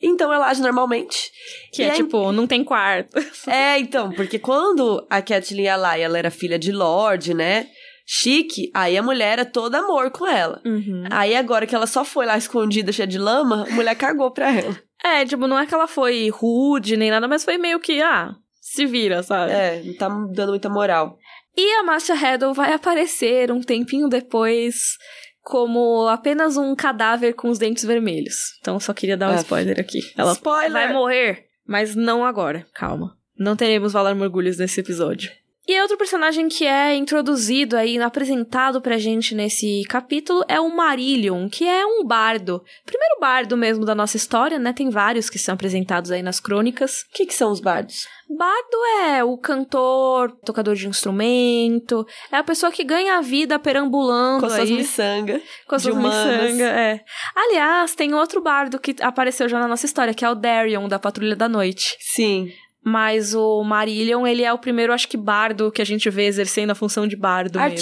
Então 0.00 0.32
ela 0.32 0.46
age 0.48 0.62
normalmente. 0.62 1.30
Que 1.72 1.82
E 1.82 1.84
é 1.84 1.90
aí- 1.90 1.96
tipo, 1.96 2.32
não 2.32 2.46
tem 2.46 2.64
quarto. 2.64 3.18
É, 3.46 3.78
então, 3.78 4.10
porque 4.12 4.38
quando 4.38 5.06
a 5.10 5.20
Kathleen 5.20 5.64
ia 5.64 5.76
lá 5.76 5.98
e 5.98 6.02
ela 6.02 6.16
era 6.18 6.30
filha 6.30 6.58
de 6.58 6.72
Lorde, 6.72 7.34
né, 7.34 7.66
chique, 8.10 8.70
aí 8.72 8.96
a 8.96 9.02
mulher 9.02 9.34
era 9.34 9.44
toda 9.44 9.80
amor 9.80 10.10
com 10.10 10.26
ela. 10.26 10.62
Uhum. 10.64 11.04
Aí 11.10 11.36
agora 11.36 11.66
que 11.66 11.74
ela 11.74 11.86
só 11.86 12.06
foi 12.06 12.24
lá 12.24 12.38
escondida, 12.38 12.90
cheia 12.90 13.06
de 13.06 13.18
lama, 13.18 13.66
a 13.68 13.74
mulher 13.74 13.94
cagou 13.94 14.30
pra 14.30 14.50
ela. 14.50 14.74
É, 15.04 15.26
tipo, 15.26 15.46
não 15.46 15.58
é 15.58 15.66
que 15.66 15.74
ela 15.74 15.86
foi 15.86 16.30
rude 16.30 16.96
nem 16.96 17.10
nada, 17.10 17.28
mas 17.28 17.44
foi 17.44 17.58
meio 17.58 17.78
que, 17.78 18.00
ah, 18.00 18.34
se 18.60 18.86
vira, 18.86 19.22
sabe? 19.22 19.52
É, 19.52 19.82
não 19.84 19.94
tá 19.94 20.08
dando 20.32 20.48
muita 20.48 20.70
moral. 20.70 21.18
E 21.54 21.74
a 21.74 21.82
Masha 21.82 22.14
Heddle 22.14 22.54
vai 22.54 22.72
aparecer 22.72 23.52
um 23.52 23.60
tempinho 23.60 24.08
depois 24.08 24.96
como 25.42 26.08
apenas 26.08 26.56
um 26.56 26.74
cadáver 26.74 27.34
com 27.34 27.48
os 27.50 27.58
dentes 27.58 27.84
vermelhos. 27.84 28.56
Então 28.60 28.80
só 28.80 28.94
queria 28.94 29.16
dar 29.16 29.30
um 29.30 29.34
Ah. 29.34 29.36
spoiler 29.40 29.78
aqui. 29.78 30.00
Ela 30.16 30.32
Spoiler! 30.32 30.72
vai 30.72 30.92
morrer, 30.92 31.44
mas 31.66 31.94
não 31.94 32.24
agora. 32.24 32.66
Calma. 32.74 33.16
Não 33.38 33.54
teremos 33.54 33.92
Valar 33.92 34.14
Morgulhos 34.14 34.58
nesse 34.58 34.80
episódio. 34.80 35.30
E 35.68 35.78
outro 35.82 35.98
personagem 35.98 36.48
que 36.48 36.64
é 36.64 36.96
introduzido 36.96 37.76
aí, 37.76 38.00
apresentado 38.00 38.80
pra 38.80 38.96
gente 38.96 39.34
nesse 39.34 39.82
capítulo 39.86 40.42
é 40.48 40.58
o 40.58 40.74
Marillion, 40.74 41.46
que 41.46 41.68
é 41.68 41.84
um 41.84 42.02
bardo. 42.06 42.62
Primeiro 42.86 43.20
bardo 43.20 43.54
mesmo 43.54 43.84
da 43.84 43.94
nossa 43.94 44.16
história, 44.16 44.58
né? 44.58 44.72
Tem 44.72 44.88
vários 44.88 45.28
que 45.28 45.38
são 45.38 45.54
apresentados 45.54 46.10
aí 46.10 46.22
nas 46.22 46.40
crônicas. 46.40 47.02
O 47.02 47.12
que 47.12 47.26
que 47.26 47.34
são 47.34 47.52
os 47.52 47.60
bardos? 47.60 48.06
Bardo 48.30 48.78
é 49.04 49.22
o 49.22 49.36
cantor, 49.36 50.32
tocador 50.42 50.74
de 50.74 50.88
instrumento, 50.88 52.06
é 52.32 52.38
a 52.38 52.44
pessoa 52.44 52.72
que 52.72 52.82
ganha 52.82 53.18
a 53.18 53.20
vida 53.20 53.58
perambulando 53.58 54.40
Com 54.40 54.48
suas 54.48 54.60
aí, 54.70 54.76
miçangas. 54.76 55.42
com 55.66 55.74
as 55.74 55.82
suas 55.82 55.96
miçangas, 55.96 56.60
é. 56.60 57.00
Aliás, 57.36 57.94
tem 57.94 58.14
outro 58.14 58.40
bardo 58.40 58.78
que 58.78 58.96
apareceu 59.02 59.46
já 59.48 59.58
na 59.58 59.68
nossa 59.68 59.84
história, 59.84 60.14
que 60.14 60.24
é 60.24 60.30
o 60.30 60.34
Darion, 60.34 60.88
da 60.88 60.98
Patrulha 60.98 61.36
da 61.36 61.48
Noite. 61.48 61.94
Sim. 62.00 62.50
Mas 62.84 63.34
o 63.34 63.62
Marillion, 63.64 64.26
ele 64.26 64.42
é 64.42 64.52
o 64.52 64.58
primeiro, 64.58 64.92
acho 64.92 65.08
que, 65.08 65.16
bardo 65.16 65.70
que 65.70 65.82
a 65.82 65.84
gente 65.84 66.08
vê 66.08 66.26
exercendo 66.26 66.70
a 66.70 66.74
função 66.74 67.06
de 67.06 67.16
bardo 67.16 67.58
mesmo. 67.68 67.76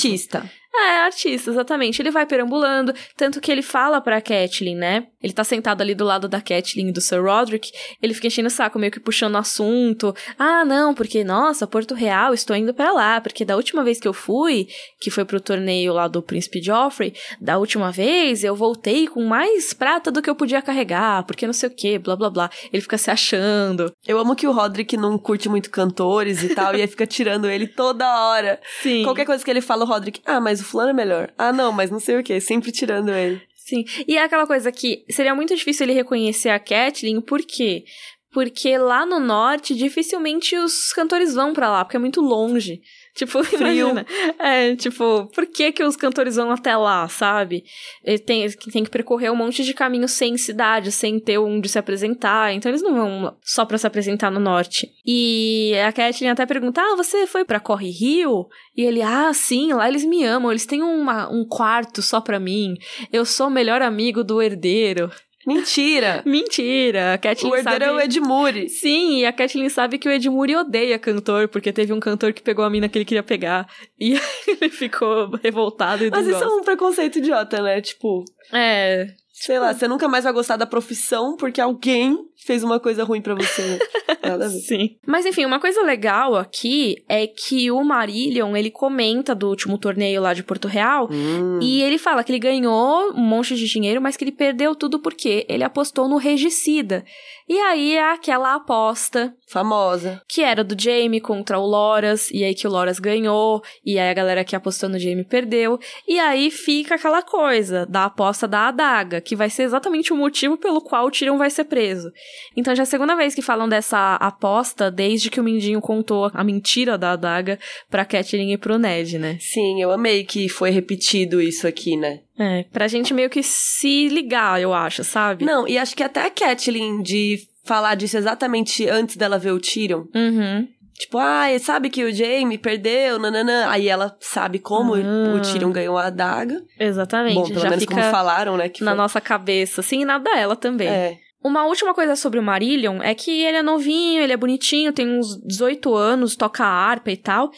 Artista. 0.77 0.87
É, 0.87 1.01
artista, 1.01 1.51
exatamente. 1.51 2.01
Ele 2.01 2.11
vai 2.11 2.27
perambulando, 2.27 2.95
tanto 3.17 3.41
que 3.41 3.51
ele 3.51 3.62
fala 3.62 4.01
pra 4.01 4.21
Catelyn, 4.21 4.77
né? 4.77 5.07
Ele 5.23 5.33
tá 5.33 5.43
sentado 5.43 5.81
ali 5.81 5.95
do 5.95 6.05
lado 6.05 6.29
da 6.29 6.41
Catelyn 6.41 6.89
e 6.89 6.93
do 6.93 7.01
Sir 7.01 7.23
Roderick, 7.23 7.73
ele 8.01 8.15
fica 8.15 8.29
enchendo 8.29 8.49
o 8.49 8.51
saco, 8.51 8.79
meio 8.79 8.93
que 8.93 9.01
puxando 9.01 9.37
assunto. 9.37 10.15
Ah, 10.39 10.65
não, 10.65 10.95
porque, 10.95 11.25
nossa, 11.25 11.67
Porto 11.67 11.95
Real, 11.95 12.33
estou 12.33 12.55
indo 12.55 12.73
pra 12.73 12.93
lá, 12.93 13.21
porque 13.21 13.45
da 13.45 13.57
última 13.57 13.83
vez 13.83 13.99
que 13.99 14.07
eu 14.07 14.12
fui, 14.12 14.69
que 15.01 15.11
foi 15.11 15.25
pro 15.25 15.41
torneio 15.41 15.93
lá 15.93 16.07
do 16.07 16.23
Príncipe 16.23 16.62
Joffrey, 16.62 17.15
da 17.41 17.59
última 17.59 17.91
vez 17.91 18.45
eu 18.45 18.55
voltei 18.55 19.09
com 19.09 19.25
mais 19.25 19.73
prata 19.73 20.12
do 20.12 20.23
que 20.23 20.31
eu 20.31 20.35
podia 20.35 20.62
carregar, 20.62 21.25
porque 21.25 21.47
não 21.47 21.55
sei 21.55 21.69
o 21.69 21.75
que, 21.75 21.99
blá 21.99 22.15
blá 22.15 22.31
blá. 22.31 22.51
Ele 22.73 22.83
fica 22.83 22.99
se 22.99 23.11
achando. 23.11 23.93
Eu 24.07 24.19
amo 24.19 24.37
que 24.37 24.47
o 24.47 24.53
Roderick 24.53 24.97
não 24.97 25.19
curte 25.19 25.49
muito 25.49 25.71
cantores 25.71 26.43
e 26.43 26.55
tal, 26.55 26.77
e 26.77 26.83
aí 26.83 26.87
fica 26.87 27.07
tirando 27.07 27.49
ele 27.49 27.67
toda 27.67 28.29
hora. 28.29 28.61
Sim. 28.83 29.03
Qualquer 29.03 29.25
coisa 29.25 29.45
que 29.45 29.51
ele 29.51 29.61
fala, 29.61 29.85
o 29.85 29.89
Roderick, 29.89 30.21
ah, 30.25 30.41
mas 30.41 30.61
o 30.61 30.65
fulano 30.67 30.91
é 30.91 30.93
melhor. 30.93 31.33
Ah, 31.39 31.53
não, 31.53 31.73
mas 31.73 31.91
não 31.91 32.01
sei 32.01 32.19
o 32.19 32.23
que, 32.23 32.41
sempre 32.41 32.71
tirando 32.73 33.11
ele. 33.11 33.41
Sim. 33.55 33.85
E 34.07 34.17
é 34.17 34.23
aquela 34.23 34.47
coisa 34.47 34.71
que 34.71 35.05
seria 35.11 35.35
muito 35.35 35.55
difícil 35.55 35.87
ele 35.87 35.93
reconhecer 35.93 36.51
a 36.51 36.59
Kathleen, 36.59 37.21
por 37.21 37.41
quê? 37.43 37.85
Porque 38.31 38.77
lá 38.79 39.07
no 39.07 39.19
norte, 39.19 39.75
dificilmente 39.75 40.57
os 40.57 40.93
cantores 40.93 41.35
vão 41.35 41.53
pra 41.53 41.71
lá, 41.71 41.85
porque 41.85 41.97
é 41.97 42.01
muito 42.01 42.21
longe. 42.21 42.81
Tipo, 43.17 43.41
imagina. 43.57 44.07
É, 44.39 44.77
tipo, 44.77 45.27
por 45.35 45.47
que 45.47 45.73
que 45.73 45.83
os 45.83 45.97
cantores 45.97 46.37
vão 46.37 46.51
até 46.51 46.77
lá, 46.77 47.09
sabe? 47.09 47.65
Ele 48.05 48.19
tem, 48.19 48.49
tem 48.51 48.85
que 48.85 48.91
percorrer 48.91 49.33
um 49.33 49.37
monte 49.37 49.65
de 49.65 49.73
caminho 49.73 50.07
sem 50.07 50.37
cidade, 50.37 50.93
sem 50.93 51.19
ter 51.19 51.39
onde 51.39 51.67
se 51.67 51.79
apresentar. 51.79 52.53
Então 52.53 52.71
eles 52.71 52.83
não 52.83 52.95
vão 52.95 53.37
só 53.43 53.65
pra 53.65 53.79
se 53.79 53.87
apresentar 53.87 54.31
no 54.31 54.39
norte. 54.39 54.93
E 55.05 55.73
a 55.87 55.91
Kathleen 55.93 56.31
até 56.31 56.45
pergunta: 56.45 56.83
Ah, 56.83 56.95
você 56.95 57.27
foi 57.27 57.43
pra 57.43 57.59
Corre 57.59 57.91
Rio? 57.91 58.47
E 58.77 58.83
ele, 58.83 59.01
ah, 59.01 59.33
sim, 59.33 59.73
lá 59.73 59.89
eles 59.89 60.05
me 60.05 60.23
amam, 60.23 60.51
eles 60.51 60.67
têm 60.67 60.83
uma, 60.83 61.33
um 61.33 61.47
quarto 61.47 62.03
só 62.03 62.21
pra 62.21 62.39
mim. 62.39 62.75
Eu 63.11 63.25
sou 63.25 63.47
o 63.47 63.51
melhor 63.51 63.81
amigo 63.81 64.23
do 64.23 64.43
herdeiro. 64.43 65.11
Mentira! 65.47 66.23
Mentira! 66.27 67.15
A 67.15 67.19
Kathleen 67.19 67.53
o 67.53 67.57
herdeiro 67.57 67.85
sabe... 67.85 67.93
é 67.93 67.97
o 67.97 68.01
Edmure. 68.01 68.69
Sim, 68.69 69.21
e 69.21 69.27
a 69.27 69.33
Kathleen 69.33 69.69
sabe 69.69 69.99
que 69.99 70.09
o 70.09 70.13
Edmure 70.13 70.57
odeia 70.57 70.99
cantor, 70.99 71.49
porque 71.49 71.73
teve 71.73 71.93
um 71.93 72.01
cantor 72.01 72.33
que 72.33 72.43
pegou 72.43 72.65
a 72.65 72.71
mina 72.71 72.89
que 72.89 72.99
ele 72.99 73.05
queria 73.05 73.23
pegar. 73.23 73.69
E 73.99 74.15
ele 74.49 74.71
ficou 74.71 75.31
revoltado 75.43 76.05
e 76.05 76.11
Mas 76.11 76.27
isso 76.27 76.37
é 76.37 76.41
gosta. 76.41 76.55
um 76.57 76.65
preconceito 76.65 77.19
idiota, 77.19 77.63
né? 77.63 77.81
Tipo, 77.81 78.25
É, 78.53 79.07
sei 79.38 79.59
lá, 79.59 79.75
você 79.75 79.87
nunca 79.87 80.09
mais 80.09 80.25
vai 80.25 80.33
gostar 80.33 80.57
da 80.57 80.66
profissão 80.66 81.37
porque 81.37 81.61
alguém 81.61 82.18
fez 82.37 82.62
uma 82.64 82.81
coisa 82.81 83.05
ruim 83.05 83.20
pra 83.20 83.35
você. 83.35 83.62
né? 83.62 83.79
Nada 84.25 84.46
a 84.46 84.49
ver. 84.49 84.59
sim. 84.61 84.96
Mas 85.07 85.27
enfim, 85.27 85.44
uma 85.44 85.61
coisa 85.61 85.83
legal 85.83 86.35
aqui 86.37 87.05
é 87.09 87.27
que 87.27 87.70
o 87.70 87.85
Marillion, 87.85 88.57
ele 88.57 88.70
comenta 88.70 89.35
do 89.35 89.49
último 89.49 89.77
torneio 89.79 90.22
lá 90.22 90.33
de 90.33 90.42
Porto 90.42 90.66
Real, 90.68 91.09
Hum. 91.11 91.59
E 91.61 91.83
ele 91.83 91.99
fala 91.99 92.25
que 92.25 92.33
ele 92.33 92.38
ganhou 92.38 93.12
um 93.12 93.20
monte 93.20 93.55
de 93.55 93.66
dinheiro, 93.66 94.01
mas 94.01 94.16
que 94.16 94.25
ele 94.25 94.33
perdeu 94.33 94.75
tudo 94.75 94.99
porque 94.99 95.44
ele 95.49 95.62
apostou 95.64 96.09
no 96.09 96.16
regicida. 96.16 97.05
E 97.49 97.59
aí 97.61 97.95
é 97.95 98.13
aquela 98.13 98.55
aposta 98.55 99.33
Famosa. 99.47 100.21
que 100.29 100.43
era 100.43 100.65
do 100.65 100.81
Jamie 100.81 101.21
contra 101.21 101.59
o 101.59 101.65
Loras, 101.65 102.29
e 102.33 102.43
aí 102.43 102.55
que 102.55 102.67
o 102.67 102.71
Loras 102.71 102.99
ganhou, 102.99 103.63
e 103.85 103.99
aí 103.99 104.11
a 104.11 104.15
galera 104.15 104.45
que 104.45 104.57
apostou 104.57 104.89
no 104.89 104.99
Jamie 104.99 105.25
perdeu. 105.25 105.79
E 106.09 106.19
aí 106.19 106.51
fica 106.51 106.97
aquela 106.97 107.23
coisa 107.23 107.87
da 107.87 108.07
aposta 108.07 108.49
da 108.49 108.69
adaga, 108.69 109.21
que 109.21 109.37
vai 109.37 109.49
ser 109.49 109.63
exatamente 109.63 110.13
o 110.13 110.17
motivo 110.17 110.57
pelo 110.57 110.81
qual 110.81 111.07
o 111.07 111.11
Tyrion 111.11 111.39
vai 111.39 111.51
ser 111.51 111.65
preso. 111.65 112.11
Então 112.57 112.75
já 112.75 112.83
é 112.83 112.85
a 112.85 112.87
segunda 112.87 113.15
vez 113.15 113.35
que 113.35 113.43
falam 113.43 113.69
dessa 113.69 114.17
aposta 114.17 114.91
desde 114.91 115.31
que 115.31 115.41
o 115.41 115.45
Mindinho 115.45 115.81
contou 115.81 116.31
a 116.35 116.43
mentira 116.43 116.99
da 116.99 117.13
adaga 117.13 117.61
pra 117.89 118.05
Catelyn 118.05 118.53
e 118.53 118.59
pro 118.59 118.79
Ned, 118.79 119.19
né? 119.19 119.39
Sim, 119.41 119.81
eu 119.81 119.93
amei 119.93 120.25
que 120.25 120.49
foi 120.49 120.71
repetido 120.71 121.41
isso 121.41 121.67
aqui, 121.69 121.97
né? 121.97 122.21
É, 122.38 122.64
pra 122.72 122.87
gente 122.88 123.14
meio 123.14 123.31
que 123.31 123.42
se 123.42 124.09
ligar, 124.09 124.61
eu 124.61 124.75
acho, 124.75 125.03
sabe? 125.05 125.44
Não, 125.44 125.66
e 125.66 125.79
acho 125.79 125.96
que 125.96 126.03
até 126.03 126.25
a 126.27 126.31
Catelyn 126.31 127.03
de 127.03 127.38
falar 127.64 127.94
disso 127.94 128.16
exatamente 128.16 128.88
antes 128.88 129.16
dela 129.16 129.38
ver 129.38 129.53
o 129.53 129.61
Tyrion. 129.61 130.05
Uhum. 130.14 130.68
Tipo, 130.99 131.18
ah, 131.18 131.46
sabe 131.61 131.90
que 131.90 132.05
o 132.05 132.12
Jaime 132.14 132.57
perdeu, 132.57 133.18
nananã. 133.18 133.66
Aí 133.68 133.87
ela 133.88 134.16
sabe 134.20 134.59
como 134.59 134.94
Ah. 134.94 135.35
o 135.35 135.40
Tyrion 135.42 135.70
ganhou 135.70 135.99
a 135.99 136.07
adaga. 136.07 136.62
Exatamente. 136.81 137.35
Bom, 137.35 137.49
pelo 137.49 137.61
já 137.61 137.68
menos 137.70 137.85
como 137.85 138.01
falaram, 138.03 138.57
né? 138.57 138.68
Que 138.70 138.83
na 138.83 138.92
foi- 138.92 138.96
nossa 138.99 139.20
cabeça, 139.20 139.81
assim, 139.83 140.01
e 140.03 140.05
na 140.07 140.18
dela 140.18 140.57
também. 140.57 140.88
É. 140.88 141.16
Uma 141.44 141.64
última 141.66 141.92
coisa 141.94 142.16
sobre 142.16 142.38
o 142.40 142.42
Marillion 142.42 143.01
é 143.03 143.14
que 143.14 143.31
ele 143.42 143.59
é 143.59 143.62
novinho, 143.62 144.22
ele 144.22 144.33
é 144.33 144.37
bonitinho, 144.37 144.92
tem 144.92 145.07
uns 145.18 145.38
18 145.46 145.94
anos, 145.94 146.35
toca 146.35 146.64
harpa 146.64 147.11
e 147.11 147.16
tal. 147.16 147.51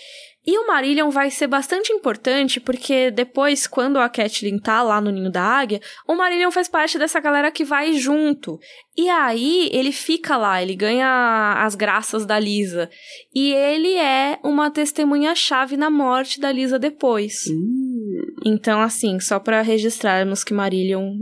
E 0.48 0.56
o 0.56 0.66
Marillion 0.66 1.10
vai 1.10 1.30
ser 1.30 1.46
bastante 1.46 1.92
importante 1.92 2.58
porque 2.58 3.10
depois, 3.10 3.66
quando 3.66 3.98
a 3.98 4.08
Catelyn 4.08 4.58
tá 4.58 4.82
lá 4.82 4.98
no 4.98 5.10
ninho 5.10 5.30
da 5.30 5.42
águia, 5.42 5.78
o 6.06 6.14
Marillion 6.14 6.50
faz 6.50 6.66
parte 6.66 6.98
dessa 6.98 7.20
galera 7.20 7.50
que 7.50 7.64
vai 7.64 7.92
junto. 7.92 8.58
E 8.96 9.10
aí 9.10 9.68
ele 9.70 9.92
fica 9.92 10.38
lá, 10.38 10.62
ele 10.62 10.74
ganha 10.74 11.52
as 11.58 11.74
graças 11.74 12.24
da 12.24 12.38
Lisa. 12.38 12.88
E 13.34 13.52
ele 13.52 13.92
é 13.96 14.38
uma 14.42 14.70
testemunha-chave 14.70 15.76
na 15.76 15.90
morte 15.90 16.40
da 16.40 16.50
Lisa 16.50 16.78
depois. 16.78 17.44
Hum. 17.46 18.22
Então, 18.42 18.80
assim, 18.80 19.20
só 19.20 19.38
pra 19.38 19.60
registrarmos 19.60 20.42
que 20.42 20.54
Marillion 20.54 21.12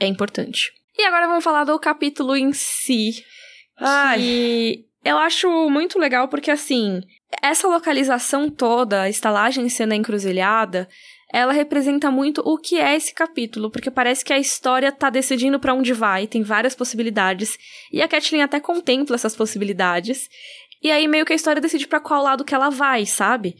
é 0.00 0.08
importante. 0.08 0.72
E 0.98 1.04
agora 1.04 1.28
vamos 1.28 1.44
falar 1.44 1.62
do 1.62 1.78
capítulo 1.78 2.34
em 2.34 2.52
si. 2.52 3.24
Ai, 3.78 4.20
E 4.20 4.84
eu 5.04 5.18
acho 5.18 5.48
muito 5.70 6.00
legal 6.00 6.26
porque, 6.26 6.50
assim, 6.50 7.00
essa 7.40 7.68
localização 7.68 8.50
toda, 8.50 9.02
a 9.02 9.10
estalagem 9.10 9.68
sendo 9.68 9.94
encruzilhada, 9.94 10.88
ela 11.32 11.52
representa 11.52 12.10
muito 12.10 12.42
o 12.44 12.58
que 12.58 12.78
é 12.78 12.94
esse 12.94 13.14
capítulo, 13.14 13.70
porque 13.70 13.90
parece 13.90 14.22
que 14.22 14.32
a 14.32 14.38
história 14.38 14.92
tá 14.92 15.08
decidindo 15.08 15.58
pra 15.58 15.72
onde 15.72 15.94
vai, 15.94 16.26
tem 16.26 16.42
várias 16.42 16.74
possibilidades, 16.74 17.56
e 17.90 18.02
a 18.02 18.08
Catelyn 18.08 18.42
até 18.42 18.60
contempla 18.60 19.16
essas 19.16 19.34
possibilidades, 19.34 20.28
e 20.82 20.90
aí 20.90 21.08
meio 21.08 21.24
que 21.24 21.32
a 21.32 21.36
história 21.36 21.62
decide 21.62 21.86
pra 21.86 22.00
qual 22.00 22.22
lado 22.22 22.44
que 22.44 22.54
ela 22.54 22.68
vai, 22.68 23.06
sabe? 23.06 23.54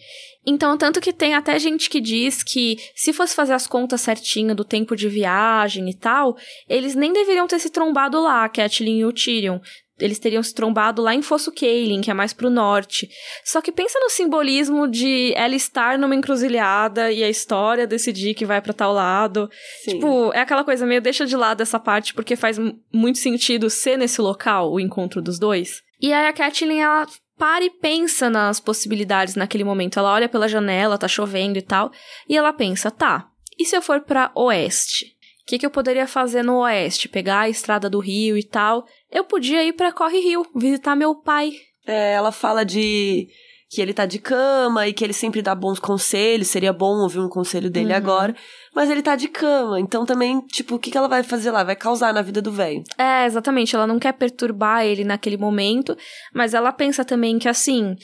Então, 0.44 0.76
tanto 0.76 1.00
que 1.00 1.12
tem 1.12 1.35
até 1.35 1.56
gente 1.58 1.88
que 1.88 2.00
diz 2.00 2.42
que 2.42 2.76
se 2.96 3.12
fosse 3.12 3.35
fazer 3.35 3.52
as 3.52 3.66
contas 3.66 4.00
certinho 4.00 4.56
do 4.56 4.64
tempo 4.64 4.96
de 4.96 5.08
viagem 5.08 5.88
e 5.88 5.94
tal, 5.94 6.37
eles 6.68 6.96
nem 6.96 7.12
deveriam 7.12 7.46
ter 7.46 7.61
se 7.61 7.70
trombado 7.70 8.20
lá, 8.20 8.44
a 8.44 8.48
Catelyn 8.48 8.98
e 8.98 9.04
o 9.04 9.12
Tyrion. 9.12 9.61
Eles 10.02 10.18
teriam 10.18 10.42
se 10.42 10.54
trombado 10.54 11.00
lá 11.00 11.14
em 11.14 11.22
Fosso 11.22 11.52
Cailin, 11.52 12.00
que 12.00 12.10
é 12.10 12.14
mais 12.14 12.32
pro 12.32 12.50
norte. 12.50 13.08
Só 13.44 13.60
que 13.60 13.72
pensa 13.72 13.98
no 14.00 14.10
simbolismo 14.10 14.88
de 14.88 15.32
ela 15.36 15.54
estar 15.54 15.98
numa 15.98 16.14
encruzilhada 16.14 17.10
e 17.12 17.22
a 17.22 17.28
história 17.28 17.86
decidir 17.86 18.34
que 18.34 18.44
vai 18.44 18.60
pra 18.60 18.72
tal 18.72 18.92
lado. 18.92 19.48
sim. 19.84 19.92
Tipo, 19.92 20.32
é 20.32 20.40
aquela 20.40 20.64
coisa 20.64 20.86
meio 20.86 21.00
deixa 21.00 21.26
de 21.26 21.36
lado 21.36 21.60
essa 21.62 21.78
parte 21.78 22.14
porque 22.14 22.36
faz 22.36 22.58
muito 22.92 23.18
sentido 23.18 23.70
ser 23.70 23.96
nesse 23.96 24.20
local 24.20 24.72
o 24.72 24.80
encontro 24.80 25.22
dos 25.22 25.38
dois. 25.38 25.82
E 26.00 26.12
aí 26.12 26.26
a 26.26 26.32
Catelyn, 26.32 26.80
ela 26.80 27.06
para 27.38 27.64
e 27.64 27.70
pensa 27.70 28.28
nas 28.28 28.60
possibilidades 28.60 29.34
naquele 29.34 29.64
momento. 29.64 29.98
Ela 29.98 30.12
olha 30.12 30.28
pela 30.28 30.48
janela, 30.48 30.98
tá 30.98 31.08
chovendo 31.08 31.58
e 31.58 31.62
tal, 31.62 31.90
e 32.28 32.36
ela 32.36 32.52
pensa, 32.52 32.90
tá, 32.90 33.28
e 33.58 33.64
se 33.64 33.76
eu 33.76 33.82
for 33.82 34.00
pra 34.00 34.30
oeste? 34.34 35.12
O 35.42 35.46
que, 35.46 35.59
que 35.59 35.66
eu 35.66 35.70
poderia 35.70 36.07
fazer 36.07 36.42
no 36.42 36.59
oeste? 36.61 37.09
Pegar 37.09 37.40
a 37.40 37.48
estrada 37.48 37.90
do 37.90 37.98
rio 37.98 38.38
e 38.38 38.44
tal. 38.44 38.85
Eu 39.11 39.24
podia 39.24 39.62
ir 39.64 39.72
pra 39.72 39.92
Corre 39.92 40.20
Rio, 40.20 40.46
visitar 40.55 40.94
meu 40.94 41.14
pai. 41.14 41.52
É, 41.87 42.12
ela 42.12 42.31
fala 42.31 42.64
de 42.64 43.26
que 43.68 43.81
ele 43.81 43.94
tá 43.94 44.05
de 44.07 44.18
cama 44.18 44.87
e 44.87 44.92
que 44.92 45.02
ele 45.02 45.14
sempre 45.14 45.40
dá 45.40 45.55
bons 45.55 45.78
conselhos, 45.78 46.48
seria 46.48 46.72
bom 46.74 46.98
ouvir 47.00 47.18
um 47.20 47.28
conselho 47.28 47.70
dele 47.70 47.90
Uhum. 47.90 47.96
agora. 47.96 48.37
Mas 48.74 48.90
ele 48.90 49.02
tá 49.02 49.16
de 49.16 49.28
cama, 49.28 49.81
então 49.81 50.05
também, 50.05 50.40
tipo, 50.42 50.74
o 50.74 50.78
que, 50.78 50.90
que 50.90 50.96
ela 50.98 51.09
vai 51.09 51.22
fazer 51.22 51.50
lá? 51.50 51.64
Vai 51.64 51.74
causar 51.74 52.12
na 52.12 52.20
vida 52.22 52.40
do 52.42 52.52
velho. 52.52 52.83
É, 52.98 53.24
exatamente. 53.24 53.74
Ela 53.74 53.87
não 53.87 53.98
quer 53.98 54.12
perturbar 54.12 54.85
ele 54.85 55.05
naquele 55.05 55.38
momento, 55.38 55.96
mas 56.35 56.52
ela 56.55 56.70
pensa 56.70 57.05
também 57.05 57.38
que 57.38 57.48
assim. 57.48 57.96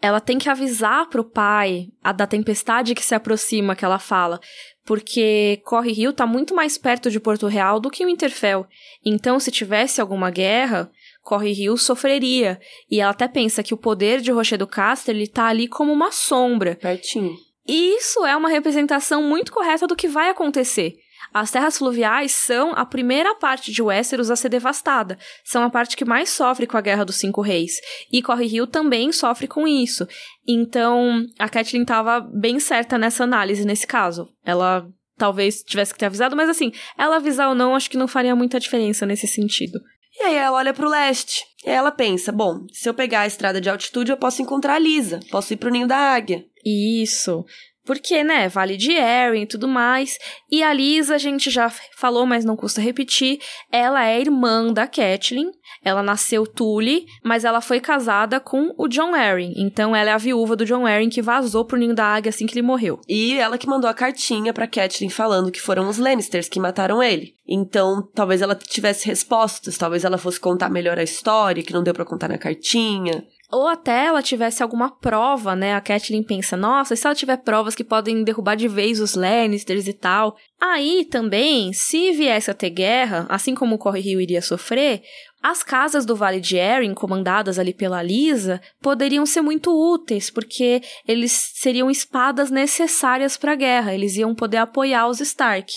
Ela 0.00 0.20
tem 0.20 0.38
que 0.38 0.48
avisar 0.48 1.08
pro 1.08 1.24
pai 1.24 1.86
a 2.04 2.12
da 2.12 2.26
tempestade 2.26 2.94
que 2.94 3.04
se 3.04 3.14
aproxima, 3.14 3.74
que 3.74 3.84
ela 3.84 3.98
fala. 3.98 4.38
Porque 4.86 5.60
Corre 5.64 5.92
Rio 5.92 6.12
tá 6.12 6.24
muito 6.24 6.54
mais 6.54 6.78
perto 6.78 7.10
de 7.10 7.18
Porto 7.18 7.48
Real 7.48 7.80
do 7.80 7.90
que 7.90 8.04
o 8.04 8.08
Interfell. 8.08 8.66
Então, 9.04 9.40
se 9.40 9.50
tivesse 9.50 10.00
alguma 10.00 10.30
guerra, 10.30 10.90
Corre 11.22 11.52
Rio 11.52 11.76
sofreria. 11.76 12.60
E 12.88 13.00
ela 13.00 13.10
até 13.10 13.26
pensa 13.26 13.62
que 13.62 13.74
o 13.74 13.76
poder 13.76 14.20
de 14.20 14.30
Rochedo 14.30 14.66
Caster, 14.66 15.14
ele 15.14 15.26
tá 15.26 15.46
ali 15.46 15.66
como 15.66 15.92
uma 15.92 16.12
sombra. 16.12 16.76
Pertinho. 16.76 17.34
E 17.66 17.96
isso 17.96 18.24
é 18.24 18.36
uma 18.36 18.48
representação 18.48 19.20
muito 19.22 19.52
correta 19.52 19.88
do 19.88 19.96
que 19.96 20.06
vai 20.06 20.30
acontecer. 20.30 20.94
As 21.32 21.50
terras 21.50 21.78
fluviais 21.78 22.32
são 22.32 22.72
a 22.72 22.84
primeira 22.84 23.34
parte 23.34 23.72
de 23.72 23.82
Westeros 23.82 24.30
a 24.30 24.36
ser 24.36 24.48
devastada. 24.48 25.18
São 25.44 25.62
a 25.62 25.70
parte 25.70 25.96
que 25.96 26.04
mais 26.04 26.30
sofre 26.30 26.66
com 26.66 26.76
a 26.76 26.80
Guerra 26.80 27.04
dos 27.04 27.16
Cinco 27.16 27.40
Reis. 27.40 27.74
E 28.12 28.22
Corre 28.22 28.46
Rio 28.46 28.66
também 28.66 29.12
sofre 29.12 29.46
com 29.46 29.66
isso. 29.66 30.06
Então, 30.46 31.24
a 31.38 31.48
Catelyn 31.48 31.82
estava 31.82 32.20
bem 32.20 32.58
certa 32.60 32.96
nessa 32.96 33.24
análise, 33.24 33.64
nesse 33.64 33.86
caso. 33.86 34.28
Ela 34.44 34.86
talvez 35.16 35.62
tivesse 35.62 35.92
que 35.92 35.98
ter 35.98 36.06
avisado, 36.06 36.36
mas 36.36 36.48
assim, 36.48 36.72
ela 36.96 37.16
avisar 37.16 37.48
ou 37.48 37.54
não, 37.54 37.74
acho 37.74 37.90
que 37.90 37.96
não 37.96 38.06
faria 38.06 38.36
muita 38.36 38.60
diferença 38.60 39.06
nesse 39.06 39.26
sentido. 39.26 39.80
E 40.18 40.22
aí 40.22 40.34
ela 40.34 40.56
olha 40.56 40.72
pro 40.72 40.88
leste. 40.88 41.44
E 41.64 41.70
ela 41.70 41.90
pensa: 41.90 42.32
bom, 42.32 42.66
se 42.72 42.88
eu 42.88 42.94
pegar 42.94 43.20
a 43.20 43.26
estrada 43.26 43.60
de 43.60 43.68
altitude, 43.68 44.10
eu 44.10 44.16
posso 44.16 44.40
encontrar 44.40 44.74
a 44.74 44.78
Lisa. 44.78 45.20
Posso 45.30 45.52
ir 45.52 45.56
pro 45.56 45.70
ninho 45.70 45.86
da 45.86 45.96
águia. 45.96 46.44
Isso. 46.64 47.44
Porque, 47.86 48.24
né, 48.24 48.48
Vale 48.48 48.76
de 48.76 48.92
Erin 48.92 49.42
e 49.42 49.46
tudo 49.46 49.68
mais. 49.68 50.18
E 50.50 50.62
a 50.62 50.72
Lisa, 50.72 51.14
a 51.14 51.18
gente 51.18 51.48
já 51.50 51.70
falou, 51.96 52.26
mas 52.26 52.44
não 52.44 52.56
custa 52.56 52.80
repetir. 52.80 53.38
Ela 53.70 54.04
é 54.04 54.20
irmã 54.20 54.72
da 54.72 54.86
Catelyn. 54.86 55.50
Ela 55.84 56.02
nasceu 56.02 56.44
Tully, 56.46 57.06
mas 57.22 57.44
ela 57.44 57.60
foi 57.60 57.78
casada 57.80 58.40
com 58.40 58.74
o 58.76 58.88
John 58.88 59.14
Arryn. 59.14 59.52
Então 59.56 59.94
ela 59.94 60.10
é 60.10 60.12
a 60.12 60.18
viúva 60.18 60.56
do 60.56 60.64
John 60.64 60.84
Arryn 60.84 61.08
que 61.08 61.22
vazou 61.22 61.64
pro 61.64 61.78
ninho 61.78 61.94
da 61.94 62.04
águia 62.04 62.30
assim 62.30 62.46
que 62.46 62.54
ele 62.54 62.66
morreu. 62.66 63.00
E 63.08 63.38
ela 63.38 63.56
que 63.56 63.68
mandou 63.68 63.88
a 63.88 63.94
cartinha 63.94 64.52
pra 64.52 64.66
Catelyn 64.66 65.08
falando 65.08 65.52
que 65.52 65.60
foram 65.60 65.88
os 65.88 65.98
Lannisters 65.98 66.48
que 66.48 66.58
mataram 66.58 67.00
ele. 67.00 67.34
Então, 67.48 68.02
talvez 68.14 68.42
ela 68.42 68.56
tivesse 68.56 69.06
respostas, 69.06 69.78
talvez 69.78 70.04
ela 70.04 70.18
fosse 70.18 70.40
contar 70.40 70.68
melhor 70.68 70.98
a 70.98 71.04
história, 71.04 71.62
que 71.62 71.72
não 71.72 71.84
deu 71.84 71.94
pra 71.94 72.04
contar 72.04 72.28
na 72.28 72.38
cartinha. 72.38 73.24
Ou 73.50 73.68
até 73.68 74.06
ela 74.06 74.22
tivesse 74.22 74.62
alguma 74.62 74.90
prova, 74.90 75.54
né? 75.54 75.74
A 75.74 75.80
Catelyn 75.80 76.22
pensa, 76.22 76.56
nossa, 76.56 76.94
e 76.94 76.96
se 76.96 77.06
ela 77.06 77.14
tiver 77.14 77.36
provas 77.36 77.74
que 77.76 77.84
podem 77.84 78.24
derrubar 78.24 78.56
de 78.56 78.66
vez 78.66 79.00
os 79.00 79.14
Lannisters 79.14 79.86
e 79.86 79.92
tal? 79.92 80.36
Aí 80.60 81.04
também, 81.04 81.72
se 81.72 82.10
viesse 82.12 82.50
a 82.50 82.54
ter 82.54 82.70
guerra, 82.70 83.24
assim 83.28 83.54
como 83.54 83.76
o 83.76 83.78
Corre 83.78 84.00
Rio 84.00 84.20
iria 84.20 84.42
sofrer, 84.42 85.02
as 85.40 85.62
casas 85.62 86.04
do 86.04 86.16
Vale 86.16 86.40
de 86.40 86.56
Erin, 86.56 86.92
comandadas 86.92 87.56
ali 87.56 87.72
pela 87.72 88.02
Lisa, 88.02 88.60
poderiam 88.82 89.24
ser 89.24 89.42
muito 89.42 89.70
úteis, 89.70 90.28
porque 90.28 90.82
eles 91.06 91.30
seriam 91.54 91.88
espadas 91.88 92.50
necessárias 92.50 93.36
para 93.36 93.52
a 93.52 93.56
guerra, 93.56 93.94
eles 93.94 94.16
iam 94.16 94.34
poder 94.34 94.56
apoiar 94.56 95.06
os 95.06 95.20
Stark. 95.20 95.72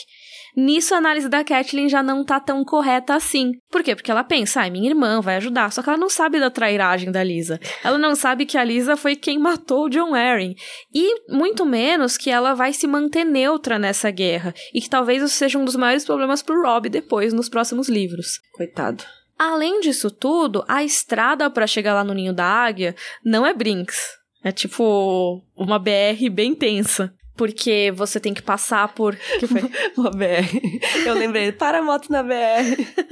Nisso, 0.60 0.94
a 0.94 0.98
análise 0.98 1.30
da 1.30 1.42
Catelyn 1.42 1.88
já 1.88 2.04
não 2.04 2.22
tá 2.22 2.38
tão 2.38 2.66
correta 2.66 3.16
assim. 3.16 3.54
Por 3.72 3.82
quê? 3.82 3.96
Porque 3.96 4.12
ela 4.12 4.26
pensa, 4.26 4.62
ah, 4.62 4.70
minha 4.70 4.90
irmã 4.90 5.22
vai 5.22 5.38
ajudar. 5.38 5.72
Só 5.72 5.82
que 5.82 5.88
ela 5.88 5.98
não 5.98 6.10
sabe 6.10 6.38
da 6.38 6.50
trairagem 6.50 7.14
da 7.14 7.24
Lisa. 7.24 7.58
Ela 7.82 7.98
não 7.98 8.14
sabe 8.14 8.46
que 8.46 8.58
a 8.58 8.64
Lisa 8.64 8.98
foi 8.98 9.16
quem 9.16 9.40
matou 9.40 9.86
o 9.86 9.90
John 9.90 10.14
Arryn. 10.14 10.54
E 10.94 11.22
muito 11.30 11.66
menos 11.66 12.18
que 12.18 12.30
ela 12.30 12.54
vai 12.54 12.74
se 12.74 12.86
manter 12.88 13.24
neutra 13.24 13.80
nessa 13.80 14.12
guerra. 14.12 14.54
E 14.74 14.82
que 14.82 14.90
talvez 14.90 15.24
isso 15.24 15.36
seja 15.36 15.58
um 15.58 15.64
dos 15.64 15.78
maiores 15.78 16.04
problemas 16.04 16.44
pro 16.44 16.62
Rob 16.62 16.90
depois, 16.90 17.32
nos 17.32 17.48
próximos 17.48 17.88
livros. 17.88 18.42
Coitado. 18.52 19.06
Além 19.38 19.80
disso 19.80 20.12
tudo, 20.12 20.66
a 20.68 20.84
estrada 20.84 21.50
para 21.50 21.68
chegar 21.68 21.94
lá 21.94 22.04
no 22.04 22.14
Ninho 22.14 22.34
da 22.34 22.46
Águia 22.46 22.94
não 23.24 23.46
é 23.46 23.54
Brinks. 23.54 24.20
É 24.44 24.52
tipo 24.52 25.42
uma 25.56 25.80
BR 25.80 26.30
bem 26.30 26.54
tensa 26.54 27.14
porque 27.40 27.90
você 27.96 28.20
tem 28.20 28.34
que 28.34 28.42
passar 28.42 28.90
por. 28.90 29.16
que 29.16 29.48
foi? 29.48 29.62
Uma 29.96 30.12
BR. 30.12 30.60
Eu 31.06 31.14
lembrei, 31.14 31.54
para 31.54 31.80
a 31.80 31.82
moto 31.82 32.12
na 32.12 32.22
BR. 32.22 32.36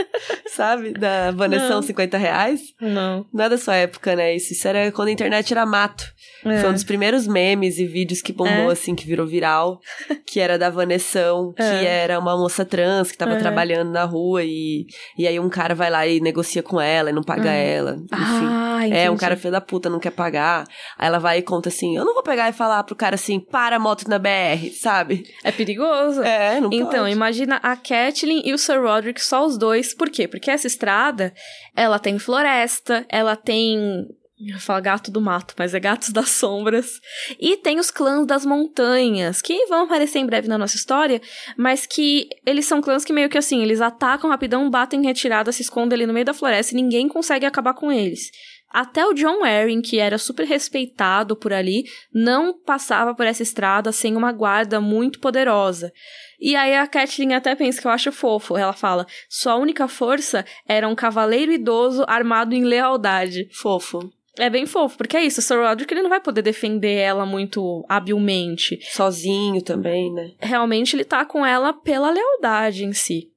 Sabe? 0.55 0.93
Da 0.93 1.31
Vanessão 1.31 1.81
50 1.81 2.17
reais. 2.17 2.61
Não. 2.79 3.25
Não 3.33 3.45
é 3.45 3.49
da 3.49 3.57
sua 3.57 3.75
época, 3.75 4.15
né? 4.15 4.35
Isso, 4.35 4.53
isso 4.53 4.67
era 4.67 4.91
quando 4.91 5.09
a 5.09 5.11
internet 5.11 5.51
era 5.51 5.65
mato. 5.65 6.05
É. 6.45 6.59
Foi 6.59 6.69
um 6.69 6.73
dos 6.73 6.83
primeiros 6.83 7.27
memes 7.27 7.77
e 7.79 7.85
vídeos 7.85 8.21
que 8.21 8.31
bombou, 8.31 8.69
é. 8.69 8.73
assim, 8.73 8.95
que 8.95 9.05
virou 9.05 9.25
viral. 9.25 9.79
Que 10.25 10.39
era 10.39 10.57
da 10.57 10.69
Vanessão, 10.69 11.53
que 11.53 11.63
é. 11.63 11.85
era 11.85 12.19
uma 12.19 12.37
moça 12.37 12.65
trans 12.65 13.11
que 13.11 13.17
tava 13.17 13.33
é. 13.33 13.37
trabalhando 13.37 13.91
na 13.91 14.03
rua 14.03 14.43
e, 14.43 14.85
e 15.17 15.27
aí 15.27 15.39
um 15.39 15.49
cara 15.49 15.73
vai 15.73 15.89
lá 15.89 16.05
e 16.05 16.19
negocia 16.19 16.61
com 16.61 16.79
ela 16.79 17.09
e 17.09 17.13
não 17.13 17.23
paga 17.23 17.51
é. 17.51 17.75
ela. 17.75 17.95
Enfim. 17.95 18.11
Ah, 18.13 18.87
é, 18.89 19.09
um 19.09 19.17
cara 19.17 19.35
filho 19.35 19.51
da 19.51 19.61
puta, 19.61 19.89
não 19.89 19.99
quer 19.99 20.11
pagar. 20.11 20.65
Aí 20.97 21.07
ela 21.07 21.19
vai 21.19 21.39
e 21.39 21.41
conta 21.41 21.69
assim: 21.69 21.97
eu 21.97 22.05
não 22.05 22.13
vou 22.13 22.23
pegar 22.23 22.49
e 22.49 22.53
falar 22.53 22.83
pro 22.83 22.95
cara 22.95 23.15
assim, 23.15 23.39
para 23.39 23.77
a 23.77 23.79
moto 23.79 24.07
na 24.07 24.19
BR, 24.19 24.71
sabe? 24.73 25.23
É 25.43 25.51
perigoso. 25.51 26.21
É, 26.21 26.59
não 26.59 26.69
Então, 26.71 27.03
pode. 27.03 27.11
imagina 27.11 27.59
a 27.63 27.75
Kathleen 27.75 28.41
e 28.45 28.53
o 28.53 28.57
Sir 28.57 28.81
Roderick, 28.81 29.21
só 29.21 29.45
os 29.45 29.57
dois. 29.57 29.93
Por 29.93 30.09
quê? 30.09 30.27
Porque 30.27 30.36
essa 30.45 30.67
estrada, 30.67 31.33
ela 31.75 31.99
tem 31.99 32.19
floresta, 32.19 33.05
ela 33.09 33.35
tem 33.35 34.07
eu 34.39 34.59
falo 34.59 34.83
gato 34.83 35.09
do 35.09 35.19
mato, 35.19 35.55
mas 35.57 35.73
é 35.73 35.79
gatos 35.79 36.09
das 36.09 36.29
sombras. 36.29 37.01
E 37.39 37.57
tem 37.57 37.79
os 37.79 37.89
clãs 37.89 38.27
das 38.27 38.45
montanhas, 38.45 39.41
que 39.41 39.65
vão 39.65 39.85
aparecer 39.85 40.19
em 40.19 40.27
breve 40.27 40.47
na 40.47 40.59
nossa 40.59 40.75
história, 40.75 41.19
mas 41.57 41.87
que 41.87 42.29
eles 42.45 42.65
são 42.65 42.79
clãs 42.79 43.03
que 43.03 43.11
meio 43.11 43.29
que 43.29 43.37
assim, 43.37 43.63
eles 43.63 43.81
atacam 43.81 44.29
rapidão, 44.29 44.69
batem 44.69 44.99
em 45.01 45.05
retirada, 45.05 45.51
se 45.51 45.63
escondem 45.63 45.97
ali 45.97 46.05
no 46.05 46.13
meio 46.13 46.25
da 46.25 46.35
floresta 46.35 46.73
e 46.73 46.75
ninguém 46.75 47.07
consegue 47.07 47.47
acabar 47.47 47.73
com 47.73 47.91
eles. 47.91 48.29
Até 48.69 49.05
o 49.05 49.13
John 49.13 49.43
Arryn, 49.43 49.81
que 49.81 49.97
era 49.97 50.19
super 50.19 50.45
respeitado 50.45 51.35
por 51.35 51.51
ali, 51.51 51.85
não 52.13 52.53
passava 52.53 53.15
por 53.15 53.25
essa 53.25 53.41
estrada 53.41 53.91
sem 53.91 54.15
uma 54.15 54.31
guarda 54.31 54.79
muito 54.79 55.19
poderosa. 55.19 55.91
E 56.39 56.55
aí 56.55 56.75
a 56.75 56.85
Catelyn 56.85 57.33
até 57.33 57.55
pensa 57.55 57.81
que 57.81 57.87
eu 57.87 57.91
acho 57.91 58.11
fofo. 58.11 58.57
Ela 58.57 58.73
fala: 58.73 59.05
sua 59.29 59.55
única 59.55 59.87
força 59.87 60.45
era 60.67 60.87
um 60.87 60.95
cavaleiro 60.95 61.51
idoso 61.51 62.03
armado 62.07 62.53
em 62.53 62.63
lealdade. 62.63 63.49
Fofo. 63.51 64.11
É 64.39 64.49
bem 64.49 64.67
fofo, 64.67 64.97
porque 64.97 65.17
é 65.17 65.23
isso, 65.23 65.39
o 65.39 65.43
Sir 65.43 65.57
Roderick 65.57 65.91
ele 65.91 66.03
não 66.03 66.11
vai 66.11 66.21
poder 66.21 66.43
defender 66.43 66.93
ela 66.93 67.25
muito 67.25 67.83
habilmente. 67.89 68.77
Sozinho 68.91 69.63
também, 69.63 70.13
né? 70.13 70.31
Realmente 70.39 70.95
ele 70.95 71.03
tá 71.03 71.25
com 71.25 71.43
ela 71.43 71.73
pela 71.73 72.11
lealdade 72.11 72.85
em 72.85 72.93
si. 72.93 73.31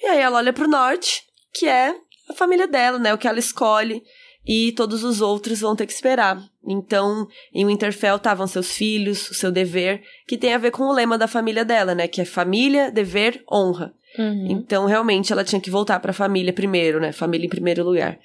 E 0.00 0.06
aí 0.06 0.20
ela 0.20 0.38
olha 0.38 0.52
pro 0.52 0.68
norte, 0.68 1.24
que 1.52 1.66
é 1.66 1.92
a 2.28 2.34
família 2.34 2.68
dela, 2.68 3.00
né? 3.00 3.12
O 3.12 3.18
que 3.18 3.26
ela 3.26 3.40
escolhe. 3.40 4.00
E 4.48 4.72
todos 4.72 5.04
os 5.04 5.20
outros 5.20 5.60
vão 5.60 5.76
ter 5.76 5.84
que 5.84 5.92
esperar. 5.92 6.42
Então, 6.66 7.28
em 7.52 7.66
Winterfell 7.66 8.16
estavam 8.16 8.46
seus 8.46 8.72
filhos, 8.72 9.30
o 9.30 9.34
seu 9.34 9.52
dever, 9.52 10.02
que 10.26 10.38
tem 10.38 10.54
a 10.54 10.58
ver 10.58 10.70
com 10.70 10.84
o 10.84 10.92
lema 10.92 11.18
da 11.18 11.28
família 11.28 11.66
dela, 11.66 11.94
né? 11.94 12.08
Que 12.08 12.22
é 12.22 12.24
família, 12.24 12.90
dever, 12.90 13.42
honra. 13.52 13.92
Uhum. 14.18 14.46
Então, 14.50 14.86
realmente, 14.86 15.32
ela 15.32 15.44
tinha 15.44 15.60
que 15.60 15.70
voltar 15.70 16.00
pra 16.00 16.14
família 16.14 16.52
primeiro, 16.52 16.98
né? 16.98 17.12
Família 17.12 17.44
em 17.44 17.50
primeiro 17.50 17.84
lugar. 17.84 18.18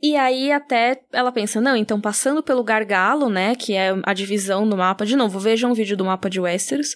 E 0.00 0.16
aí 0.16 0.52
até 0.52 1.00
ela 1.12 1.32
pensa, 1.32 1.62
não, 1.62 1.74
então 1.74 1.98
passando 1.98 2.42
pelo 2.42 2.62
gargalo, 2.62 3.30
né, 3.30 3.54
que 3.54 3.72
é 3.72 3.88
a 4.02 4.12
divisão 4.12 4.68
do 4.68 4.76
mapa, 4.76 5.06
de 5.06 5.16
novo, 5.16 5.38
vejam 5.38 5.70
um 5.70 5.74
vídeo 5.74 5.96
do 5.96 6.04
mapa 6.04 6.28
de 6.28 6.38
Westeros, 6.38 6.94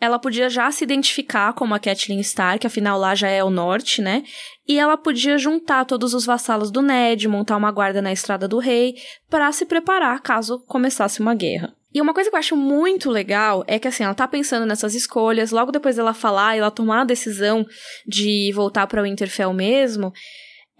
ela 0.00 0.18
podia 0.18 0.48
já 0.48 0.70
se 0.70 0.82
identificar 0.82 1.52
como 1.52 1.74
a 1.74 1.78
Catelyn 1.78 2.20
Stark, 2.20 2.66
afinal 2.66 2.98
lá 2.98 3.14
já 3.14 3.28
é 3.28 3.44
o 3.44 3.50
norte, 3.50 4.00
né? 4.00 4.22
E 4.66 4.78
ela 4.78 4.96
podia 4.96 5.36
juntar 5.36 5.84
todos 5.84 6.14
os 6.14 6.24
vassalos 6.24 6.70
do 6.70 6.80
Ned, 6.80 7.28
montar 7.28 7.56
uma 7.56 7.70
guarda 7.70 8.00
na 8.00 8.12
Estrada 8.12 8.48
do 8.48 8.58
Rei, 8.58 8.94
para 9.28 9.50
se 9.52 9.66
preparar 9.66 10.20
caso 10.22 10.60
começasse 10.66 11.20
uma 11.20 11.34
guerra. 11.34 11.74
E 11.92 12.00
uma 12.00 12.14
coisa 12.14 12.30
que 12.30 12.36
eu 12.36 12.38
acho 12.38 12.56
muito 12.56 13.10
legal 13.10 13.64
é 13.66 13.76
que, 13.76 13.88
assim, 13.88 14.04
ela 14.04 14.14
tá 14.14 14.26
pensando 14.28 14.64
nessas 14.64 14.94
escolhas, 14.94 15.50
logo 15.50 15.72
depois 15.72 15.96
dela 15.96 16.14
falar 16.14 16.54
e 16.54 16.60
ela 16.60 16.70
tomar 16.70 17.00
a 17.00 17.04
decisão 17.04 17.66
de 18.06 18.52
voltar 18.54 18.86
para 18.86 19.02
Winterfell 19.02 19.52
mesmo, 19.52 20.12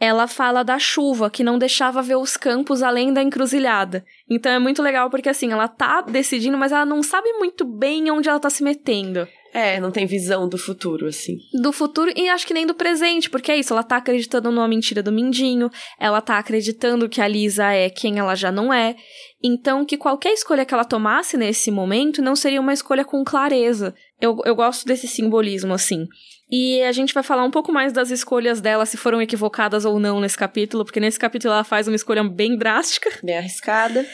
ela 0.01 0.27
fala 0.27 0.65
da 0.65 0.79
chuva 0.79 1.29
que 1.29 1.45
não 1.45 1.59
deixava 1.59 2.01
ver 2.01 2.17
os 2.17 2.35
campos 2.35 2.83
além 2.83 3.13
da 3.13 3.23
encruzilhada. 3.23 4.03
Então 4.29 4.51
é 4.51 4.59
muito 4.59 4.83
legal 4.83 5.11
porque 5.11 5.29
assim, 5.29 5.53
ela 5.53 5.69
tá 5.69 6.01
decidindo, 6.01 6.57
mas 6.57 6.73
ela 6.73 6.87
não 6.87 7.03
sabe 7.03 7.31
muito 7.35 7.67
bem 7.67 8.11
onde 8.11 8.27
ela 8.27 8.41
tá 8.41 8.49
se 8.49 8.65
metendo. 8.65 9.29
É, 9.53 9.81
não 9.81 9.91
tem 9.91 10.07
visão 10.07 10.49
do 10.49 10.57
futuro, 10.57 11.09
assim. 11.09 11.37
Do 11.61 11.73
futuro 11.73 12.13
e 12.17 12.29
acho 12.29 12.47
que 12.47 12.55
nem 12.55 12.65
do 12.65 12.75
presente, 12.75 13.29
porque 13.29 13.51
é 13.51 13.57
isso, 13.57 13.73
ela 13.73 13.83
tá 13.83 13.97
acreditando 13.97 14.51
numa 14.51 14.69
mentira 14.69 15.03
do 15.03 15.11
Mindinho, 15.11 15.69
ela 15.99 16.21
tá 16.21 16.39
acreditando 16.39 17.09
que 17.09 17.21
a 17.21 17.27
Lisa 17.27 17.71
é 17.73 17.91
quem 17.91 18.19
ela 18.19 18.37
já 18.37 18.53
não 18.53 18.73
é. 18.73 18.95
Então, 19.43 19.85
que 19.85 19.97
qualquer 19.97 20.33
escolha 20.33 20.65
que 20.65 20.73
ela 20.73 20.85
tomasse 20.85 21.37
nesse 21.37 21.71
momento 21.71 22.23
não 22.23 22.37
seria 22.37 22.61
uma 22.61 22.73
escolha 22.73 23.05
com 23.05 23.25
clareza. 23.25 23.93
Eu, 24.21 24.39
eu 24.45 24.55
gosto 24.55 24.87
desse 24.87 25.09
simbolismo, 25.09 25.75
assim. 25.75 26.07
E 26.51 26.83
a 26.83 26.93
gente 26.93 27.15
vai 27.15 27.23
falar 27.23 27.45
um 27.45 27.51
pouco 27.51 27.73
mais 27.73 27.93
das 27.93 28.11
escolhas 28.11 28.61
dela, 28.61 28.85
se 28.85 28.97
foram 28.97 29.23
equivocadas 29.23 29.85
ou 29.85 30.01
não 30.01 30.21
nesse 30.21 30.37
capítulo, 30.37 30.85
porque 30.85 30.99
nesse 31.01 31.19
capítulo 31.19 31.55
ela 31.55 31.65
faz 31.65 31.87
uma 31.87 31.95
escolha 31.97 32.25
bem 32.25 32.57
drástica. 32.57 33.11
Bem 33.23 33.39
arriscada. 33.39 34.05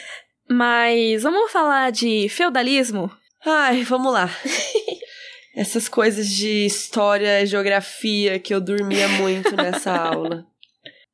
Mas 0.49 1.23
vamos 1.23 1.51
falar 1.51 1.91
de 1.91 2.29
feudalismo? 2.29 3.11
Ai, 3.45 3.83
vamos 3.83 4.13
lá. 4.13 4.29
Essas 5.55 5.89
coisas 5.89 6.27
de 6.29 6.65
história 6.65 7.41
e 7.41 7.45
geografia 7.47 8.37
que 8.39 8.53
eu 8.53 8.61
dormia 8.61 9.07
muito 9.07 9.55
nessa 9.55 9.91
aula. 9.97 10.45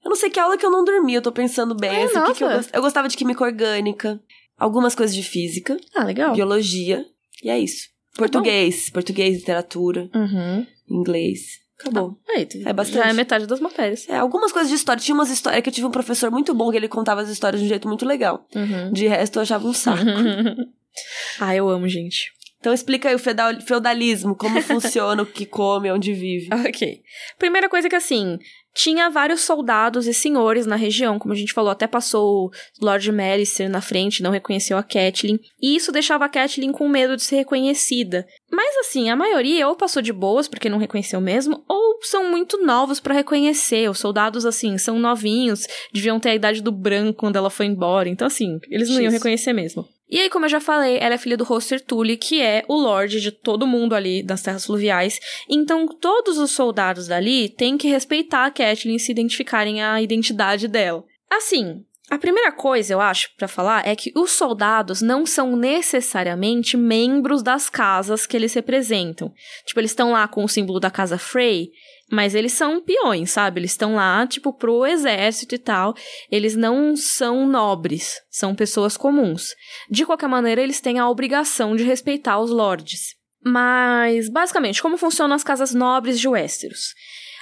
Eu 0.04 0.10
não 0.10 0.16
sei 0.18 0.30
que 0.30 0.40
aula 0.40 0.58
que 0.58 0.66
eu 0.66 0.70
não 0.72 0.84
dormi, 0.84 1.14
eu 1.14 1.22
tô 1.22 1.32
pensando 1.32 1.74
bem. 1.74 1.90
Ai, 1.90 2.04
assim, 2.04 2.16
nossa. 2.16 2.32
que 2.34 2.38
que 2.40 2.44
eu, 2.44 2.50
gost... 2.50 2.70
eu 2.74 2.82
gostava 2.82 3.08
de 3.08 3.16
química 3.16 3.42
orgânica, 3.46 4.20
algumas 4.58 4.94
coisas 4.94 5.16
de 5.16 5.24
física, 5.24 5.78
Ah, 5.96 6.04
legal. 6.04 6.34
biologia, 6.36 7.06
e 7.42 7.50
é 7.50 7.58
isso. 7.58 7.88
Português, 8.18 8.90
português, 8.90 9.38
literatura, 9.38 10.10
Uhum. 10.14 10.68
Inglês. 10.90 11.62
Acabou. 11.80 12.18
Aí, 12.30 12.48
É 12.66 12.72
bastante. 12.72 13.04
Já 13.04 13.10
é 13.10 13.14
metade 13.14 13.46
das 13.46 13.60
matérias. 13.60 14.08
É, 14.08 14.16
algumas 14.16 14.52
coisas 14.52 14.70
de 14.70 14.76
história. 14.76 15.02
Tinha 15.02 15.16
umas 15.16 15.30
histórias 15.30 15.62
que 15.62 15.70
eu 15.70 15.74
tive 15.74 15.88
um 15.88 15.92
professor 15.92 16.32
muito 16.32 16.54
bom 16.54 16.72
que 16.72 16.78
ele 16.78 16.88
contava 16.88 17.22
as 17.22 17.30
histórias 17.30 17.60
de 17.60 17.66
um 17.66 17.70
jeito 17.70 17.88
muito 17.88 18.06
legal. 18.06 18.48
Uhum. 18.56 18.92
De 18.92 19.08
resto, 19.08 19.38
eu 19.38 19.42
achava 19.42 19.68
um 19.68 19.74
saco. 19.74 20.04
ah, 21.40 21.56
eu 21.56 21.68
amo, 21.70 21.88
gente. 21.90 22.32
Então 22.60 22.74
explica 22.74 23.10
aí 23.10 23.16
o 23.16 23.20
feudal- 23.20 23.60
feudalismo, 23.60 24.36
como 24.36 24.62
funciona, 24.62 25.22
o 25.24 25.26
que 25.26 25.46
come, 25.46 25.92
onde 25.92 26.14
vive. 26.14 26.48
Ok. 26.66 27.02
Primeira 27.38 27.68
coisa 27.68 27.90
que 27.90 27.96
assim, 27.96 28.40
tinha 28.74 29.10
vários 29.10 29.42
soldados 29.42 30.08
e 30.08 30.14
senhores 30.14 30.66
na 30.66 30.76
região, 30.76 31.20
como 31.20 31.34
a 31.34 31.38
gente 31.38 31.54
falou, 31.54 31.72
até 31.72 31.88
passou 31.88 32.46
o 32.46 32.52
Lord 32.82 33.12
Melister 33.12 33.70
na 33.70 33.82
frente, 33.82 34.24
não 34.24 34.32
reconheceu 34.32 34.78
a 34.78 34.84
Catelyn, 34.84 35.38
e 35.62 35.76
isso 35.76 35.92
deixava 35.92 36.26
a 36.26 36.30
Catelyn 36.30 36.72
com 36.72 36.88
medo 36.88 37.16
de 37.16 37.24
ser 37.24 37.38
reconhecida. 37.38 38.26
Mas 38.52 38.76
assim, 38.78 39.10
a 39.10 39.16
maioria 39.16 39.68
ou 39.68 39.76
passou 39.76 40.02
de 40.02 40.14
boas 40.14 40.48
porque 40.48 40.70
não 40.70 40.78
reconheceu 40.78 41.20
mesmo, 41.20 41.64
ou 41.68 42.00
são 42.02 42.30
muito 42.30 42.64
novos 42.64 43.00
pra 43.00 43.14
reconhecer. 43.14 43.90
Os 43.90 44.00
soldados 44.00 44.46
assim, 44.46 44.78
são 44.78 45.00
novinhos, 45.00 45.66
deviam 45.94 46.20
ter 46.20 46.30
a 46.30 46.36
idade 46.36 46.62
do 46.62 46.72
branco 46.72 47.20
quando 47.20 47.36
ela 47.36 47.50
foi 47.50 47.66
embora. 47.66 48.10
Então 48.10 48.28
assim, 48.28 48.60
eles 48.70 48.90
não 48.90 49.02
iam 49.02 49.12
reconhecer 49.12 49.54
mesmo. 49.54 49.86
E 50.14 50.20
aí, 50.20 50.30
como 50.30 50.46
eu 50.46 50.50
já 50.50 50.60
falei, 50.60 51.00
ela 51.02 51.16
é 51.16 51.18
filha 51.18 51.36
do 51.36 51.44
Roster 51.44 51.84
Tully, 51.84 52.18
que 52.18 52.40
é 52.40 52.64
o 52.68 52.76
Lorde 52.76 53.20
de 53.20 53.32
todo 53.32 53.66
mundo 53.66 53.96
ali 53.96 54.22
das 54.22 54.44
Terras 54.44 54.64
Fluviais. 54.64 55.20
Então, 55.50 55.88
todos 55.88 56.38
os 56.38 56.52
soldados 56.52 57.08
dali 57.08 57.50
têm 57.50 57.80
que 57.80 57.88
respeitar 57.88 58.46
a 58.46 58.52
Catelyn 58.52 58.98
e 58.98 59.00
se 59.00 59.12
identificarem 59.12 59.82
a 59.82 60.00
identidade 60.04 60.68
dela. 60.68 61.04
Assim, 61.32 61.84
a 62.12 62.20
primeira 62.20 62.52
coisa, 62.52 62.94
eu 62.94 63.02
acho, 63.02 63.32
pra 63.36 63.48
falar, 63.48 63.88
é 63.88 63.96
que 63.96 64.12
os 64.16 64.30
soldados 64.30 65.02
não 65.02 65.26
são 65.26 65.56
necessariamente 65.56 66.78
membros 66.78 67.42
das 67.42 67.68
casas 67.68 68.28
que 68.28 68.38
eles 68.38 68.54
representam. 68.54 69.34
Tipo, 69.66 69.80
eles 69.80 69.90
estão 69.90 70.12
lá 70.12 70.28
com 70.28 70.44
o 70.44 70.48
símbolo 70.48 70.80
da 70.80 70.92
casa 70.92 71.18
Frey, 71.18 71.72
Mas 72.12 72.36
eles 72.36 72.54
são 72.54 72.82
peões, 72.82 73.32
sabe? 73.32 73.60
Eles 73.62 73.72
estão 73.72 73.96
lá, 73.96 74.28
tipo, 74.28 74.54
pro 74.54 74.86
exército 74.86 75.56
e 75.56 75.58
tal. 75.58 75.96
Eles 76.30 76.56
não 76.56 76.96
são 76.96 77.48
nobres, 77.48 78.16
são 78.30 78.54
pessoas 78.54 78.96
comuns. 78.98 79.56
De 79.90 80.06
qualquer 80.06 80.28
maneira, 80.28 80.62
eles 80.62 80.80
têm 80.82 81.00
a 81.00 81.10
obrigação 81.10 81.76
de 81.76 81.84
respeitar 81.84 82.40
os 82.40 82.52
lords. 82.52 83.16
Mas, 83.44 84.30
basicamente, 84.30 84.82
como 84.82 84.98
funcionam 84.98 85.36
as 85.36 85.44
casas 85.44 85.74
nobres 85.74 86.20
de 86.20 86.28
Westeros? 86.28 86.94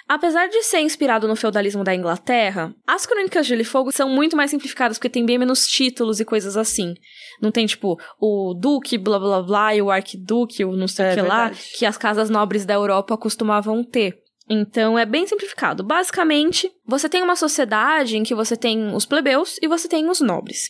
Apesar 0.07 0.47
de 0.47 0.61
ser 0.63 0.79
inspirado 0.81 1.27
no 1.27 1.35
feudalismo 1.37 1.83
da 1.83 1.95
Inglaterra, 1.95 2.73
as 2.85 3.05
crônicas 3.05 3.45
de 3.45 3.49
Gelo 3.49 3.61
e 3.61 3.65
Fogo 3.65 3.91
são 3.93 4.09
muito 4.09 4.35
mais 4.35 4.51
simplificadas 4.51 4.97
porque 4.97 5.09
tem 5.09 5.25
bem 5.25 5.37
menos 5.37 5.65
títulos 5.67 6.19
e 6.19 6.25
coisas 6.25 6.57
assim. 6.57 6.95
Não 7.41 7.49
tem, 7.51 7.65
tipo, 7.65 7.97
o 8.19 8.53
duque, 8.53 8.97
blá 8.97 9.17
blá 9.17 9.41
blá, 9.41 9.75
e 9.75 9.81
o 9.81 9.89
arquiduque, 9.89 10.65
o 10.65 10.75
não 10.75 10.87
sei 10.87 11.05
o 11.05 11.07
É 11.09 11.15
que 11.15 11.21
lá, 11.21 11.43
verdade. 11.45 11.69
que 11.77 11.85
as 11.85 11.97
casas 11.97 12.29
nobres 12.29 12.65
da 12.65 12.73
Europa 12.73 13.15
costumavam 13.15 13.83
ter. 13.83 14.20
Então 14.49 14.97
é 14.97 15.05
bem 15.05 15.25
simplificado. 15.25 15.83
Basicamente, 15.83 16.71
você 16.85 17.07
tem 17.07 17.23
uma 17.23 17.35
sociedade 17.35 18.17
em 18.17 18.23
que 18.23 18.35
você 18.35 18.57
tem 18.57 18.93
os 18.93 19.05
plebeus 19.05 19.57
e 19.61 19.67
você 19.67 19.87
tem 19.87 20.09
os 20.09 20.19
nobres. 20.19 20.69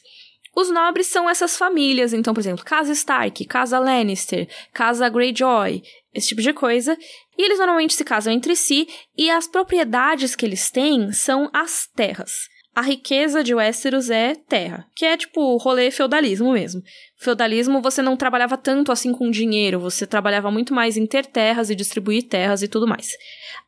Os 0.55 0.69
nobres 0.69 1.07
são 1.07 1.29
essas 1.29 1.57
famílias, 1.57 2.11
então, 2.13 2.33
por 2.33 2.41
exemplo, 2.41 2.65
Casa 2.65 2.91
Stark, 2.91 3.45
Casa 3.45 3.79
Lannister, 3.79 4.49
Casa 4.73 5.07
Greyjoy, 5.07 5.81
esse 6.13 6.27
tipo 6.27 6.41
de 6.41 6.51
coisa. 6.51 6.97
E 7.37 7.43
eles 7.43 7.57
normalmente 7.57 7.93
se 7.93 8.03
casam 8.03 8.33
entre 8.33 8.55
si 8.55 8.87
e 9.17 9.29
as 9.29 9.47
propriedades 9.47 10.35
que 10.35 10.45
eles 10.45 10.69
têm 10.69 11.11
são 11.13 11.49
as 11.53 11.87
terras. 11.87 12.49
A 12.73 12.81
riqueza 12.81 13.43
de 13.43 13.53
Westeros 13.53 14.09
é 14.09 14.33
terra, 14.33 14.87
que 14.95 15.05
é 15.05 15.17
tipo 15.17 15.57
rolê 15.57 15.91
feudalismo 15.91 16.53
mesmo. 16.53 16.81
Feudalismo 17.21 17.83
você 17.83 18.01
não 18.01 18.17
trabalhava 18.17 18.57
tanto 18.57 18.91
assim 18.91 19.13
com 19.13 19.29
dinheiro, 19.29 19.79
você 19.79 20.07
trabalhava 20.07 20.49
muito 20.49 20.73
mais 20.73 20.97
em 20.97 21.05
ter 21.05 21.23
terras 21.23 21.69
e 21.69 21.75
distribuir 21.75 22.27
terras 22.27 22.63
e 22.63 22.67
tudo 22.67 22.87
mais. 22.87 23.11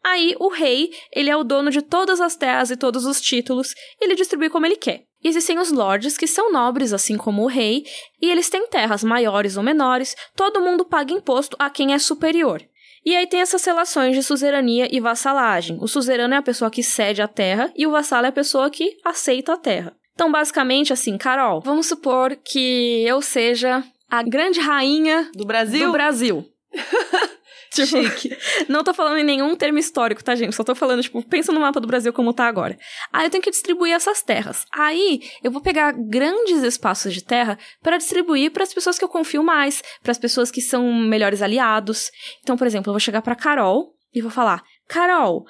Aí 0.04 0.36
o 0.40 0.50
rei, 0.50 0.92
ele 1.12 1.30
é 1.30 1.38
o 1.38 1.44
dono 1.44 1.70
de 1.70 1.84
todas 1.84 2.20
as 2.20 2.36
terras 2.36 2.72
e 2.72 2.76
todos 2.76 3.06
os 3.06 3.22
títulos, 3.22 3.76
ele 4.02 4.16
distribui 4.16 4.50
como 4.50 4.66
ele 4.66 4.76
quer. 4.76 5.04
E 5.24 5.28
Existem 5.28 5.60
os 5.60 5.72
lords, 5.72 6.18
que 6.18 6.26
são 6.26 6.52
nobres, 6.52 6.94
assim 6.94 7.16
como 7.16 7.44
o 7.44 7.48
rei, 7.48 7.86
e 8.20 8.32
eles 8.32 8.50
têm 8.50 8.68
terras 8.68 9.04
maiores 9.04 9.56
ou 9.56 9.62
menores, 9.62 10.16
todo 10.36 10.60
mundo 10.60 10.84
paga 10.84 11.14
imposto 11.14 11.56
a 11.60 11.70
quem 11.70 11.94
é 11.94 12.00
superior. 12.00 12.60
E 13.06 13.16
aí 13.16 13.28
tem 13.28 13.40
essas 13.40 13.64
relações 13.64 14.16
de 14.16 14.24
suzerania 14.24 14.88
e 14.92 15.00
vassalagem. 15.00 15.78
O 15.80 15.88
suzerano 15.88 16.34
é 16.34 16.38
a 16.38 16.42
pessoa 16.42 16.72
que 16.72 16.82
cede 16.82 17.22
a 17.22 17.28
terra 17.28 17.72
e 17.76 17.86
o 17.86 17.92
vassalo 17.92 18.26
é 18.26 18.30
a 18.30 18.34
pessoa 18.34 18.70
que 18.72 18.98
aceita 19.06 19.54
a 19.54 19.58
terra. 19.58 19.96
Então, 20.14 20.32
basicamente, 20.32 20.94
assim, 20.94 21.18
Carol, 21.18 21.62
vamos 21.62 21.88
supor 21.88 22.36
que 22.36 23.04
eu 23.06 23.22
seja 23.22 23.84
a 24.10 24.22
grande 24.22 24.60
rainha 24.60 25.30
Do 25.34 25.46
Brasil? 25.46 25.88
do 25.88 25.92
Brasil. 25.92 26.46
tipo, 27.74 27.88
Chique. 27.88 28.38
não 28.70 28.84
tô 28.84 28.94
falando 28.94 29.18
em 29.18 29.24
nenhum 29.24 29.56
termo 29.56 29.80
histórico, 29.80 30.24
tá, 30.24 30.36
gente? 30.36 30.56
Só 30.56 30.64
tô 30.64 30.76
falando, 30.76 31.02
tipo, 31.02 31.22
pensa 31.24 31.52
no 31.52 31.60
mapa 31.60 31.80
do 31.80 31.88
Brasil 31.88 32.14
como 32.14 32.32
tá 32.34 32.46
agora. 32.46 32.78
Aí 33.12 33.26
eu 33.26 33.30
tenho 33.32 33.44
que 33.44 33.50
distribuir 33.50 33.94
essas 33.94 34.22
terras. 34.22 34.66
Aí 34.72 35.22
eu 35.44 35.50
vou 35.50 35.62
pegar 35.62 35.94
grandes 35.94 36.62
espaços 36.62 37.14
de 37.14 37.24
terra 37.24 37.58
para 37.82 37.98
distribuir 37.98 38.52
para 38.52 38.64
as 38.64 38.74
pessoas 38.74 39.00
que 39.00 39.04
eu 39.04 39.10
confio 39.10 39.44
mais, 39.44 39.82
para 40.04 40.12
as 40.12 40.20
pessoas 40.20 40.52
que 40.52 40.62
são 40.62 40.94
melhores 40.94 41.42
aliados. 41.42 42.12
Então, 42.44 42.56
por 42.56 42.68
exemplo, 42.68 42.90
eu 42.90 42.94
vou 42.94 43.00
chegar 43.00 43.24
pra 43.24 43.36
Carol 43.36 43.94
e 44.14 44.22
vou 44.22 44.32
falar: 44.32 44.64
"Carol, 44.88 45.46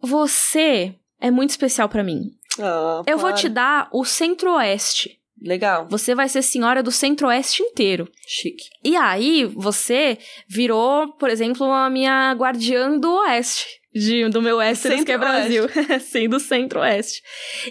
você 0.00 0.94
é 1.20 1.30
muito 1.30 1.50
especial 1.50 1.88
pra 1.88 2.04
mim. 2.04 2.30
Ah, 2.60 3.02
Eu 3.06 3.18
vou 3.18 3.32
te 3.32 3.48
dar 3.48 3.88
o 3.92 4.04
Centro-Oeste. 4.04 5.18
Legal. 5.40 5.86
Você 5.88 6.14
vai 6.14 6.28
ser 6.28 6.42
senhora 6.42 6.82
do 6.82 6.90
Centro-Oeste 6.90 7.62
inteiro. 7.62 8.08
Chique. 8.26 8.64
E 8.84 8.96
aí, 8.96 9.44
você 9.44 10.18
virou, 10.48 11.12
por 11.12 11.30
exemplo, 11.30 11.70
a 11.70 11.88
minha 11.88 12.32
guardiã 12.32 12.98
do 12.98 13.12
Oeste. 13.20 13.66
De, 13.94 14.28
do 14.28 14.42
meu 14.42 14.58
Westeros, 14.58 15.04
que 15.04 15.12
é 15.12 15.18
Brasil. 15.18 15.64
Sim, 16.00 16.28
do 16.28 16.40
Centro-Oeste. 16.40 17.22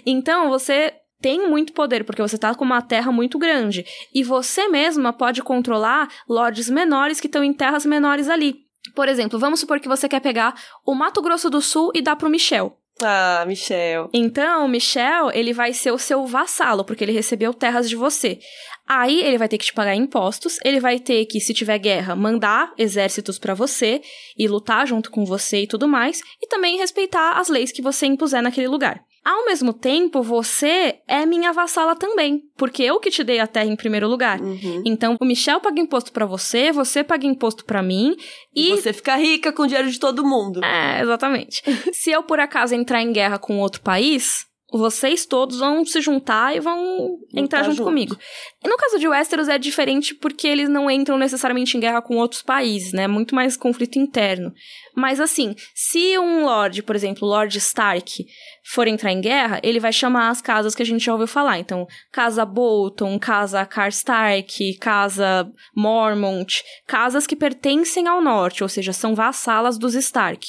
Então, 0.04 0.48
você 0.48 0.94
tem 1.20 1.48
muito 1.48 1.72
poder, 1.72 2.04
porque 2.04 2.22
você 2.22 2.38
tá 2.38 2.54
com 2.54 2.64
uma 2.64 2.82
terra 2.82 3.12
muito 3.12 3.38
grande. 3.38 3.84
E 4.14 4.22
você 4.22 4.68
mesma 4.68 5.12
pode 5.12 5.42
controlar 5.42 6.08
lords 6.28 6.68
menores 6.70 7.20
que 7.20 7.26
estão 7.26 7.44
em 7.44 7.52
terras 7.52 7.84
menores 7.84 8.28
ali. 8.28 8.56
Por 8.94 9.08
exemplo, 9.08 9.38
vamos 9.38 9.60
supor 9.60 9.80
que 9.80 9.88
você 9.88 10.08
quer 10.08 10.20
pegar 10.20 10.54
o 10.86 10.94
Mato 10.94 11.20
Grosso 11.20 11.50
do 11.50 11.60
Sul 11.60 11.92
e 11.94 12.00
dar 12.00 12.16
pro 12.16 12.30
Michel. 12.30 12.78
Ah, 13.02 13.44
Michel. 13.46 14.10
Então, 14.12 14.66
Michel, 14.66 15.30
ele 15.32 15.52
vai 15.52 15.72
ser 15.72 15.92
o 15.92 15.98
seu 15.98 16.26
vassalo, 16.26 16.84
porque 16.84 17.04
ele 17.04 17.12
recebeu 17.12 17.54
terras 17.54 17.88
de 17.88 17.94
você. 17.94 18.38
Aí 18.88 19.20
ele 19.20 19.36
vai 19.36 19.48
ter 19.48 19.58
que 19.58 19.66
te 19.66 19.72
pagar 19.74 19.94
impostos, 19.94 20.58
ele 20.64 20.80
vai 20.80 20.98
ter 20.98 21.26
que, 21.26 21.40
se 21.40 21.52
tiver 21.52 21.78
guerra, 21.78 22.16
mandar 22.16 22.72
exércitos 22.78 23.38
pra 23.38 23.52
você 23.52 24.00
e 24.36 24.48
lutar 24.48 24.86
junto 24.86 25.10
com 25.10 25.26
você 25.26 25.62
e 25.62 25.66
tudo 25.66 25.86
mais, 25.86 26.20
e 26.42 26.48
também 26.48 26.78
respeitar 26.78 27.38
as 27.38 27.48
leis 27.48 27.70
que 27.70 27.82
você 27.82 28.06
impuser 28.06 28.42
naquele 28.42 28.66
lugar. 28.66 29.00
Ao 29.28 29.44
mesmo 29.44 29.74
tempo, 29.74 30.22
você 30.22 31.00
é 31.06 31.26
minha 31.26 31.52
vassala 31.52 31.94
também, 31.94 32.40
porque 32.56 32.82
eu 32.82 32.98
que 32.98 33.10
te 33.10 33.22
dei 33.22 33.38
a 33.40 33.46
terra 33.46 33.66
em 33.66 33.76
primeiro 33.76 34.08
lugar. 34.08 34.40
Uhum. 34.40 34.82
Então, 34.86 35.18
o 35.20 35.24
Michel 35.26 35.60
paga 35.60 35.78
imposto 35.78 36.12
pra 36.12 36.24
você, 36.24 36.72
você 36.72 37.04
paga 37.04 37.26
imposto 37.26 37.62
pra 37.66 37.82
mim, 37.82 38.16
E 38.56 38.70
e 38.70 38.70
você 38.70 38.90
fica 38.90 39.16
rica 39.16 39.52
com 39.52 39.64
o 39.64 39.66
dinheiro 39.66 39.90
de 39.90 40.00
todo 40.00 40.24
mundo. 40.24 40.64
é, 40.64 41.02
exatamente. 41.02 41.62
Se 41.92 42.10
eu, 42.10 42.22
por 42.22 42.40
acaso, 42.40 42.74
entrar 42.74 43.02
em 43.02 43.12
guerra 43.12 43.38
com 43.38 43.58
outro 43.58 43.82
país, 43.82 44.46
vocês 44.70 45.24
todos 45.24 45.58
vão 45.58 45.84
se 45.84 46.00
juntar 46.00 46.54
e 46.54 46.60
vão 46.60 47.18
entrar 47.34 47.62
junto, 47.64 47.76
junto. 47.76 47.86
comigo. 47.86 48.16
E 48.62 48.68
no 48.68 48.76
caso 48.76 48.98
de 48.98 49.08
Westeros 49.08 49.48
é 49.48 49.58
diferente 49.58 50.14
porque 50.14 50.46
eles 50.46 50.68
não 50.68 50.90
entram 50.90 51.16
necessariamente 51.16 51.76
em 51.76 51.80
guerra 51.80 52.02
com 52.02 52.16
outros 52.16 52.42
países, 52.42 52.92
né? 52.92 53.06
Muito 53.06 53.34
mais 53.34 53.56
conflito 53.56 53.98
interno. 53.98 54.52
Mas 54.94 55.20
assim, 55.20 55.54
se 55.74 56.18
um 56.18 56.44
Lorde, 56.44 56.82
por 56.82 56.94
exemplo, 56.94 57.26
o 57.26 57.30
Lord 57.30 57.56
Stark, 57.56 58.26
for 58.70 58.86
entrar 58.86 59.10
em 59.10 59.20
guerra, 59.20 59.60
ele 59.62 59.80
vai 59.80 59.92
chamar 59.92 60.28
as 60.28 60.42
casas 60.42 60.74
que 60.74 60.82
a 60.82 60.86
gente 60.86 61.04
já 61.04 61.12
ouviu 61.12 61.26
falar. 61.26 61.58
Então, 61.58 61.86
Casa 62.12 62.44
Bolton, 62.44 63.18
Casa 63.18 63.64
Karstark, 63.64 64.76
Casa 64.78 65.50
Mormont, 65.74 66.62
casas 66.86 67.26
que 67.26 67.34
pertencem 67.34 68.06
ao 68.06 68.20
norte, 68.20 68.62
ou 68.62 68.68
seja, 68.68 68.92
são 68.92 69.14
vassalas 69.14 69.78
dos 69.78 69.94
Stark. 69.94 70.46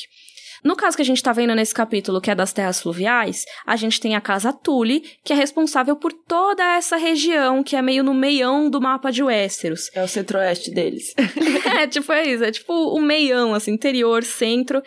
No 0.64 0.76
caso 0.76 0.98
que 0.98 1.02
a 1.02 1.06
gente 1.06 1.24
tá 1.24 1.32
vendo 1.32 1.56
nesse 1.56 1.74
capítulo, 1.74 2.20
que 2.20 2.30
é 2.30 2.36
das 2.36 2.52
terras 2.52 2.82
fluviais, 2.82 3.46
a 3.66 3.76
gente 3.76 4.00
tem 4.00 4.16
a 4.16 4.22
casa 4.22 4.52
Tully, 4.52 5.04
que 5.24 5.32
é 5.32 5.36
responsável 5.36 5.96
por 5.96 6.12
toda 6.12 6.64
essa 6.76 6.98
região, 6.98 7.64
que 7.64 7.76
é 7.76 7.82
meio 7.82 8.04
no 8.04 8.14
meião 8.14 8.70
do 8.70 8.82
mapa 8.82 9.12
de 9.12 9.24
Westeros. 9.24 9.90
É 9.96 10.04
o 10.04 10.08
centro-oeste 10.08 10.72
deles. 10.72 11.14
é, 11.80 11.88
tipo, 11.88 12.12
é 12.12 12.28
isso. 12.28 12.44
É 12.44 12.52
tipo 12.52 12.74
o 12.74 13.00
meião, 13.00 13.54
assim, 13.54 13.72
interior, 13.72 14.24
centro. 14.24 14.84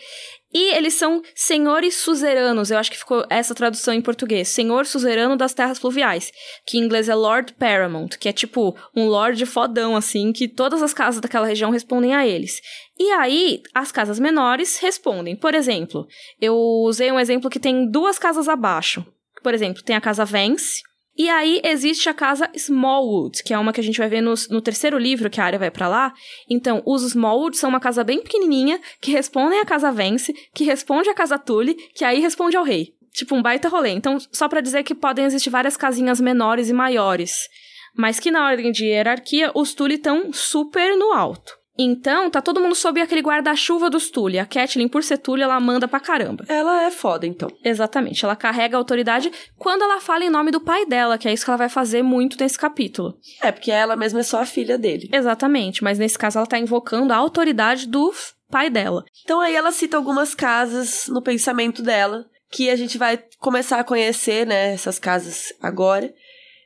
E 0.54 0.74
eles 0.74 0.94
são 0.94 1.22
senhores 1.34 1.96
suzeranos, 1.96 2.70
eu 2.70 2.78
acho 2.78 2.90
que 2.90 2.98
ficou 2.98 3.24
essa 3.30 3.54
tradução 3.54 3.94
em 3.94 4.02
português. 4.02 4.48
Senhor 4.48 4.84
suzerano 4.84 5.36
das 5.36 5.54
terras 5.54 5.78
fluviais. 5.78 6.30
Que 6.66 6.78
em 6.78 6.82
inglês 6.82 7.08
é 7.08 7.14
Lord 7.14 7.54
Paramount, 7.54 8.10
que 8.20 8.28
é 8.28 8.32
tipo 8.32 8.76
um 8.94 9.06
lord 9.06 9.44
fodão, 9.46 9.96
assim, 9.96 10.32
que 10.32 10.46
todas 10.46 10.82
as 10.82 10.92
casas 10.92 11.20
daquela 11.20 11.46
região 11.46 11.70
respondem 11.70 12.14
a 12.14 12.26
eles. 12.26 12.60
E 12.98 13.10
aí, 13.12 13.62
as 13.74 13.90
casas 13.90 14.18
menores 14.18 14.78
respondem. 14.78 15.34
Por 15.34 15.54
exemplo, 15.54 16.06
eu 16.40 16.54
usei 16.54 17.10
um 17.10 17.18
exemplo 17.18 17.50
que 17.50 17.58
tem 17.58 17.90
duas 17.90 18.18
casas 18.18 18.48
abaixo. 18.48 19.04
Por 19.42 19.54
exemplo, 19.54 19.82
tem 19.82 19.96
a 19.96 20.00
casa 20.00 20.24
Vence. 20.24 20.82
E 21.16 21.28
aí 21.28 21.60
existe 21.62 22.08
a 22.08 22.14
casa 22.14 22.50
Smallwood, 22.54 23.42
que 23.42 23.52
é 23.52 23.58
uma 23.58 23.72
que 23.72 23.80
a 23.80 23.84
gente 23.84 23.98
vai 23.98 24.08
ver 24.08 24.22
no, 24.22 24.32
no 24.50 24.62
terceiro 24.62 24.96
livro, 24.96 25.28
que 25.28 25.40
a 25.40 25.44
área 25.44 25.58
vai 25.58 25.70
pra 25.70 25.88
lá. 25.88 26.12
Então, 26.48 26.82
os 26.86 27.02
Smallwood 27.02 27.56
são 27.56 27.68
uma 27.68 27.80
casa 27.80 28.02
bem 28.02 28.22
pequenininha, 28.22 28.80
que 29.00 29.10
respondem 29.10 29.60
à 29.60 29.64
casa 29.64 29.92
Vence, 29.92 30.32
que 30.54 30.64
responde 30.64 31.10
à 31.10 31.14
casa 31.14 31.38
Tully, 31.38 31.74
que 31.94 32.04
aí 32.04 32.20
responde 32.20 32.56
ao 32.56 32.64
rei. 32.64 32.94
Tipo, 33.12 33.34
um 33.34 33.42
baita 33.42 33.68
rolê. 33.68 33.90
Então, 33.90 34.18
só 34.32 34.48
pra 34.48 34.62
dizer 34.62 34.84
que 34.84 34.94
podem 34.94 35.26
existir 35.26 35.50
várias 35.50 35.76
casinhas 35.76 36.18
menores 36.18 36.70
e 36.70 36.72
maiores. 36.72 37.46
Mas 37.94 38.18
que 38.18 38.30
na 38.30 38.46
ordem 38.46 38.72
de 38.72 38.86
hierarquia, 38.86 39.52
os 39.54 39.74
Tully 39.74 39.96
estão 39.96 40.32
super 40.32 40.96
no 40.96 41.12
alto. 41.12 41.61
Então, 41.78 42.30
tá 42.30 42.42
todo 42.42 42.60
mundo 42.60 42.74
sob 42.74 43.00
aquele 43.00 43.22
guarda-chuva 43.22 43.88
dos 43.88 44.10
Tully. 44.10 44.38
A 44.38 44.44
Catelyn, 44.44 44.88
por 44.88 45.02
ser 45.02 45.18
Tully, 45.18 45.42
ela 45.42 45.58
manda 45.58 45.88
pra 45.88 46.00
caramba. 46.00 46.44
Ela 46.48 46.84
é 46.84 46.90
foda, 46.90 47.26
então. 47.26 47.48
Exatamente. 47.64 48.24
Ela 48.24 48.36
carrega 48.36 48.76
a 48.76 48.78
autoridade 48.78 49.32
quando 49.56 49.82
ela 49.82 50.00
fala 50.00 50.24
em 50.24 50.30
nome 50.30 50.50
do 50.50 50.60
pai 50.60 50.84
dela, 50.84 51.16
que 51.16 51.28
é 51.28 51.32
isso 51.32 51.44
que 51.44 51.50
ela 51.50 51.56
vai 51.56 51.68
fazer 51.68 52.02
muito 52.02 52.36
nesse 52.38 52.58
capítulo. 52.58 53.14
É, 53.40 53.50
porque 53.50 53.70
ela 53.70 53.96
mesma 53.96 54.20
é 54.20 54.22
só 54.24 54.42
a 54.42 54.46
filha 54.46 54.76
dele. 54.76 55.08
Exatamente. 55.12 55.82
Mas 55.82 55.98
nesse 55.98 56.18
caso, 56.18 56.38
ela 56.38 56.46
tá 56.46 56.58
invocando 56.58 57.12
a 57.12 57.16
autoridade 57.16 57.86
do 57.88 58.12
pai 58.50 58.68
dela. 58.68 59.02
Então 59.24 59.40
aí 59.40 59.56
ela 59.56 59.72
cita 59.72 59.96
algumas 59.96 60.34
casas 60.34 61.08
no 61.08 61.22
pensamento 61.22 61.82
dela, 61.82 62.26
que 62.50 62.68
a 62.68 62.76
gente 62.76 62.98
vai 62.98 63.18
começar 63.38 63.80
a 63.80 63.84
conhecer, 63.84 64.46
né, 64.46 64.74
essas 64.74 64.98
casas 64.98 65.54
agora. 65.60 66.12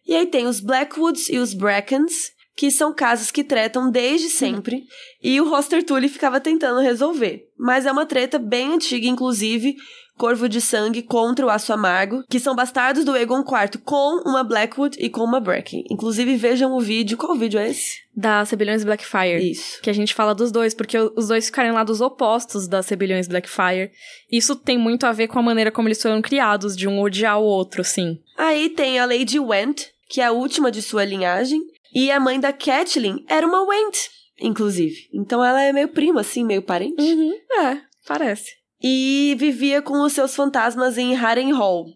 E 0.04 0.14
aí 0.14 0.26
tem 0.26 0.46
os 0.46 0.58
Blackwoods 0.58 1.28
e 1.28 1.38
os 1.38 1.54
Brackens, 1.54 2.32
que 2.56 2.70
são 2.70 2.92
casos 2.92 3.30
que 3.30 3.44
tretam 3.44 3.90
desde 3.90 4.30
sempre, 4.30 4.84
e 5.22 5.40
o 5.40 5.48
Roster 5.48 5.84
Tully 5.84 6.08
ficava 6.08 6.40
tentando 6.40 6.80
resolver. 6.80 7.46
Mas 7.58 7.84
é 7.84 7.92
uma 7.92 8.06
treta 8.06 8.38
bem 8.38 8.74
antiga, 8.74 9.06
inclusive, 9.06 9.76
Corvo 10.16 10.48
de 10.48 10.62
Sangue 10.62 11.02
contra 11.02 11.44
o 11.44 11.50
Aço 11.50 11.74
Amargo, 11.74 12.24
que 12.30 12.40
são 12.40 12.56
bastardos 12.56 13.04
do 13.04 13.14
Egon 13.14 13.40
IV 13.40 13.82
com 13.84 14.22
uma 14.26 14.42
Blackwood 14.42 14.96
e 14.98 15.10
com 15.10 15.20
uma 15.20 15.38
Bracken. 15.38 15.84
Inclusive, 15.90 16.36
vejam 16.36 16.72
o 16.72 16.80
vídeo. 16.80 17.18
Qual 17.18 17.36
vídeo 17.36 17.60
é 17.60 17.68
esse? 17.68 17.98
Das 18.16 18.48
Rebeliões 18.48 18.82
Blackfire. 18.82 19.50
Isso. 19.50 19.78
Que 19.82 19.90
a 19.90 19.92
gente 19.92 20.14
fala 20.14 20.34
dos 20.34 20.50
dois, 20.50 20.72
porque 20.72 20.96
os 20.98 21.28
dois 21.28 21.46
ficarem 21.46 21.70
lá 21.70 21.84
dos 21.84 22.00
opostos 22.00 22.66
das 22.66 22.88
Rebeliões 22.88 23.28
Blackfire. 23.28 23.90
Isso 24.32 24.56
tem 24.56 24.78
muito 24.78 25.04
a 25.04 25.12
ver 25.12 25.28
com 25.28 25.38
a 25.38 25.42
maneira 25.42 25.70
como 25.70 25.86
eles 25.86 26.00
foram 26.00 26.22
criados, 26.22 26.74
de 26.74 26.88
um 26.88 26.98
odiar 26.98 27.38
o 27.38 27.44
outro, 27.44 27.84
sim. 27.84 28.18
Aí 28.38 28.70
tem 28.70 28.98
a 28.98 29.04
Lady 29.04 29.38
Went, 29.38 29.88
que 30.08 30.22
é 30.22 30.24
a 30.24 30.32
última 30.32 30.70
de 30.70 30.80
sua 30.80 31.04
linhagem, 31.04 31.60
e 31.98 32.10
a 32.10 32.20
mãe 32.20 32.38
da 32.38 32.52
Catelyn 32.52 33.24
era 33.26 33.46
uma 33.46 33.66
Went, 33.66 33.96
inclusive. 34.38 35.08
Então 35.14 35.42
ela 35.42 35.62
é 35.62 35.72
meio 35.72 35.88
prima, 35.88 36.20
assim, 36.20 36.44
meio 36.44 36.60
parente. 36.60 37.00
Uhum. 37.02 37.32
É, 37.64 37.80
parece. 38.06 38.52
E 38.82 39.34
vivia 39.38 39.80
com 39.80 40.02
os 40.02 40.12
seus 40.12 40.36
fantasmas 40.36 40.98
em 40.98 41.14
Harrenhal. 41.14 41.86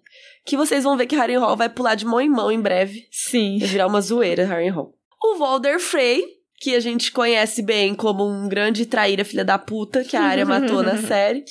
Que 0.47 0.57
vocês 0.57 0.85
vão 0.85 0.97
ver 0.97 1.07
que 1.07 1.15
Harrenhal 1.15 1.55
vai 1.55 1.69
pular 1.69 1.97
de 1.97 2.07
mão 2.07 2.19
em 2.19 2.31
mão 2.31 2.51
em 2.51 2.59
breve. 2.59 3.07
Sim. 3.11 3.59
Vai 3.59 3.69
virar 3.69 3.87
uma 3.89 4.01
zoeira, 4.01 4.47
Harrenhal. 4.47 4.95
O 5.23 5.37
Walder 5.37 5.79
Frey, 5.79 6.25
que 6.59 6.75
a 6.75 6.81
gente 6.81 7.13
conhece 7.13 7.61
bem 7.61 7.95
como 7.95 8.27
um 8.27 8.49
grande 8.49 8.87
traíra 8.87 9.23
filha 9.23 9.45
da 9.45 9.59
puta, 9.59 10.03
que 10.03 10.17
a 10.17 10.23
área 10.23 10.47
matou 10.47 10.83
na 10.83 10.97
série. 11.07 11.45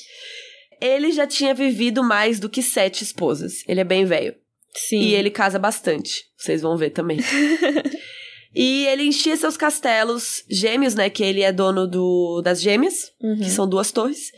Ele 0.80 1.12
já 1.12 1.24
tinha 1.24 1.54
vivido 1.54 2.02
mais 2.02 2.40
do 2.40 2.48
que 2.48 2.64
sete 2.64 3.04
esposas. 3.04 3.62
Ele 3.68 3.80
é 3.80 3.84
bem 3.84 4.04
velho. 4.04 4.34
Sim. 4.74 4.98
E 4.98 5.14
ele 5.14 5.30
casa 5.30 5.58
bastante. 5.58 6.24
Vocês 6.36 6.62
vão 6.62 6.76
ver 6.76 6.90
também. 6.90 7.18
e 8.54 8.86
ele 8.86 9.04
enchia 9.04 9.36
seus 9.36 9.56
castelos 9.56 10.44
gêmeos, 10.50 10.94
né? 10.94 11.08
Que 11.10 11.22
ele 11.22 11.42
é 11.42 11.52
dono 11.52 11.86
do, 11.86 12.40
das 12.42 12.60
gêmeas, 12.60 13.12
Uhum. 13.22 13.36
que 13.38 13.50
são 13.50 13.68
duas 13.68 13.92
torres. 13.92 14.32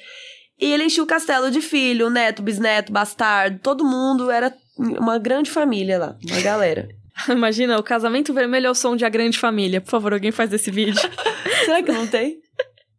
E 0.60 0.66
ele 0.72 0.84
enchia 0.84 1.02
o 1.02 1.06
castelo 1.06 1.50
de 1.50 1.60
filho, 1.60 2.08
neto, 2.10 2.42
bisneto, 2.42 2.92
bastardo. 2.92 3.58
Todo 3.62 3.84
mundo 3.84 4.30
era 4.30 4.52
uma 4.78 5.18
grande 5.18 5.50
família 5.50 5.98
lá. 5.98 6.16
Uma 6.30 6.40
galera. 6.40 6.88
Imagina, 7.28 7.78
o 7.78 7.82
casamento 7.82 8.32
vermelho 8.32 8.66
é 8.68 8.70
o 8.70 8.74
som 8.74 8.94
de 8.96 9.04
A 9.04 9.08
Grande 9.08 9.38
Família. 9.38 9.80
Por 9.80 9.90
favor, 9.90 10.12
alguém 10.12 10.30
faz 10.30 10.52
esse 10.52 10.70
vídeo. 10.70 10.94
Será 11.64 11.82
que 11.82 11.90
não 11.92 12.06
tem? 12.06 12.38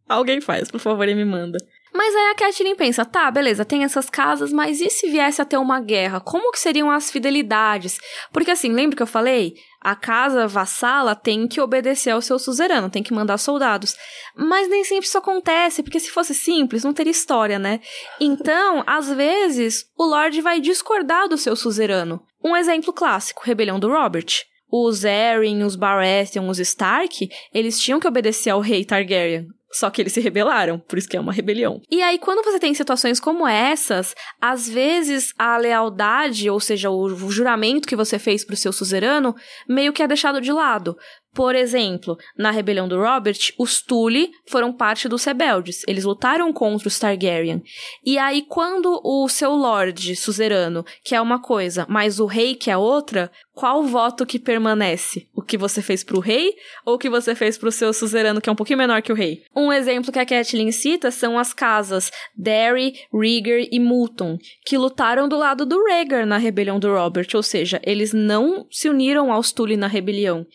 alguém 0.08 0.40
faz, 0.40 0.70
por 0.70 0.78
favor, 0.78 1.08
e 1.08 1.14
me 1.14 1.24
manda. 1.24 1.58
Mas 1.96 2.12
aí 2.12 2.30
a 2.30 2.34
Catelyn 2.34 2.74
pensa, 2.74 3.04
tá, 3.04 3.30
beleza, 3.30 3.64
tem 3.64 3.84
essas 3.84 4.10
casas, 4.10 4.52
mas 4.52 4.80
e 4.80 4.90
se 4.90 5.08
viesse 5.08 5.40
a 5.40 5.44
ter 5.44 5.58
uma 5.58 5.80
guerra? 5.80 6.18
Como 6.18 6.50
que 6.50 6.58
seriam 6.58 6.90
as 6.90 7.08
fidelidades? 7.08 8.00
Porque 8.32 8.50
assim, 8.50 8.72
lembra 8.72 8.96
que 8.96 9.02
eu 9.02 9.06
falei? 9.06 9.54
A 9.80 9.94
casa 9.94 10.48
vassala 10.48 11.14
tem 11.14 11.46
que 11.46 11.60
obedecer 11.60 12.10
ao 12.10 12.20
seu 12.20 12.36
suzerano, 12.36 12.90
tem 12.90 13.00
que 13.00 13.14
mandar 13.14 13.38
soldados. 13.38 13.94
Mas 14.34 14.68
nem 14.68 14.82
sempre 14.82 15.06
isso 15.06 15.16
acontece, 15.16 15.84
porque 15.84 16.00
se 16.00 16.10
fosse 16.10 16.34
simples, 16.34 16.82
não 16.82 16.92
teria 16.92 17.12
história, 17.12 17.60
né? 17.60 17.80
Então, 18.20 18.82
às 18.88 19.08
vezes, 19.12 19.84
o 19.96 20.04
Lorde 20.04 20.40
vai 20.40 20.60
discordar 20.60 21.28
do 21.28 21.38
seu 21.38 21.54
suzerano. 21.54 22.20
Um 22.42 22.56
exemplo 22.56 22.92
clássico, 22.92 23.44
rebelião 23.44 23.78
do 23.78 23.88
Robert. 23.88 24.44
Os 24.68 25.04
Arryn, 25.04 25.62
os 25.62 25.76
Baratheon, 25.76 26.48
os 26.48 26.58
Stark, 26.58 27.30
eles 27.52 27.78
tinham 27.80 28.00
que 28.00 28.08
obedecer 28.08 28.50
ao 28.50 28.60
rei 28.60 28.84
Targaryen. 28.84 29.46
Só 29.74 29.90
que 29.90 30.00
eles 30.00 30.12
se 30.12 30.20
rebelaram, 30.20 30.78
por 30.78 30.96
isso 30.96 31.08
que 31.08 31.16
é 31.16 31.20
uma 31.20 31.32
rebelião. 31.32 31.80
E 31.90 32.00
aí, 32.00 32.16
quando 32.16 32.44
você 32.44 32.60
tem 32.60 32.72
situações 32.72 33.18
como 33.18 33.46
essas, 33.46 34.14
às 34.40 34.68
vezes 34.68 35.32
a 35.36 35.56
lealdade, 35.56 36.48
ou 36.48 36.60
seja, 36.60 36.90
o 36.90 37.08
juramento 37.30 37.88
que 37.88 37.96
você 37.96 38.16
fez 38.16 38.44
pro 38.44 38.56
seu 38.56 38.72
suzerano, 38.72 39.34
meio 39.68 39.92
que 39.92 40.02
é 40.02 40.06
deixado 40.06 40.40
de 40.40 40.52
lado. 40.52 40.96
Por 41.34 41.56
exemplo, 41.56 42.16
na 42.38 42.52
rebelião 42.52 42.86
do 42.86 43.00
Robert, 43.00 43.38
os 43.58 43.82
Tully 43.82 44.30
foram 44.46 44.72
parte 44.72 45.08
dos 45.08 45.24
rebeldes. 45.24 45.82
Eles 45.88 46.04
lutaram 46.04 46.52
contra 46.52 46.86
os 46.86 46.98
Targaryen. 46.98 47.60
E 48.04 48.16
aí, 48.18 48.42
quando 48.42 49.00
o 49.02 49.28
seu 49.28 49.52
lord 49.52 50.14
suzerano 50.14 50.84
quer 51.02 51.20
uma 51.20 51.40
coisa, 51.40 51.84
mas 51.88 52.20
o 52.20 52.26
rei 52.26 52.54
quer 52.54 52.76
outra, 52.76 53.32
qual 53.54 53.84
voto 53.84 54.26
que 54.26 54.38
permanece? 54.38 55.28
O 55.34 55.40
que 55.40 55.56
você 55.56 55.80
fez 55.80 56.02
pro 56.02 56.18
rei 56.18 56.54
ou 56.84 56.94
o 56.94 56.98
que 56.98 57.08
você 57.08 57.34
fez 57.34 57.56
pro 57.56 57.70
seu 57.70 57.92
suzerano, 57.92 58.40
que 58.40 58.48
é 58.48 58.52
um 58.52 58.56
pouquinho 58.56 58.78
menor 58.78 59.00
que 59.00 59.12
o 59.12 59.14
rei? 59.14 59.44
Um 59.54 59.72
exemplo 59.72 60.12
que 60.12 60.18
a 60.18 60.26
Catelyn 60.26 60.72
cita 60.72 61.10
são 61.10 61.38
as 61.38 61.52
casas 61.52 62.10
Derry, 62.36 62.94
Rhaegar 63.12 63.66
e 63.70 63.78
Moulton, 63.78 64.38
que 64.66 64.76
lutaram 64.76 65.28
do 65.28 65.36
lado 65.36 65.64
do 65.64 65.84
Rhaegar 65.84 66.26
na 66.26 66.36
rebelião 66.36 66.80
do 66.80 66.92
Robert, 66.92 67.28
ou 67.34 67.42
seja, 67.42 67.80
eles 67.84 68.12
não 68.12 68.66
se 68.70 68.88
uniram 68.88 69.32
aos 69.32 69.52
Tully 69.52 69.76
na 69.76 69.86
rebelião. 69.86 70.46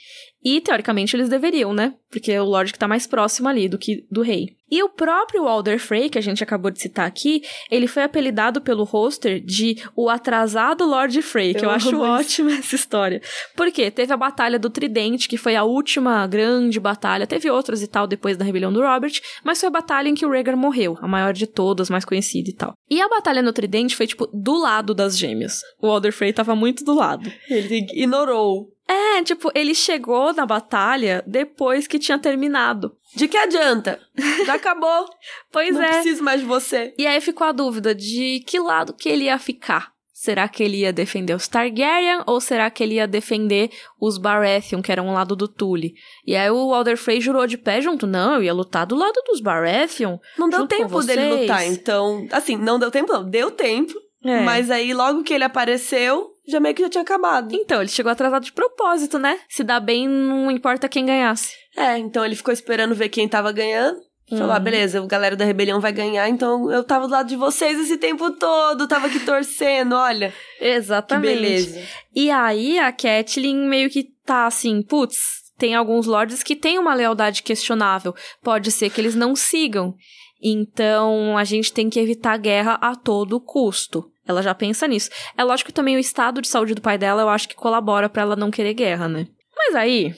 E, 0.44 0.62
teoricamente, 0.62 1.16
eles 1.16 1.30
deveriam, 1.30 1.74
né? 1.74 1.94
Porque 2.10 2.32
é 2.32 2.42
o 2.42 2.46
Lorde 2.46 2.74
que 2.74 2.80
tá 2.80 2.88
mais 2.88 3.06
próximo 3.06 3.48
ali 3.50 3.68
do 3.68 3.78
que 3.78 4.06
do 4.10 4.22
rei. 4.22 4.58
E 4.72 4.84
o 4.84 4.90
próprio 4.90 5.44
Walder 5.44 5.80
Frey, 5.80 6.10
que 6.10 6.18
a 6.18 6.22
gente 6.22 6.44
acabou 6.44 6.70
de 6.70 6.80
citar 6.80 7.08
aqui, 7.08 7.42
ele 7.72 7.88
foi 7.88 8.04
apelidado 8.04 8.62
pelo 8.62 8.84
roster 8.84 9.40
de 9.44 9.78
o 9.96 10.10
atrasado 10.10 10.86
Lord 10.86 11.22
Frey, 11.24 11.54
que 11.54 11.66
eu, 11.66 11.70
Eu 11.70 11.72
acho 11.72 12.00
ótima 12.00 12.52
essa 12.58 12.76
história. 12.76 13.22
Por 13.56 13.72
quê? 13.72 13.90
Teve 13.90 14.14
a 14.14 14.18
Batalha 14.18 14.60
do 14.60 14.70
Tridente, 14.70 15.28
que 15.28 15.38
foi 15.38 15.56
a 15.56 15.64
última 15.64 16.26
grande 16.28 16.80
batalha. 16.80 17.26
Teve 17.26 17.50
outras 17.50 17.82
e 17.82 17.88
tal 17.88 18.06
depois 18.06 18.38
da 18.38 18.46
rebelião 18.46 18.72
do 18.72 18.82
Robert, 18.82 19.20
mas 19.44 19.60
foi 19.60 19.68
a 19.68 19.72
batalha 19.72 20.08
em 20.08 20.14
que 20.14 20.26
o 20.26 20.30
Rhaegar 20.30 20.56
morreu, 20.56 20.98
a 21.02 21.08
maior 21.08 21.34
de 21.34 21.48
todas, 21.48 21.90
mais 21.90 22.06
conhecida 22.06 22.50
e 22.50 22.54
tal. 22.54 22.74
E 22.90 23.02
a 23.02 23.08
Batalha 23.08 23.42
no 23.42 23.54
Tridente 23.54 23.96
foi, 23.96 24.08
tipo, 24.08 24.28
do 24.34 24.60
lado 24.60 24.94
das 24.94 25.18
gêmeas. 25.18 25.62
O 25.82 25.88
Walder 25.88 26.12
Frey 26.12 26.34
tava 26.34 26.56
muito 26.56 26.84
do 26.84 26.94
lado. 26.94 27.32
Ele 27.50 27.78
ignorou. 27.78 28.68
É, 28.90 29.22
tipo, 29.22 29.52
ele 29.54 29.76
chegou 29.76 30.34
na 30.34 30.48
batalha 30.48 31.24
depois 31.28 31.86
que 31.86 32.00
tinha 32.00 32.18
terminado. 32.18 32.98
De 33.16 33.28
que 33.28 33.38
adianta? 33.38 34.00
Já 34.46 34.56
acabou. 34.56 35.08
Pois 35.52 35.74
não 35.74 35.82
é. 35.82 35.94
preciso 35.94 36.24
mais 36.24 36.42
de 36.42 36.48
você. 36.48 36.94
E 36.98 37.08
aí 37.08 37.20
ficou 37.22 37.46
a 37.46 37.52
dúvida 37.52 37.94
de 37.94 38.44
que 38.46 38.60
lado 38.60 38.94
que 38.94 39.10
ele 39.10 39.26
ia 39.26 39.38
ficar. 39.40 39.92
Será 40.12 40.48
que 40.48 40.62
ele 40.62 40.78
ia 40.78 40.92
defender 40.92 41.34
os 41.34 41.48
Targaryen 41.48 42.24
ou 42.28 42.42
será 42.42 42.70
que 42.70 42.84
ele 42.84 42.96
ia 42.96 43.08
defender 43.08 43.72
os 44.00 44.18
Baratheon, 44.18 44.82
que 44.82 44.92
eram 44.92 45.08
o 45.08 45.14
lado 45.14 45.36
do 45.36 45.48
Tully? 45.48 45.94
E 46.26 46.36
aí 46.36 46.50
o 46.52 46.68
Walder 46.68 46.98
Frey 46.98 47.22
jurou 47.22 47.48
de 47.48 47.58
pé 47.58 47.80
junto, 47.82 48.06
não, 48.06 48.36
eu 48.36 48.44
ia 48.44 48.54
lutar 48.54 48.86
do 48.86 48.96
lado 48.96 49.22
dos 49.26 49.40
Baratheon. 49.40 50.18
Não 50.38 50.50
deu 50.50 50.68
tempo 50.68 51.02
dele 51.04 51.42
lutar, 51.42 51.66
então. 51.66 52.28
Assim, 52.32 52.58
não 52.58 52.78
deu 52.78 52.92
tempo, 52.92 53.14
não. 53.14 53.28
Deu 53.28 53.50
tempo. 53.50 53.94
É. 54.24 54.42
Mas 54.42 54.70
aí, 54.70 54.94
logo 54.94 55.24
que 55.24 55.34
ele 55.34 55.46
apareceu, 55.46 56.29
já 56.50 56.60
meio 56.60 56.76
que 56.76 56.82
já 56.82 56.89
tinha 56.89 57.02
acabado. 57.02 57.54
Então, 57.54 57.80
ele 57.82 57.89
chegou 57.89 58.12
atrasado 58.12 58.43
de 58.43 58.52
propósito, 58.52 59.18
né? 59.20 59.39
Se 59.47 59.64
dá 59.64 59.80
bem, 59.80 60.08
não 60.08 60.50
importa 60.52 60.89
quem 60.89 61.06
ganhasse. 61.06 61.54
É, 61.78 61.97
então 61.97 62.26
ele 62.26 62.36
ficou 62.36 62.54
esperando 62.54 62.95
ver 62.95 63.10
quem 63.10 63.28
tava 63.28 63.52
ganhando. 63.52 64.00
Falou, 64.30 64.52
ah, 64.52 64.58
Uhum. 64.58 64.64
beleza, 64.64 65.02
o 65.02 65.08
galera 65.08 65.36
da 65.36 65.43
rebelião 65.43 65.80
vai 65.80 65.91
ganhar, 65.91 66.30
então 66.30 66.72
eu 66.72 66.84
tava 66.84 67.08
do 67.08 67.12
lado 67.12 67.28
de 67.28 67.36
vocês 67.36 67.80
esse 67.80 67.97
tempo 67.97 68.30
todo, 68.32 68.88
tava 68.88 69.08
aqui 69.08 69.20
torcendo, 69.22 69.95
olha. 69.95 70.32
Que 70.60 70.66
Exatamente. 70.66 71.34
beleza. 71.36 71.82
E 72.16 72.30
aí 72.30 72.78
a 72.78 72.91
Catelyn 72.91 73.68
meio 73.68 73.89
que 73.89 74.04
tá 74.24 74.45
assim, 74.45 74.84
putz, 74.84 75.18
tem 75.58 75.74
alguns 75.74 76.06
lords 76.06 76.43
que 76.43 76.56
têm 76.56 76.78
uma 76.78 76.93
lealdade 76.93 77.41
questionável. 77.41 78.14
Pode 78.43 78.72
ser 78.72 78.91
que 78.91 79.02
eles 79.02 79.16
não 79.16 79.36
sigam. 79.36 79.95
Então 80.41 81.38
a 81.38 81.43
gente 81.43 81.74
tem 81.74 81.89
que 81.89 82.00
evitar 82.00 82.38
guerra 82.38 82.76
a 82.82 82.95
todo 82.95 83.41
custo. 83.41 84.10
Ela 84.30 84.44
já 84.44 84.54
pensa 84.54 84.88
nisso. 84.88 85.10
É 85.36 85.44
lógico 85.44 85.70
que 85.70 85.74
também 85.74 85.96
o 85.96 86.00
estado 86.00 86.40
de 86.40 86.48
saúde 86.48 86.76
do 86.76 86.82
pai 86.82 87.00
dela 87.00 87.24
eu 87.24 87.30
acho 87.30 87.50
que 87.50 87.56
colabora 87.56 88.08
pra 88.08 88.22
ela 88.22 88.36
não 88.36 88.52
querer 88.52 88.76
guerra, 88.76 89.08
né? 89.08 89.26
Mas 89.58 89.76
aí, 89.76 90.14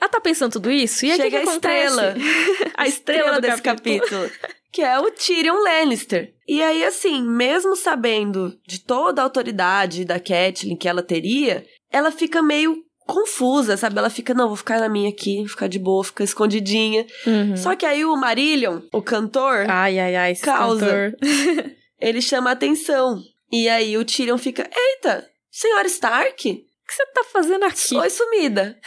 ela 0.00 0.08
tá 0.08 0.18
pensando 0.18 0.52
tudo 0.52 0.70
isso 0.70 1.04
e 1.04 1.10
aí 1.10 1.18
que, 1.18 1.22
Chega 1.24 1.40
que 1.42 1.48
a 1.48 1.52
estrela. 1.52 2.14
a 2.74 2.88
estrela 2.88 3.40
desse 3.40 3.60
capítulo. 3.60 4.30
Que 4.72 4.80
é 4.80 4.98
o 4.98 5.10
Tyrion 5.10 5.62
Lannister. 5.62 6.32
E 6.48 6.62
aí, 6.62 6.82
assim, 6.84 7.22
mesmo 7.22 7.76
sabendo 7.76 8.56
de 8.66 8.80
toda 8.80 9.20
a 9.20 9.24
autoridade 9.24 10.06
da 10.06 10.18
Catelyn 10.18 10.76
que 10.76 10.88
ela 10.88 11.02
teria, 11.02 11.66
ela 11.92 12.10
fica 12.10 12.40
meio 12.40 12.78
confusa, 13.06 13.76
sabe? 13.76 13.98
Ela 13.98 14.08
fica, 14.08 14.32
não, 14.32 14.48
vou 14.48 14.56
ficar 14.56 14.80
na 14.80 14.88
minha 14.88 15.10
aqui, 15.10 15.44
ficar 15.46 15.66
de 15.66 15.78
boa, 15.78 16.02
ficar 16.02 16.24
escondidinha. 16.24 17.04
Uhum. 17.26 17.56
Só 17.56 17.76
que 17.76 17.84
aí 17.84 18.04
o 18.06 18.16
Marillion, 18.16 18.80
o 18.92 19.02
cantor, 19.02 19.66
Ai, 19.68 19.98
ai, 19.98 20.16
ai, 20.16 20.32
esse 20.32 20.42
Causa. 20.42 20.86
cantor. 20.86 21.16
ele 22.00 22.22
chama 22.22 22.50
a 22.50 22.52
atenção. 22.54 23.20
E 23.52 23.68
aí 23.68 23.96
o 23.96 24.04
Tyrion 24.04 24.38
fica, 24.38 24.68
eita, 24.74 25.28
senhora 25.50 25.86
Stark? 25.86 26.50
O 26.50 26.54
que 26.54 26.94
você 26.94 27.06
tá 27.06 27.24
fazendo 27.24 27.64
aqui? 27.64 27.96
Oi, 27.96 28.10
sumida. 28.10 28.78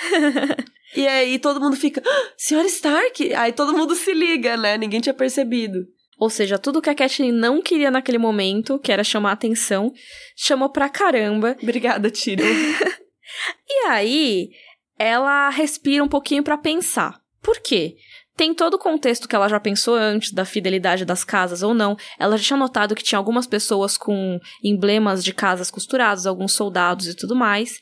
e 0.96 1.08
aí 1.08 1.40
todo 1.40 1.60
mundo 1.60 1.76
fica, 1.76 2.02
"Ah, 2.06 2.32
senhora 2.38 2.68
Stark? 2.68 3.34
Aí 3.34 3.52
todo 3.54 3.76
mundo 3.78 3.96
se 3.96 4.14
liga, 4.14 4.58
né? 4.58 4.78
Ninguém 4.78 5.00
tinha 5.02 5.14
percebido. 5.14 5.86
Ou 6.18 6.30
seja, 6.30 6.58
tudo 6.60 6.82
que 6.82 6.90
a 6.90 6.96
Catelyn 6.96 7.32
não 7.32 7.62
queria 7.62 7.92
naquele 7.92 8.18
momento, 8.18 8.80
que 8.80 8.92
era 8.92 9.04
chamar 9.04 9.32
atenção, 9.34 9.92
chamou 10.36 10.70
pra 10.70 10.88
caramba. 10.88 11.58
Obrigada, 11.62 12.10
Tyrion. 12.10 12.46
E 13.68 13.88
aí, 13.88 14.52
ela 14.98 15.50
respira 15.50 16.04
um 16.04 16.08
pouquinho 16.08 16.44
pra 16.44 16.58
pensar. 16.58 17.20
Por 17.42 17.60
quê? 17.60 17.96
Tem 18.36 18.54
todo 18.54 18.76
o 18.76 18.80
contexto 18.80 19.28
que 19.28 19.36
ela 19.36 19.48
já 19.48 19.60
pensou 19.60 19.96
antes 19.96 20.32
da 20.32 20.44
fidelidade 20.44 21.06
das 21.06 21.24
casas 21.24 21.62
ou 21.62 21.74
não. 21.74 21.96
Ela 22.18 22.38
já 22.38 22.44
tinha 22.44 22.58
notado 22.58 22.96
que 22.96 23.04
tinha 23.04 23.20
algumas 23.20 23.46
pessoas 23.46 23.96
com 23.96 24.40
emblemas 24.64 25.24
de 25.24 25.34
casas 25.34 25.70
costurados, 25.70 26.26
alguns 26.26 26.54
soldados 26.54 27.08
e 27.08 27.16
tudo 27.16 27.36
mais. 27.36 27.80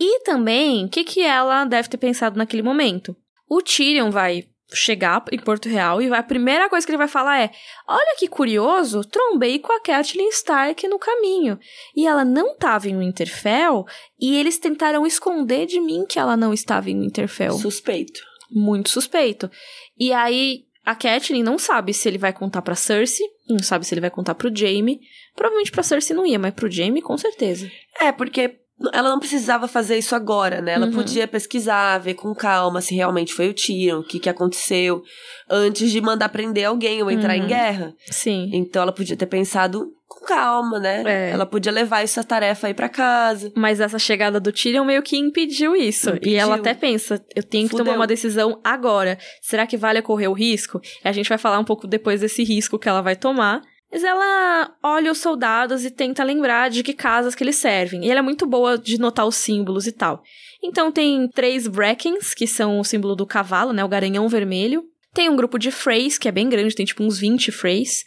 E 0.00 0.20
também, 0.20 0.86
o 0.86 0.88
que, 0.88 1.04
que 1.04 1.20
ela 1.22 1.64
deve 1.64 1.88
ter 1.88 1.98
pensado 1.98 2.38
naquele 2.38 2.62
momento? 2.62 3.14
O 3.48 3.60
Tyrion 3.60 4.10
vai 4.10 4.44
chegar 4.72 5.22
em 5.30 5.38
Porto 5.38 5.68
Real 5.68 6.00
e 6.00 6.08
vai, 6.08 6.18
a 6.18 6.22
primeira 6.22 6.68
coisa 6.68 6.84
que 6.86 6.90
ele 6.90 6.98
vai 6.98 7.08
falar 7.08 7.40
é: 7.40 7.50
Olha 7.86 8.16
que 8.18 8.26
curioso, 8.26 9.04
trombei 9.04 9.58
com 9.58 9.72
a 9.72 9.80
Catelyn 9.80 10.28
Stark 10.28 10.88
no 10.88 10.98
caminho. 10.98 11.58
E 11.94 12.06
ela 12.06 12.24
não 12.24 12.52
estava 12.52 12.88
em 12.88 12.98
Winterfell 12.98 13.84
e 14.18 14.36
eles 14.36 14.58
tentaram 14.58 15.06
esconder 15.06 15.66
de 15.66 15.80
mim 15.80 16.06
que 16.08 16.18
ela 16.18 16.36
não 16.36 16.52
estava 16.52 16.90
em 16.90 17.00
Winterfell. 17.00 17.52
Suspeito. 17.58 18.20
Muito 18.54 18.88
suspeito. 18.90 19.50
E 19.98 20.12
aí 20.12 20.64
a 20.84 20.94
Catelyn 20.94 21.42
não 21.42 21.58
sabe 21.58 21.92
se 21.92 22.06
ele 22.08 22.18
vai 22.18 22.32
contar 22.32 22.62
pra 22.62 22.74
Cersei, 22.74 23.26
não 23.48 23.58
sabe 23.62 23.84
se 23.84 23.92
ele 23.94 24.00
vai 24.00 24.10
contar 24.10 24.34
pro 24.34 24.54
Jaime. 24.54 25.00
Provavelmente 25.34 25.72
pra 25.72 25.82
Cersei 25.82 26.14
não 26.14 26.24
ia, 26.26 26.38
mas 26.38 26.54
pro 26.54 26.70
Jaime 26.70 27.02
com 27.02 27.16
certeza. 27.18 27.70
É, 28.00 28.12
porque 28.12 28.56
ela 28.92 29.08
não 29.08 29.18
precisava 29.18 29.66
fazer 29.68 29.96
isso 29.96 30.14
agora, 30.14 30.60
né? 30.60 30.72
Ela 30.74 30.86
Uhum. 30.86 30.92
podia 30.92 31.26
pesquisar, 31.28 31.98
ver 31.98 32.14
com 32.14 32.34
calma 32.34 32.80
se 32.80 32.94
realmente 32.94 33.32
foi 33.32 33.48
o 33.48 33.54
Tyrion, 33.54 34.00
o 34.00 34.04
que, 34.04 34.18
que 34.18 34.28
aconteceu, 34.28 35.02
antes 35.48 35.90
de 35.90 36.00
mandar 36.00 36.28
prender 36.28 36.64
alguém 36.66 37.02
ou 37.02 37.10
entrar 37.10 37.36
em 37.36 37.42
Uhum. 37.42 37.46
guerra. 37.48 37.94
Sim. 38.10 38.50
Então 38.52 38.82
ela 38.82 38.92
podia 38.92 39.16
ter 39.16 39.26
pensado 39.26 39.90
com 40.18 40.26
calma, 40.26 40.78
né? 40.78 41.02
É. 41.06 41.30
Ela 41.30 41.46
podia 41.46 41.72
levar 41.72 42.02
essa 42.02 42.22
tarefa 42.22 42.66
aí 42.66 42.74
pra 42.74 42.88
casa. 42.88 43.52
Mas 43.56 43.80
essa 43.80 43.98
chegada 43.98 44.38
do 44.40 44.52
Tyrion 44.52 44.84
meio 44.84 45.02
que 45.02 45.16
impediu 45.16 45.74
isso. 45.76 46.10
E 46.10 46.16
Impediu. 46.16 46.38
ela 46.38 46.54
até 46.56 46.74
pensa, 46.74 47.24
eu 47.34 47.42
tenho 47.42 47.64
que 47.64 47.70
Fudeu. 47.72 47.84
tomar 47.86 47.96
uma 47.96 48.06
decisão 48.06 48.60
agora. 48.62 49.18
Será 49.42 49.66
que 49.66 49.76
vale 49.76 50.00
correr 50.02 50.28
o 50.28 50.32
risco? 50.32 50.80
E 51.04 51.08
a 51.08 51.12
gente 51.12 51.28
vai 51.28 51.38
falar 51.38 51.58
um 51.58 51.64
pouco 51.64 51.86
depois 51.86 52.20
desse 52.20 52.42
risco 52.44 52.78
que 52.78 52.88
ela 52.88 53.00
vai 53.02 53.16
tomar. 53.16 53.60
Mas 53.92 54.02
ela 54.02 54.74
olha 54.82 55.12
os 55.12 55.18
soldados 55.18 55.84
e 55.84 55.90
tenta 55.90 56.24
lembrar 56.24 56.68
de 56.68 56.82
que 56.82 56.92
casas 56.92 57.34
que 57.34 57.44
eles 57.44 57.56
servem. 57.56 58.04
E 58.04 58.10
ela 58.10 58.18
é 58.18 58.22
muito 58.22 58.44
boa 58.44 58.76
de 58.76 58.98
notar 58.98 59.24
os 59.26 59.36
símbolos 59.36 59.86
e 59.86 59.92
tal. 59.92 60.20
Então 60.62 60.90
tem 60.90 61.28
três 61.28 61.68
Brackens, 61.68 62.34
que 62.34 62.46
são 62.46 62.80
o 62.80 62.84
símbolo 62.84 63.14
do 63.14 63.26
cavalo, 63.26 63.72
né? 63.72 63.84
O 63.84 63.88
garanhão 63.88 64.28
vermelho. 64.28 64.82
Tem 65.12 65.28
um 65.28 65.36
grupo 65.36 65.60
de 65.60 65.70
Freys, 65.70 66.18
que 66.18 66.26
é 66.26 66.32
bem 66.32 66.48
grande, 66.48 66.74
tem 66.74 66.84
tipo 66.84 67.04
uns 67.04 67.18
20 67.18 67.52
Freys. 67.52 68.04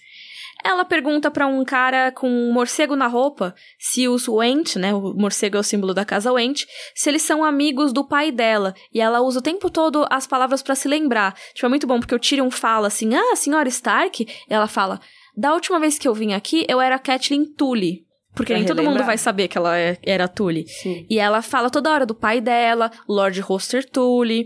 Ela 0.65 0.83
pergunta 0.83 1.29
pra 1.31 1.47
um 1.47 1.63
cara 1.63 2.11
com 2.11 2.29
um 2.29 2.51
morcego 2.51 2.95
na 2.95 3.07
roupa 3.07 3.53
se 3.79 4.07
os 4.07 4.27
Went, 4.27 4.75
né? 4.75 4.93
O 4.93 5.13
morcego 5.13 5.55
é 5.57 5.59
o 5.59 5.63
símbolo 5.63 5.93
da 5.93 6.03
casa 6.03 6.31
Went, 6.31 6.63
se 6.95 7.09
eles 7.09 7.21
são 7.21 7.43
amigos 7.43 7.93
do 7.93 8.03
pai 8.07 8.31
dela. 8.31 8.73
E 8.93 8.99
ela 8.99 9.21
usa 9.21 9.39
o 9.39 9.41
tempo 9.41 9.69
todo 9.69 10.05
as 10.09 10.25
palavras 10.27 10.61
pra 10.61 10.75
se 10.75 10.87
lembrar. 10.87 11.35
Tipo, 11.53 11.65
é 11.67 11.69
muito 11.69 11.87
bom, 11.87 11.99
porque 11.99 12.15
o 12.15 12.19
Tyrion 12.19 12.49
fala 12.51 12.87
assim: 12.87 13.15
Ah, 13.15 13.35
senhora 13.35 13.69
Stark. 13.69 14.23
E 14.23 14.53
ela 14.53 14.67
fala: 14.67 14.99
Da 15.35 15.53
última 15.53 15.79
vez 15.79 15.97
que 15.99 16.07
eu 16.07 16.13
vim 16.13 16.33
aqui, 16.33 16.65
eu 16.67 16.81
era 16.81 16.97
Catelyn 16.99 17.45
Tully. 17.55 18.05
Porque 18.35 18.53
Pra 18.53 18.59
nem 18.59 18.67
todo 18.67 18.77
mundo 18.77 18.85
relembrar. 18.89 19.07
vai 19.07 19.17
saber 19.17 19.47
que 19.47 19.57
ela 19.57 19.75
é- 19.77 19.97
era 20.03 20.27
Tully. 20.27 20.67
Sim. 20.67 21.07
E 21.09 21.17
ela 21.17 21.41
fala 21.41 21.71
toda 21.71 21.89
hora 21.91 22.05
do 22.05 22.13
pai 22.13 22.39
dela, 22.39 22.91
Lord 23.09 23.39
Roster 23.41 23.83
Tully. 23.89 24.45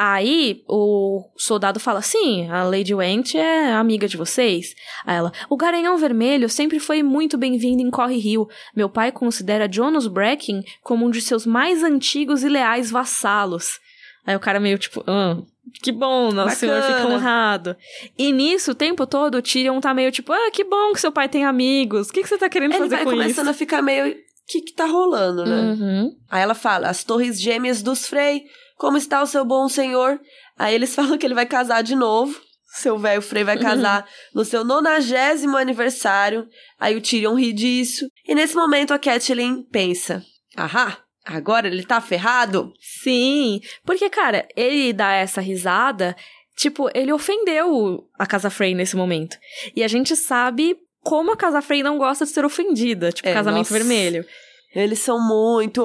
Aí 0.00 0.62
o 0.68 1.28
soldado 1.36 1.80
fala: 1.80 2.00
Sim, 2.00 2.48
a 2.48 2.62
Lady 2.62 2.94
Went 2.94 3.34
é 3.34 3.72
amiga 3.72 4.06
de 4.06 4.16
vocês. 4.16 4.76
Aí 5.04 5.16
ela: 5.16 5.32
O 5.50 5.56
Garanhão 5.56 5.98
Vermelho 5.98 6.48
sempre 6.48 6.78
foi 6.78 7.02
muito 7.02 7.36
bem-vindo 7.36 7.82
em 7.82 7.90
Corre 7.90 8.16
Rio. 8.16 8.48
Meu 8.76 8.88
pai 8.88 9.10
considera 9.10 9.68
Jonas 9.68 10.06
Bracken 10.06 10.62
como 10.84 11.04
um 11.04 11.10
de 11.10 11.20
seus 11.20 11.44
mais 11.44 11.82
antigos 11.82 12.44
e 12.44 12.48
leais 12.48 12.92
vassalos. 12.92 13.80
Aí 14.24 14.36
o 14.36 14.40
cara 14.40 14.60
meio 14.60 14.78
tipo: 14.78 15.02
ah, 15.04 15.38
Que 15.82 15.90
bom, 15.90 16.30
nosso 16.30 16.54
senhor 16.54 16.80
fica 16.80 17.08
honrado. 17.08 17.74
E 18.16 18.30
nisso, 18.30 18.70
o 18.70 18.76
tempo 18.76 19.04
todo, 19.04 19.38
o 19.38 19.42
Tyrion 19.42 19.80
tá 19.80 19.92
meio 19.92 20.12
tipo: 20.12 20.32
Ah, 20.32 20.48
que 20.52 20.62
bom 20.62 20.92
que 20.92 21.00
seu 21.00 21.10
pai 21.10 21.28
tem 21.28 21.44
amigos. 21.44 22.08
O 22.08 22.12
que, 22.12 22.22
que 22.22 22.28
você 22.28 22.38
tá 22.38 22.48
querendo 22.48 22.70
Ele 22.70 22.78
fazer 22.78 22.96
vai 22.96 23.04
com 23.04 23.10
começando 23.10 23.46
isso? 23.46 23.50
a 23.50 23.54
ficar 23.54 23.82
meio. 23.82 24.12
O 24.12 24.16
que, 24.46 24.60
que 24.60 24.72
tá 24.72 24.86
rolando, 24.86 25.44
né? 25.44 25.60
Uhum. 25.60 26.16
Aí 26.30 26.40
ela 26.40 26.54
fala: 26.54 26.88
As 26.88 27.02
torres 27.02 27.40
gêmeas 27.40 27.82
dos 27.82 28.06
Frey, 28.06 28.44
como 28.78 28.96
está 28.96 29.22
o 29.22 29.26
seu 29.26 29.44
bom 29.44 29.68
senhor? 29.68 30.18
Aí 30.56 30.74
eles 30.74 30.94
falam 30.96 31.18
que 31.18 31.26
ele 31.26 31.34
vai 31.34 31.44
casar 31.46 31.82
de 31.82 31.94
novo. 31.94 32.40
Seu 32.70 32.98
velho 32.98 33.22
Frey 33.22 33.44
vai 33.44 33.58
casar 33.58 34.06
no 34.34 34.44
seu 34.44 34.62
nonagésimo 34.64 35.56
aniversário. 35.56 36.46
Aí 36.78 36.94
o 36.96 37.00
Tyrion 37.00 37.34
ri 37.34 37.52
disso. 37.52 38.06
E 38.26 38.34
nesse 38.34 38.54
momento 38.54 38.92
a 38.92 38.98
Catelyn 38.98 39.62
pensa: 39.62 40.22
Ahá, 40.54 40.98
agora 41.24 41.66
ele 41.66 41.82
tá 41.84 41.98
ferrado? 42.00 42.72
Sim, 43.02 43.60
porque, 43.84 44.08
cara, 44.10 44.46
ele 44.54 44.92
dá 44.92 45.12
essa 45.12 45.40
risada, 45.40 46.14
tipo, 46.56 46.90
ele 46.94 47.10
ofendeu 47.12 48.06
a 48.18 48.26
Casa 48.26 48.50
Frey 48.50 48.74
nesse 48.74 48.96
momento. 48.96 49.38
E 49.74 49.82
a 49.82 49.88
gente 49.88 50.14
sabe 50.14 50.76
como 51.02 51.32
a 51.32 51.36
Casa 51.36 51.62
Frey 51.62 51.82
não 51.82 51.96
gosta 51.96 52.26
de 52.26 52.30
ser 52.32 52.44
ofendida, 52.44 53.10
tipo, 53.10 53.28
É, 53.28 53.32
casamento 53.32 53.70
nossa. 53.70 53.72
vermelho. 53.74 54.26
Eles 54.74 54.98
são 54.98 55.18
muito. 55.18 55.82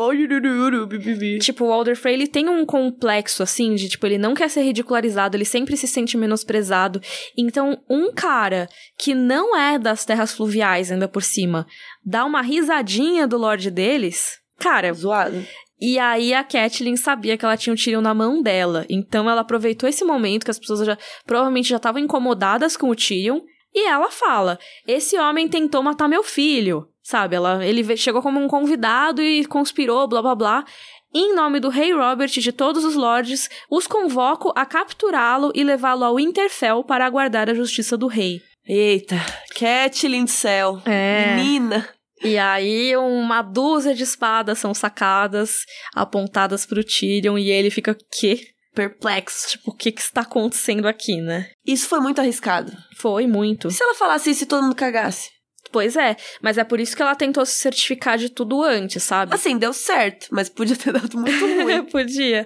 Tipo, 1.40 1.66
o 1.66 1.72
Alder 1.72 1.96
Frey, 1.96 2.14
ele 2.14 2.28
tem 2.28 2.50
um 2.50 2.66
complexo, 2.66 3.42
assim, 3.42 3.76
de, 3.76 3.88
tipo, 3.88 4.06
ele 4.06 4.18
não 4.18 4.34
quer 4.34 4.50
ser 4.50 4.62
ridicularizado, 4.62 5.38
ele 5.38 5.46
sempre 5.46 5.78
se 5.78 5.88
sente 5.88 6.18
menosprezado. 6.18 7.02
Então, 7.38 7.82
um 7.90 8.12
cara 8.12 8.68
que 8.98 9.16
não 9.16 9.58
é 9.58 9.80
das 9.80 10.04
terras 10.04 10.34
fluviais, 10.34 10.92
ainda 10.92 11.08
por 11.08 11.24
cima, 11.24 11.66
dá 12.06 12.26
uma 12.26 12.42
risadinha 12.42 13.26
do 13.26 13.38
Lorde 13.38 13.72
deles, 13.72 14.40
cara, 14.60 14.92
Zoado. 14.94 15.46
E 15.80 16.00
aí 16.00 16.34
a 16.34 16.44
Catelyn 16.44 16.96
sabia 16.96 17.38
que 17.38 17.44
ela 17.44 17.58
tinha 17.58 17.74
o 17.74 17.78
Tyrion 17.78 18.00
na 18.00 18.14
mão 18.14 18.42
dela. 18.42 18.86
Então 18.90 19.30
ela 19.30 19.42
aproveitou 19.42 19.90
esse 19.90 20.06
momento 20.06 20.46
que 20.46 20.52
as 20.52 20.58
pessoas 20.58 20.86
já 20.86 20.98
provavelmente 21.26 21.68
já 21.68 21.76
estavam 21.76 22.02
incomodadas 22.02 22.78
com 22.78 22.90
o 22.90 22.96
Tyrion. 22.96 23.42
E 23.74 23.86
ela 23.86 24.10
fala: 24.10 24.58
Esse 24.88 25.18
homem 25.18 25.50
tentou 25.50 25.84
matar 25.84 26.08
meu 26.08 26.24
filho. 26.24 26.88
Sabe? 27.04 27.36
Ela, 27.36 27.66
ele 27.66 27.97
chegou 27.97 28.22
como 28.22 28.39
um 28.39 28.47
convidado 28.47 29.22
e 29.22 29.45
conspirou, 29.45 30.08
blá 30.08 30.22
blá 30.22 30.36
blá. 30.36 30.66
Em 31.14 31.36
nome 31.36 31.60
do 31.60 31.70
rei 31.70 31.93
Robert 31.93 32.32
e 32.36 32.41
de 32.41 32.51
todos 32.51 32.84
os 32.84 32.95
lords, 32.95 33.47
os 33.70 33.86
convoco 33.86 34.51
a 34.56 34.66
capturá-lo 34.66 35.51
e 35.54 35.64
levá-lo 35.64 36.04
ao 36.04 36.16
Winterfell 36.16 36.84
para 36.84 37.06
aguardar 37.06 37.49
a 37.49 37.54
justiça 37.54 37.95
do 37.95 38.08
rei. 38.08 38.41
Eita, 38.66 39.18
Catelyn 39.54 40.24
do 40.24 40.32
céu. 40.32 40.82
É. 40.86 41.36
Menina. 41.36 41.88
E 42.24 42.38
aí, 42.38 42.95
uma 42.95 43.41
dúzia 43.41 43.93
de 43.93 44.04
espadas 44.04 44.58
são 44.58 44.74
sacadas, 44.74 45.66
apontadas 45.93 46.66
pro 46.66 46.84
Tyrion, 46.84 47.38
e 47.38 47.51
ele 47.51 47.70
fica, 47.70 47.97
quê? 48.10 48.47
Perplexo, 48.74 49.49
tipo, 49.49 49.72
o 49.72 49.76
que 49.76 49.91
que 49.91 50.01
está 50.01 50.22
acontecendo 50.22 50.88
aqui, 50.88 51.22
né? 51.22 51.51
Isso 51.66 51.88
foi 51.88 51.99
muito 51.99 52.20
arriscado. 52.20 52.72
Foi 52.97 53.28
muito. 53.28 53.68
E 53.68 53.72
se 53.72 53.84
ela 53.84 53.93
falasse 53.93 54.32
isso 54.32 54.45
e 54.45 54.47
todo 54.47 54.64
mundo 54.64 54.74
cagasse? 54.74 55.33
Pois 55.74 55.98
é, 55.98 56.16
mas 56.40 56.60
é 56.60 56.64
por 56.64 56.80
isso 56.80 56.96
que 56.96 57.02
ela 57.02 57.16
tentou 57.16 57.44
se 57.48 57.56
certificar 57.56 58.16
de 58.16 58.30
tudo 58.30 58.62
antes, 58.62 59.02
sabe? 59.02 59.34
Assim, 59.34 59.58
deu 59.58 59.74
certo, 59.74 60.28
mas 60.30 60.48
podia 60.48 60.76
ter 60.76 60.94
dado 60.94 61.18
muito 61.18 61.32
ruim. 61.64 61.84
Podia. 61.86 62.46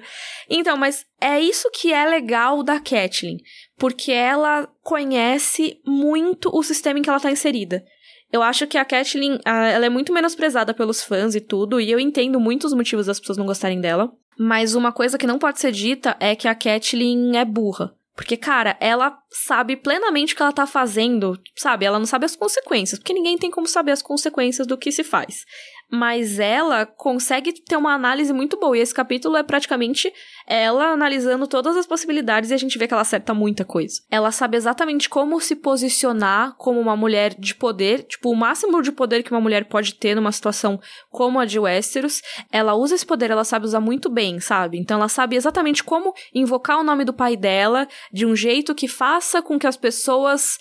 Então, 0.49 0.77
mas 0.77 1.05
é 1.19 1.37
isso 1.37 1.69
que 1.73 1.91
é 1.91 2.05
legal 2.05 2.63
da 2.63 2.79
Catelyn, 2.79 3.39
porque 3.77 4.13
ela 4.13 4.65
conhece 4.81 5.77
muito 5.85 6.49
o 6.53 6.63
sistema 6.63 6.99
em 6.99 7.01
que 7.01 7.09
ela 7.09 7.19
tá 7.19 7.29
inserida. 7.29 7.83
Eu 8.31 8.41
acho 8.41 8.65
que 8.65 8.77
a 8.77 8.87
ah, 9.45 9.67
ela 9.67 9.85
é 9.85 9.89
muito 9.89 10.13
menosprezada 10.13 10.73
pelos 10.73 11.03
fãs 11.03 11.35
e 11.35 11.41
tudo, 11.41 11.81
e 11.81 11.91
eu 11.91 11.99
entendo 11.99 12.39
muitos 12.39 12.71
motivos 12.71 13.07
das 13.07 13.19
pessoas 13.19 13.37
não 13.37 13.45
gostarem 13.45 13.81
dela. 13.81 14.09
Mas 14.39 14.73
uma 14.73 14.93
coisa 14.93 15.17
que 15.17 15.27
não 15.27 15.37
pode 15.37 15.59
ser 15.59 15.73
dita 15.73 16.15
é 16.17 16.33
que 16.33 16.47
a 16.47 16.55
Catelyn 16.55 17.35
é 17.35 17.43
burra. 17.43 17.93
Porque, 18.17 18.35
cara, 18.35 18.75
ela 18.79 19.15
sabe 19.29 19.77
plenamente 19.77 20.33
o 20.33 20.35
que 20.35 20.41
ela 20.41 20.51
tá 20.51 20.65
fazendo, 20.65 21.39
sabe? 21.55 21.85
Ela 21.85 21.99
não 21.99 22.05
sabe 22.07 22.25
as 22.25 22.35
consequências, 22.35 22.97
porque 22.97 23.13
ninguém 23.13 23.37
tem 23.37 23.51
como 23.51 23.67
saber 23.67 23.91
as 23.91 24.01
consequências 24.01 24.65
do 24.65 24.75
que 24.75 24.91
se 24.91 25.03
faz. 25.03 25.45
Mas 25.89 26.39
ela 26.39 26.85
consegue 26.85 27.53
ter 27.53 27.77
uma 27.77 27.93
análise 27.93 28.33
muito 28.33 28.59
boa, 28.59 28.77
e 28.77 28.81
esse 28.81 28.93
capítulo 28.93 29.37
é 29.37 29.43
praticamente 29.43 30.11
ela 30.45 30.91
analisando 30.91 31.47
todas 31.47 31.77
as 31.77 31.85
possibilidades 31.85 32.51
e 32.51 32.53
a 32.53 32.57
gente 32.57 32.77
vê 32.77 32.87
que 32.87 32.93
ela 32.93 33.01
acerta 33.01 33.33
muita 33.33 33.63
coisa. 33.63 34.01
Ela 34.09 34.31
sabe 34.31 34.57
exatamente 34.57 35.09
como 35.09 35.39
se 35.39 35.55
posicionar 35.55 36.55
como 36.57 36.79
uma 36.79 36.95
mulher 36.95 37.33
de 37.37 37.55
poder, 37.55 38.03
tipo, 38.03 38.29
o 38.29 38.35
máximo 38.35 38.81
de 38.81 38.91
poder 38.91 39.23
que 39.23 39.31
uma 39.31 39.41
mulher 39.41 39.65
pode 39.65 39.95
ter 39.95 40.15
numa 40.15 40.31
situação 40.31 40.79
como 41.09 41.39
a 41.39 41.45
de 41.45 41.59
Westeros. 41.59 42.21
Ela 42.51 42.75
usa 42.75 42.95
esse 42.95 43.05
poder, 43.05 43.31
ela 43.31 43.43
sabe 43.43 43.65
usar 43.65 43.79
muito 43.79 44.09
bem, 44.09 44.39
sabe? 44.39 44.77
Então 44.77 44.97
ela 44.97 45.09
sabe 45.09 45.35
exatamente 45.35 45.83
como 45.83 46.13
invocar 46.33 46.79
o 46.79 46.83
nome 46.83 47.03
do 47.03 47.13
pai 47.13 47.35
dela 47.35 47.87
de 48.11 48.25
um 48.25 48.35
jeito 48.35 48.75
que 48.75 48.87
faça 48.87 49.41
com 49.41 49.57
que 49.57 49.67
as 49.67 49.77
pessoas 49.77 50.57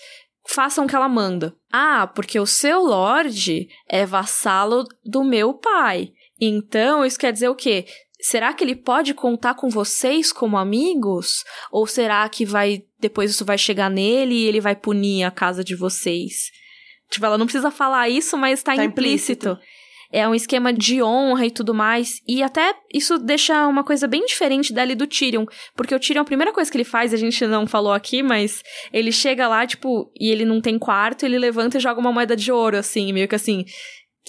façam 0.47 0.85
o 0.85 0.87
que 0.87 0.95
ela 0.95 1.09
manda. 1.09 1.55
Ah, 1.71 2.07
porque 2.07 2.39
o 2.39 2.45
seu 2.47 2.81
Lorde 2.83 3.67
é 3.87 4.05
vassalo 4.05 4.85
do 5.05 5.23
meu 5.23 5.53
pai. 5.53 6.11
Então, 6.39 7.05
isso 7.05 7.19
quer 7.19 7.31
dizer 7.33 7.49
o 7.49 7.55
quê? 7.55 7.85
Será 8.19 8.53
que 8.53 8.63
ele 8.63 8.75
pode 8.75 9.13
contar 9.13 9.53
com 9.53 9.69
vocês 9.69 10.31
como 10.31 10.57
amigos? 10.57 11.43
Ou 11.71 11.85
será 11.85 12.27
que 12.29 12.45
vai 12.45 12.83
depois 12.99 13.29
isso 13.29 13.45
vai 13.45 13.57
chegar 13.57 13.91
nele 13.91 14.33
e 14.33 14.45
ele 14.45 14.59
vai 14.59 14.75
punir 14.75 15.23
a 15.23 15.31
casa 15.31 15.63
de 15.63 15.75
vocês? 15.75 16.51
Tipo, 17.09 17.25
ela 17.25 17.37
não 17.37 17.45
precisa 17.45 17.69
falar 17.71 18.09
isso, 18.09 18.35
mas 18.37 18.63
tá, 18.63 18.75
Tá 18.75 18.83
implícito. 18.83 19.49
implícito. 19.49 19.76
É 20.11 20.27
um 20.27 20.35
esquema 20.35 20.71
de 20.71 21.01
honra 21.01 21.45
e 21.45 21.51
tudo 21.51 21.73
mais. 21.73 22.21
E 22.27 22.41
até 22.41 22.73
isso 22.93 23.17
deixa 23.17 23.67
uma 23.67 23.83
coisa 23.83 24.07
bem 24.07 24.25
diferente 24.25 24.73
e 24.73 24.95
do 24.95 25.07
Tyrion. 25.07 25.45
Porque 25.75 25.93
o 25.93 25.99
Tyrion, 25.99 26.21
a 26.21 26.25
primeira 26.25 26.53
coisa 26.53 26.71
que 26.71 26.77
ele 26.77 26.83
faz, 26.83 27.13
a 27.13 27.17
gente 27.17 27.45
não 27.45 27.67
falou 27.67 27.93
aqui, 27.93 28.23
mas 28.23 28.63
ele 28.93 29.11
chega 29.11 29.47
lá, 29.47 29.65
tipo, 29.65 30.11
e 30.19 30.29
ele 30.29 30.45
não 30.45 30.61
tem 30.61 30.79
quarto, 30.79 31.25
ele 31.25 31.37
levanta 31.37 31.77
e 31.77 31.81
joga 31.81 31.99
uma 31.99 32.11
moeda 32.11 32.35
de 32.35 32.51
ouro, 32.51 32.77
assim, 32.77 33.11
meio 33.11 33.27
que 33.27 33.35
assim. 33.35 33.65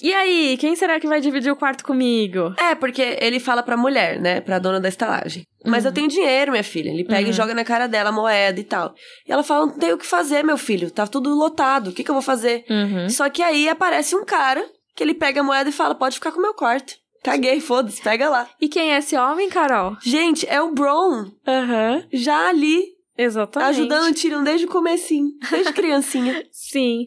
E 0.01 0.13
aí, 0.13 0.57
quem 0.57 0.75
será 0.75 0.99
que 0.99 1.07
vai 1.07 1.19
dividir 1.19 1.51
o 1.51 1.55
quarto 1.55 1.83
comigo? 1.83 2.53
É, 2.57 2.73
porque 2.73 3.17
ele 3.19 3.39
fala 3.39 3.61
pra 3.61 3.75
mulher, 3.75 4.19
né? 4.19 4.39
Pra 4.39 4.57
dona 4.57 4.79
da 4.79 4.87
estalagem. 4.87 5.43
Mas 5.65 5.83
eu 5.83 5.91
tenho 5.91 6.07
dinheiro, 6.07 6.51
minha 6.51 6.63
filha. 6.63 6.89
Ele 6.89 7.03
pega 7.03 7.29
e 7.29 7.33
joga 7.33 7.53
na 7.53 7.65
cara 7.65 7.85
dela 7.85 8.09
a 8.09 8.13
moeda 8.13 8.57
e 8.59 8.63
tal. 8.63 8.93
E 9.27 9.31
ela 9.31 9.43
fala: 9.43 9.65
não 9.65 9.77
tem 9.77 9.91
o 9.91 9.97
que 9.97 10.05
fazer, 10.05 10.41
meu 10.41 10.57
filho. 10.57 10.89
Tá 10.89 11.05
tudo 11.05 11.29
lotado. 11.35 11.89
O 11.89 11.93
que, 11.93 12.03
que 12.03 12.09
eu 12.09 12.15
vou 12.15 12.21
fazer? 12.21 12.63
Uhum. 12.69 13.09
Só 13.09 13.29
que 13.29 13.43
aí 13.43 13.67
aparece 13.67 14.15
um 14.15 14.23
cara 14.23 14.65
que 14.99 15.03
ele 15.03 15.13
pega 15.13 15.39
a 15.39 15.43
moeda 15.43 15.69
e 15.69 15.73
fala: 15.73 15.95
pode 15.95 16.15
ficar 16.15 16.33
com 16.33 16.39
o 16.39 16.41
meu 16.41 16.53
quarto. 16.53 16.93
Caguei, 17.23 17.61
foda-se, 17.61 18.01
pega 18.01 18.29
lá. 18.29 18.49
E 18.59 18.67
quem 18.67 18.93
é 18.93 18.97
esse 18.97 19.15
homem, 19.15 19.49
Carol? 19.49 19.97
Gente, 20.01 20.45
é 20.47 20.61
o 20.61 20.73
Bron. 20.73 21.31
Aham. 21.47 22.05
Já 22.13 22.49
ali, 22.49 22.83
Exatamente. 23.17 23.69
ajudando 23.69 24.09
o 24.09 24.13
Tyrion 24.13 24.43
desde 24.43 24.65
o 24.65 24.69
comecinho. 24.69 25.31
Desde 25.49 25.73
criancinha. 25.73 26.45
Sim. 26.51 27.05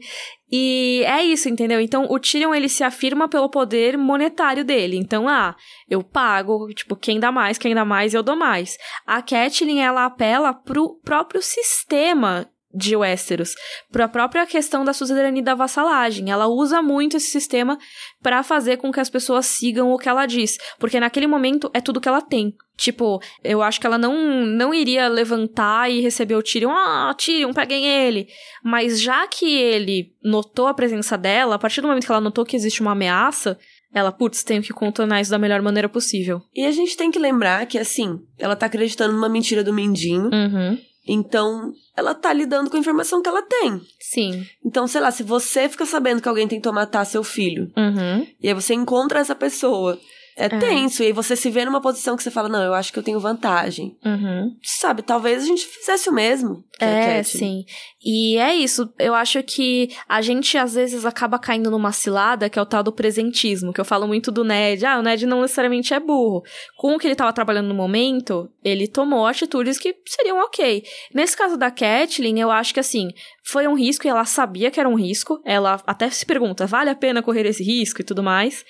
E 0.51 1.03
é 1.07 1.23
isso, 1.25 1.49
entendeu? 1.49 1.81
Então, 1.81 2.07
o 2.11 2.19
Tyrion, 2.19 2.55
ele 2.55 2.69
se 2.69 2.85
afirma 2.85 3.27
pelo 3.29 3.49
poder 3.49 3.97
monetário 3.97 4.65
dele. 4.65 4.99
Então, 4.99 5.27
ah, 5.27 5.57
eu 5.89 6.03
pago, 6.03 6.69
tipo, 6.75 6.95
quem 6.95 7.19
dá 7.19 7.33
mais, 7.33 7.57
quem 7.57 7.75
dá 7.75 7.85
mais, 7.85 8.13
eu 8.13 8.23
dou 8.23 8.37
mais. 8.37 8.77
A 9.07 9.23
Catelyn, 9.23 9.81
ela 9.81 10.05
apela 10.05 10.53
pro 10.53 11.01
próprio 11.03 11.41
sistema 11.41 12.47
de 12.75 12.97
Westeros, 12.97 13.55
pra 13.91 14.09
própria 14.09 14.47
questão 14.47 14.85
da 14.85 14.93
suzerania 14.93 15.43
da 15.43 15.55
vassalagem. 15.55 16.31
Ela 16.31 16.47
usa 16.47 16.81
muito 16.83 17.17
esse 17.17 17.31
sistema 17.31 17.79
pra 18.23 18.43
fazer 18.43 18.77
com 18.79 18.93
que 18.93 19.01
as 19.01 19.11
pessoas 19.11 19.47
sigam 19.47 19.93
o 19.93 19.99
que 19.99 20.09
ela 20.09 20.27
diz, 20.27 20.59
porque 20.79 21.01
naquele 21.01 21.27
momento 21.27 21.71
é 21.75 21.81
tudo 21.81 22.01
que 22.01 22.09
ela 22.09 22.23
tem. 22.23 22.55
Tipo, 22.77 23.21
eu 23.45 23.63
acho 23.63 23.81
que 23.81 23.87
ela 23.87 23.99
não, 23.99 24.45
não 24.47 24.73
iria 24.73 25.07
levantar 25.07 25.91
e 25.91 26.01
receber 26.01 26.35
o 26.35 26.43
Tyrion, 26.43 26.71
ah, 26.71 27.15
Tyrion, 27.17 27.53
peguem 27.53 27.87
ele. 27.87 28.27
Mas 28.65 29.01
já 29.01 29.27
que 29.29 29.47
ele 29.47 30.13
notou 30.23 30.67
a 30.67 30.75
presença 30.75 31.17
dela, 31.19 31.57
a 31.57 31.59
partir 31.59 31.81
do 31.81 31.89
momento 31.89 32.07
que 32.07 32.11
ela 32.11 32.21
notou 32.21 32.45
que 32.45 32.57
existe 32.57 32.81
uma 32.81 32.93
ameaça, 32.93 33.59
ela, 33.95 34.11
putz, 34.11 34.43
tenho 34.43 34.63
que 34.63 34.73
contornar 34.73 35.21
isso 35.21 35.31
da 35.31 35.39
melhor 35.39 35.61
maneira 35.61 35.89
possível. 35.89 36.41
E 36.55 36.65
a 36.65 36.71
gente 36.71 36.97
tem 36.97 37.11
que 37.11 37.19
lembrar 37.19 37.67
que, 37.67 37.79
assim, 37.79 38.19
ela 38.39 38.57
tá 38.57 38.67
acreditando 38.67 39.13
numa 39.13 39.29
mentira 39.29 39.63
do 39.63 39.73
Mindinho. 39.73 40.31
Uhum. 40.33 40.79
Então, 41.07 41.73
ela 41.97 42.15
tá 42.15 42.33
lidando 42.33 42.71
com 42.71 42.77
a 42.77 42.81
informação 42.81 43.21
que 43.23 43.29
ela 43.29 43.43
tem. 43.43 43.81
Sim. 44.01 44.47
Então, 44.65 44.87
sei 44.87 45.01
lá, 45.01 45.11
se 45.11 45.23
você 45.23 45.69
fica 45.69 45.85
sabendo 45.85 46.23
que 46.23 46.29
alguém 46.29 46.47
tentou 46.47 46.73
matar 46.73 47.05
seu 47.05 47.25
filho, 47.25 47.71
Uhum. 47.77 48.27
e 48.41 48.49
aí 48.49 48.55
você 48.55 48.73
encontra 48.75 49.19
essa 49.19 49.35
pessoa, 49.35 49.99
é, 50.37 50.49
tenso. 50.49 51.03
E 51.03 51.07
aí 51.07 51.13
você 51.13 51.37
se 51.37 51.51
vê 51.51 51.65
numa 51.65 51.81
posição 51.81 52.17
que 52.17 52.23
você 52.23 52.31
fala, 52.31 52.49
não, 52.49 52.63
eu 52.63 52.75
acho 52.75 52.93
que 52.93 52.99
eu 52.99 53.03
tenho 53.03 53.21
vantagem. 53.21 53.97
Uhum. 54.05 54.57
Sabe, 54.63 55.03
talvez 55.03 55.43
a 55.43 55.47
gente 55.47 55.67
fizesse 55.67 56.09
o 56.09 56.13
mesmo. 56.13 56.65
É, 56.81 57.19
Catelyn. 57.19 57.25
sim. 57.25 57.65
E 58.05 58.37
é 58.39 58.55
isso. 58.55 58.93
Eu 58.99 59.15
acho 59.15 59.43
que 59.43 59.91
a 60.09 60.21
gente 60.21 60.59
às 60.59 60.75
vezes 60.75 61.05
acaba 61.05 61.39
caindo 61.39 61.71
numa 61.71 61.93
cilada 61.93 62.49
que 62.49 62.59
é 62.59 62.63
o 62.63 62.67
tal 62.67 62.83
do 62.83 62.93
presentismo, 62.93 63.73
que 63.73 63.81
eu 63.81 63.85
falo 63.85 64.09
muito 64.09 64.33
do 64.33 64.43
Ned. 64.43 64.85
Ah, 64.85 64.99
o 64.99 65.03
Ned 65.03 65.25
não 65.27 65.43
necessariamente 65.43 65.95
é 65.95 66.01
burro. 66.01 66.43
Com 66.77 66.95
o 66.95 66.99
que 66.99 67.07
ele 67.07 67.15
tava 67.15 67.33
trabalhando 67.33 67.69
no 67.69 67.75
momento, 67.75 68.51
ele 68.65 68.89
tomou 68.89 69.27
atitudes 69.27 69.79
que 69.79 69.95
seriam 70.07 70.39
ok. 70.39 70.83
Nesse 71.15 71.37
caso 71.37 71.57
da 71.57 71.71
Catelyn, 71.71 72.41
eu 72.41 72.51
acho 72.51 72.75
que 72.75 72.81
assim, 72.81 73.11
foi 73.45 73.69
um 73.69 73.75
risco 73.75 74.07
e 74.07 74.11
ela 74.11 74.25
sabia 74.25 74.71
que 74.71 74.81
era 74.81 74.89
um 74.89 74.99
risco. 74.99 75.41
Ela 75.45 75.81
até 75.87 76.11
se 76.11 76.27
pergunta, 76.27 76.67
vale 76.67 76.91
a 76.91 76.95
pena 76.95 77.23
correr 77.23 77.47
esse 77.47 77.63
risco 77.63 78.01
e 78.01 78.05
tudo 78.05 78.23
mais. 78.23 78.65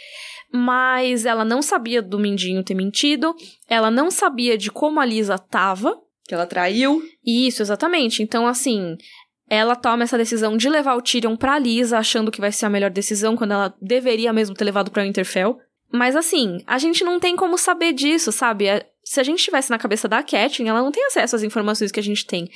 Mas 0.52 1.24
ela 1.24 1.44
não 1.44 1.62
sabia 1.62 2.02
do 2.02 2.18
Mindinho 2.18 2.62
ter 2.62 2.74
mentido, 2.74 3.34
ela 3.68 3.90
não 3.90 4.10
sabia 4.10 4.58
de 4.58 4.70
como 4.70 5.00
a 5.00 5.04
Lisa 5.04 5.38
tava, 5.38 5.98
Que 6.28 6.34
ela 6.34 6.46
traiu. 6.46 7.02
isso, 7.24 7.62
exatamente. 7.62 8.22
Então, 8.22 8.46
assim, 8.46 8.96
ela 9.48 9.74
toma 9.74 10.02
essa 10.04 10.18
decisão 10.18 10.56
de 10.56 10.68
levar 10.68 10.94
o 10.96 11.02
Tyrion 11.02 11.36
pra 11.36 11.58
Lisa, 11.58 11.98
achando 11.98 12.30
que 12.30 12.40
vai 12.40 12.52
ser 12.52 12.66
a 12.66 12.70
melhor 12.70 12.90
decisão, 12.90 13.36
quando 13.36 13.52
ela 13.52 13.74
deveria 13.80 14.32
mesmo 14.32 14.54
ter 14.54 14.64
levado 14.64 14.90
pra 14.90 15.02
Winterfell. 15.02 15.58
Mas, 15.90 16.16
assim, 16.16 16.58
a 16.66 16.78
gente 16.78 17.04
não 17.04 17.18
tem 17.20 17.36
como 17.36 17.56
saber 17.58 17.92
disso, 17.92 18.30
sabe? 18.32 18.66
É- 18.66 18.86
Se 19.04 19.18
a 19.20 19.22
gente 19.24 19.40
estivesse 19.40 19.68
na 19.68 19.78
cabeça 19.78 20.06
da 20.08 20.22
Catelyn, 20.22 20.68
ela 20.68 20.80
não 20.80 20.92
tem 20.92 21.04
acesso 21.06 21.34
às 21.34 21.42
informações 21.42 21.90
que 21.90 21.98
a 21.98 22.02
gente 22.02 22.24
tem. 22.24 22.48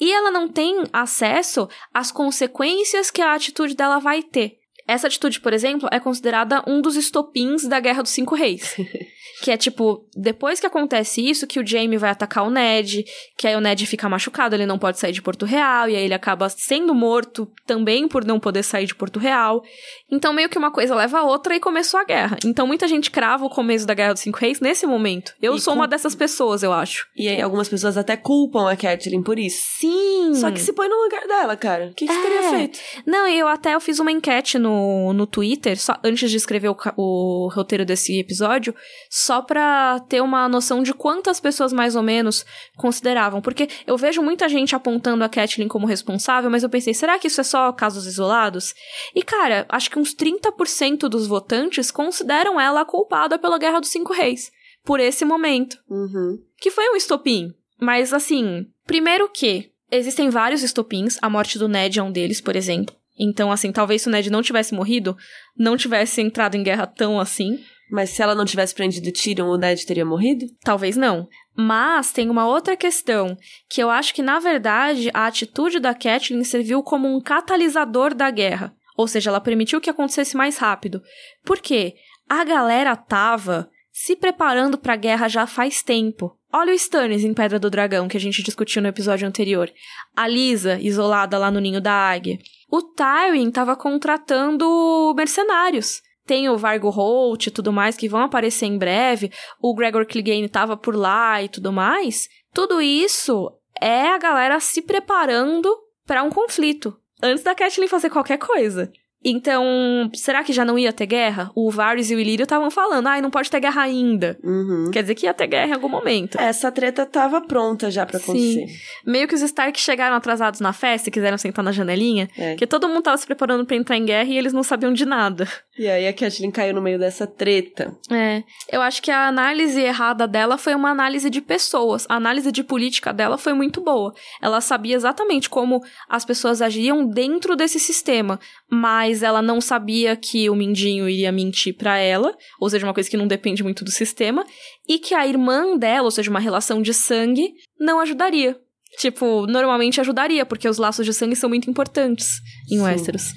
E 0.00 0.12
ela 0.12 0.30
não 0.32 0.48
tem 0.48 0.82
acesso 0.92 1.68
às 1.94 2.10
consequências 2.10 3.08
que 3.10 3.22
a 3.22 3.32
atitude 3.34 3.74
dela 3.76 3.98
vai 4.00 4.20
ter. 4.22 4.58
Essa 4.92 5.06
atitude, 5.06 5.40
por 5.40 5.54
exemplo, 5.54 5.88
é 5.90 5.98
considerada 5.98 6.62
um 6.66 6.82
dos 6.82 6.96
estopins 6.96 7.66
da 7.66 7.80
Guerra 7.80 8.02
dos 8.02 8.12
Cinco 8.12 8.34
Reis. 8.34 8.76
que 9.42 9.50
é 9.50 9.56
tipo, 9.56 10.06
depois 10.14 10.60
que 10.60 10.66
acontece 10.66 11.26
isso, 11.26 11.46
que 11.46 11.58
o 11.58 11.66
Jaime 11.66 11.96
vai 11.96 12.10
atacar 12.10 12.46
o 12.46 12.50
Ned, 12.50 13.02
que 13.38 13.48
aí 13.48 13.56
o 13.56 13.60
Ned 13.60 13.86
fica 13.86 14.06
machucado, 14.06 14.54
ele 14.54 14.66
não 14.66 14.78
pode 14.78 14.98
sair 14.98 15.12
de 15.12 15.22
Porto 15.22 15.46
Real, 15.46 15.88
e 15.88 15.96
aí 15.96 16.04
ele 16.04 16.12
acaba 16.12 16.46
sendo 16.50 16.94
morto 16.94 17.50
também 17.66 18.06
por 18.06 18.22
não 18.22 18.38
poder 18.38 18.62
sair 18.62 18.84
de 18.84 18.94
Porto 18.94 19.18
Real. 19.18 19.64
Então, 20.12 20.32
meio 20.32 20.48
que 20.48 20.58
uma 20.58 20.70
coisa 20.70 20.94
leva 20.94 21.20
a 21.20 21.22
outra 21.24 21.56
e 21.56 21.60
começou 21.60 21.98
a 21.98 22.04
guerra. 22.04 22.36
Então, 22.44 22.66
muita 22.66 22.86
gente 22.86 23.10
crava 23.10 23.44
o 23.46 23.50
começo 23.50 23.86
da 23.86 23.94
Guerra 23.94 24.12
dos 24.12 24.22
Cinco 24.22 24.38
Reis 24.38 24.60
nesse 24.60 24.86
momento. 24.86 25.32
Eu 25.40 25.54
E 25.56 25.60
sou 25.60 25.72
com- 25.72 25.80
uma 25.80 25.88
dessas 25.88 26.14
pessoas, 26.14 26.62
eu 26.62 26.72
acho. 26.72 27.06
E 27.16 27.26
aí 27.28 27.40
algumas 27.40 27.68
pessoas 27.68 27.96
até 27.96 28.16
culpam 28.16 28.70
a 28.70 28.76
Catelyn 28.76 29.22
por 29.22 29.38
isso. 29.38 29.62
Sim! 29.80 30.34
Só 30.34 30.50
que 30.50 30.60
se 30.60 30.72
põe 30.74 30.88
no 30.88 31.02
lugar 31.02 31.26
dela, 31.26 31.56
cara. 31.56 31.86
O 31.86 31.94
que, 31.94 32.06
que 32.06 32.12
você 32.12 32.18
É. 32.18 32.22
teria 32.22 32.50
feito? 32.50 32.78
Não, 33.06 33.26
eu 33.26 33.48
até 33.48 33.74
eu 33.74 33.80
fiz 33.80 33.98
uma 33.98 34.12
enquete 34.12 34.58
no, 34.58 35.12
no 35.14 35.26
Twitter, 35.26 35.78
só 35.80 35.96
antes 36.04 36.30
de 36.30 36.36
escrever 36.36 36.68
o, 36.68 36.76
o 36.96 37.48
roteiro 37.52 37.84
desse 37.84 38.18
episódio, 38.18 38.74
só 39.10 39.40
pra 39.40 39.98
ter 40.08 40.20
uma 40.20 40.48
noção 40.48 40.82
de 40.82 40.92
quantas 40.92 41.40
pessoas 41.40 41.72
mais 41.72 41.96
ou 41.96 42.02
menos 42.02 42.44
consideravam. 42.76 43.40
Porque 43.40 43.68
eu 43.86 43.96
vejo 43.96 44.22
muita 44.22 44.48
gente 44.48 44.74
apontando 44.76 45.24
a 45.24 45.28
Catelyn 45.28 45.68
como 45.68 45.86
responsável, 45.86 46.50
mas 46.50 46.62
eu 46.62 46.68
pensei, 46.68 46.92
será 46.92 47.18
que 47.18 47.28
isso 47.28 47.40
é 47.40 47.44
só 47.44 47.72
casos 47.72 48.06
isolados? 48.06 48.74
E 49.14 49.22
cara, 49.22 49.64
acho 49.68 49.90
que 49.90 50.01
uns 50.02 50.14
30% 50.14 51.08
dos 51.08 51.26
votantes 51.26 51.90
consideram 51.90 52.60
ela 52.60 52.80
a 52.80 52.84
culpada 52.84 53.38
pela 53.38 53.58
Guerra 53.58 53.80
dos 53.80 53.90
Cinco 53.90 54.12
Reis. 54.12 54.50
Por 54.84 54.98
esse 54.98 55.24
momento 55.24 55.78
Uhum. 55.88 56.38
que 56.58 56.70
foi 56.70 56.90
um 56.90 56.96
estopim. 56.96 57.54
Mas 57.80 58.12
assim, 58.12 58.66
primeiro 58.84 59.28
que 59.28 59.70
existem 59.90 60.28
vários 60.28 60.62
estopins, 60.62 61.18
a 61.22 61.30
morte 61.30 61.58
do 61.58 61.68
Ned 61.68 61.98
é 61.98 62.02
um 62.02 62.10
deles, 62.10 62.40
por 62.40 62.56
exemplo. 62.56 62.94
Então, 63.18 63.52
assim, 63.52 63.70
talvez 63.70 64.02
se 64.02 64.08
o 64.08 64.10
Ned 64.10 64.30
não 64.30 64.42
tivesse 64.42 64.74
morrido, 64.74 65.16
não 65.56 65.76
tivesse 65.76 66.20
entrado 66.20 66.56
em 66.56 66.62
guerra 66.62 66.86
tão 66.86 67.20
assim. 67.20 67.58
Mas 67.90 68.08
se 68.10 68.22
ela 68.22 68.34
não 68.34 68.46
tivesse 68.46 68.74
prendido 68.74 69.08
o 69.08 69.12
Tyrion, 69.12 69.48
o 69.48 69.58
Ned 69.58 69.84
teria 69.86 70.04
morrido? 70.04 70.46
Talvez 70.64 70.96
não. 70.96 71.28
Mas 71.54 72.10
tem 72.10 72.30
uma 72.30 72.46
outra 72.46 72.74
questão, 72.74 73.36
que 73.68 73.82
eu 73.82 73.90
acho 73.90 74.14
que, 74.14 74.22
na 74.22 74.38
verdade, 74.40 75.10
a 75.12 75.26
atitude 75.26 75.78
da 75.78 75.94
Catelyn 75.94 76.42
serviu 76.42 76.82
como 76.82 77.06
um 77.14 77.20
catalisador 77.20 78.14
da 78.14 78.30
guerra. 78.30 78.74
Ou 78.96 79.06
seja, 79.06 79.30
ela 79.30 79.40
permitiu 79.40 79.80
que 79.80 79.90
acontecesse 79.90 80.36
mais 80.36 80.58
rápido. 80.58 81.02
Por 81.44 81.60
quê? 81.60 81.94
A 82.28 82.44
galera 82.44 82.96
tava 82.96 83.68
se 83.92 84.16
preparando 84.16 84.78
pra 84.78 84.96
guerra 84.96 85.28
já 85.28 85.46
faz 85.46 85.82
tempo. 85.82 86.36
Olha 86.52 86.72
o 86.72 86.76
Stannis 86.76 87.24
em 87.24 87.34
Pedra 87.34 87.58
do 87.58 87.70
Dragão, 87.70 88.08
que 88.08 88.16
a 88.16 88.20
gente 88.20 88.42
discutiu 88.42 88.82
no 88.82 88.88
episódio 88.88 89.26
anterior. 89.26 89.70
A 90.16 90.26
Lisa, 90.26 90.78
isolada 90.80 91.38
lá 91.38 91.50
no 91.50 91.60
ninho 91.60 91.80
da 91.80 91.92
águia. 91.92 92.38
O 92.70 92.82
Tywin 92.82 93.50
tava 93.50 93.76
contratando 93.76 95.14
mercenários. 95.16 96.02
Tem 96.26 96.48
o 96.48 96.56
Vargo 96.56 96.88
Holt 96.88 97.46
e 97.46 97.50
tudo 97.50 97.72
mais 97.72 97.96
que 97.96 98.08
vão 98.08 98.20
aparecer 98.20 98.66
em 98.66 98.78
breve. 98.78 99.30
O 99.60 99.74
Gregor 99.74 100.06
Clegane 100.06 100.48
tava 100.48 100.76
por 100.76 100.94
lá 100.94 101.42
e 101.42 101.48
tudo 101.48 101.72
mais. 101.72 102.28
Tudo 102.52 102.80
isso 102.80 103.50
é 103.80 104.08
a 104.08 104.18
galera 104.18 104.60
se 104.60 104.82
preparando 104.82 105.68
pra 106.06 106.22
um 106.22 106.30
conflito. 106.30 106.96
Antes 107.22 107.44
da 107.44 107.54
Catelyn 107.54 107.88
fazer 107.88 108.10
qualquer 108.10 108.38
coisa. 108.38 108.90
Então, 109.24 110.10
será 110.14 110.42
que 110.42 110.52
já 110.52 110.64
não 110.64 110.76
ia 110.76 110.92
ter 110.92 111.06
guerra? 111.06 111.50
O 111.54 111.70
Varys 111.70 112.10
e 112.10 112.14
o 112.14 112.18
Ilírio 112.18 112.42
estavam 112.42 112.70
falando, 112.70 113.06
ai, 113.06 113.20
não 113.20 113.30
pode 113.30 113.50
ter 113.50 113.60
guerra 113.60 113.82
ainda. 113.82 114.36
Uhum. 114.42 114.90
Quer 114.92 115.02
dizer 115.02 115.14
que 115.14 115.26
ia 115.26 115.34
ter 115.34 115.46
guerra 115.46 115.68
em 115.68 115.74
algum 115.74 115.88
momento. 115.88 116.40
Essa 116.40 116.72
treta 116.72 117.06
tava 117.06 117.40
pronta 117.40 117.90
já 117.90 118.04
pra 118.04 118.18
acontecer. 118.18 118.66
Meio 119.06 119.28
que 119.28 119.34
os 119.34 119.42
Stark 119.42 119.78
chegaram 119.78 120.16
atrasados 120.16 120.58
na 120.58 120.72
festa 120.72 121.08
e 121.08 121.12
quiseram 121.12 121.38
sentar 121.38 121.64
na 121.64 121.70
janelinha. 121.70 122.28
É. 122.36 122.50
Porque 122.50 122.66
todo 122.66 122.88
mundo 122.88 123.02
tava 123.02 123.16
se 123.16 123.26
preparando 123.26 123.64
pra 123.64 123.76
entrar 123.76 123.96
em 123.96 124.04
guerra 124.04 124.28
e 124.28 124.36
eles 124.36 124.52
não 124.52 124.64
sabiam 124.64 124.92
de 124.92 125.06
nada. 125.06 125.46
E 125.78 125.88
aí 125.88 126.06
a 126.06 126.12
Catelyn 126.12 126.50
caiu 126.50 126.74
no 126.74 126.82
meio 126.82 126.98
dessa 126.98 127.26
treta. 127.26 127.96
É, 128.10 128.42
eu 128.70 128.82
acho 128.82 129.02
que 129.02 129.10
a 129.10 129.26
análise 129.26 129.80
errada 129.80 130.28
dela 130.28 130.58
foi 130.58 130.74
uma 130.74 130.90
análise 130.90 131.30
de 131.30 131.40
pessoas. 131.40 132.04
A 132.10 132.16
análise 132.16 132.52
de 132.52 132.62
política 132.62 133.10
dela 133.10 133.38
foi 133.38 133.54
muito 133.54 133.80
boa. 133.80 134.12
Ela 134.42 134.60
sabia 134.60 134.94
exatamente 134.94 135.48
como 135.48 135.80
as 136.10 136.26
pessoas 136.26 136.60
agiam 136.60 137.06
dentro 137.06 137.56
desse 137.56 137.80
sistema, 137.80 138.38
mas 138.70 139.22
ela 139.22 139.40
não 139.40 139.62
sabia 139.62 140.14
que 140.14 140.50
o 140.50 140.54
Mindinho 140.54 141.08
iria 141.08 141.32
mentir 141.32 141.74
pra 141.74 141.96
ela, 141.96 142.36
ou 142.60 142.68
seja, 142.68 142.86
uma 142.86 142.94
coisa 142.94 143.08
que 143.08 143.16
não 143.16 143.26
depende 143.26 143.62
muito 143.62 143.82
do 143.82 143.90
sistema, 143.90 144.44
e 144.86 144.98
que 144.98 145.14
a 145.14 145.26
irmã 145.26 145.78
dela, 145.78 146.04
ou 146.04 146.10
seja, 146.10 146.28
uma 146.28 146.40
relação 146.40 146.82
de 146.82 146.92
sangue, 146.92 147.54
não 147.80 147.98
ajudaria. 147.98 148.60
Tipo, 148.98 149.46
normalmente 149.46 150.02
ajudaria, 150.02 150.44
porque 150.44 150.68
os 150.68 150.76
laços 150.76 151.06
de 151.06 151.14
sangue 151.14 151.34
são 151.34 151.48
muito 151.48 151.70
importantes 151.70 152.40
em 152.70 152.76
Sim. 152.76 152.82
Westeros. 152.82 153.32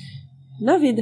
Na 0.60 0.78
vida. 0.78 1.02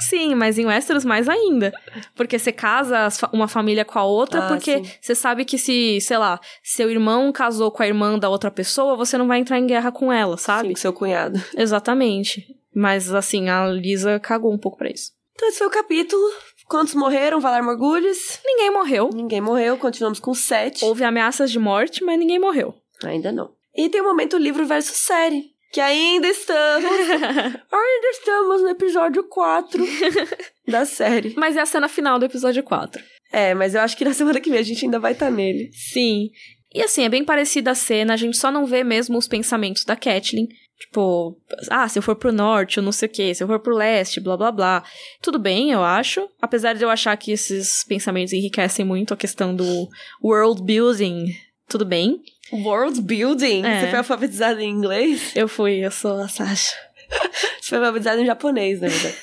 Sim, 0.00 0.34
mas 0.34 0.58
em 0.58 0.66
Westeros 0.66 1.04
mais 1.04 1.28
ainda. 1.28 1.72
Porque 2.14 2.38
você 2.38 2.52
casa 2.52 3.08
uma 3.32 3.48
família 3.48 3.84
com 3.84 3.98
a 3.98 4.04
outra, 4.04 4.44
Ah, 4.44 4.48
porque 4.48 4.84
sim. 4.84 4.90
você 5.00 5.14
sabe 5.14 5.44
que 5.44 5.56
se, 5.58 6.00
sei 6.00 6.18
lá, 6.18 6.38
seu 6.62 6.90
irmão 6.90 7.32
casou 7.32 7.70
com 7.70 7.82
a 7.82 7.86
irmã 7.86 8.18
da 8.18 8.28
outra 8.28 8.50
pessoa, 8.50 8.96
você 8.96 9.16
não 9.16 9.26
vai 9.26 9.38
entrar 9.38 9.58
em 9.58 9.66
guerra 9.66 9.90
com 9.90 10.12
ela, 10.12 10.36
sabe? 10.36 10.68
Sim, 10.68 10.74
seu 10.76 10.92
cunhado. 10.92 11.40
Exatamente. 11.56 12.46
Mas 12.74 13.12
assim, 13.14 13.48
a 13.48 13.66
Lisa 13.68 14.20
cagou 14.20 14.52
um 14.52 14.58
pouco 14.58 14.76
pra 14.78 14.90
isso. 14.90 15.12
Então 15.34 15.48
esse 15.48 15.58
foi 15.58 15.66
o 15.66 15.70
capítulo. 15.70 16.22
Quantos 16.66 16.94
morreram? 16.94 17.40
Valar 17.40 17.62
Morgulhos? 17.62 18.40
Ninguém 18.44 18.70
morreu. 18.70 19.08
Ninguém 19.14 19.40
morreu, 19.40 19.76
continuamos 19.78 20.18
com 20.18 20.34
sete. 20.34 20.84
Houve 20.84 21.04
ameaças 21.04 21.50
de 21.50 21.58
morte, 21.58 22.04
mas 22.04 22.18
ninguém 22.18 22.38
morreu. 22.38 22.74
Ainda 23.04 23.30
não. 23.30 23.50
E 23.74 23.88
tem 23.88 24.00
o 24.00 24.04
momento 24.04 24.36
livro 24.36 24.66
versus 24.66 24.96
série. 24.96 25.54
Que 25.76 25.80
ainda 25.82 26.26
estamos. 26.26 26.90
ainda 27.20 28.10
estamos 28.12 28.62
no 28.62 28.68
episódio 28.70 29.24
4 29.24 29.84
da 30.66 30.86
série. 30.86 31.34
Mas 31.36 31.54
é 31.54 31.60
a 31.60 31.66
cena 31.66 31.86
final 31.86 32.18
do 32.18 32.24
episódio 32.24 32.62
4. 32.62 33.04
É, 33.30 33.52
mas 33.52 33.74
eu 33.74 33.82
acho 33.82 33.94
que 33.94 34.02
na 34.02 34.14
semana 34.14 34.40
que 34.40 34.48
vem 34.48 34.58
a 34.58 34.62
gente 34.62 34.86
ainda 34.86 34.98
vai 34.98 35.12
estar 35.12 35.26
tá 35.26 35.30
nele. 35.30 35.70
Sim. 35.74 36.30
E 36.74 36.80
assim, 36.80 37.04
é 37.04 37.10
bem 37.10 37.22
parecida 37.22 37.72
a 37.72 37.74
cena, 37.74 38.14
a 38.14 38.16
gente 38.16 38.38
só 38.38 38.50
não 38.50 38.64
vê 38.64 38.82
mesmo 38.82 39.18
os 39.18 39.28
pensamentos 39.28 39.84
da 39.84 39.94
Catelyn. 39.94 40.48
Tipo, 40.78 41.38
ah, 41.70 41.86
se 41.86 41.98
eu 41.98 42.02
for 42.02 42.16
pro 42.16 42.32
norte, 42.32 42.78
eu 42.78 42.82
não 42.82 42.92
sei 42.92 43.06
o 43.06 43.12
quê, 43.12 43.34
se 43.34 43.44
eu 43.44 43.46
for 43.46 43.60
pro 43.60 43.76
leste, 43.76 44.18
blá 44.18 44.34
blá 44.34 44.50
blá. 44.50 44.82
Tudo 45.20 45.38
bem, 45.38 45.72
eu 45.72 45.84
acho. 45.84 46.26
Apesar 46.40 46.74
de 46.74 46.84
eu 46.84 46.88
achar 46.88 47.14
que 47.18 47.32
esses 47.32 47.84
pensamentos 47.84 48.32
enriquecem 48.32 48.82
muito 48.82 49.12
a 49.12 49.16
questão 49.16 49.54
do 49.54 49.90
world 50.22 50.62
building, 50.62 51.36
tudo 51.68 51.84
bem. 51.84 52.22
World 52.52 53.00
building? 53.02 53.64
É. 53.64 53.80
Você 53.80 53.86
foi 53.88 53.98
alfabetizada 53.98 54.62
em 54.62 54.70
inglês? 54.70 55.32
Eu 55.34 55.48
fui, 55.48 55.84
eu 55.84 55.90
sou 55.90 56.20
a 56.20 56.28
Sasha. 56.28 56.74
Você 57.60 57.70
foi 57.70 57.78
alfabetizada 57.78 58.20
em 58.20 58.26
japonês, 58.26 58.80
na 58.80 58.88
verdade. 58.88 59.16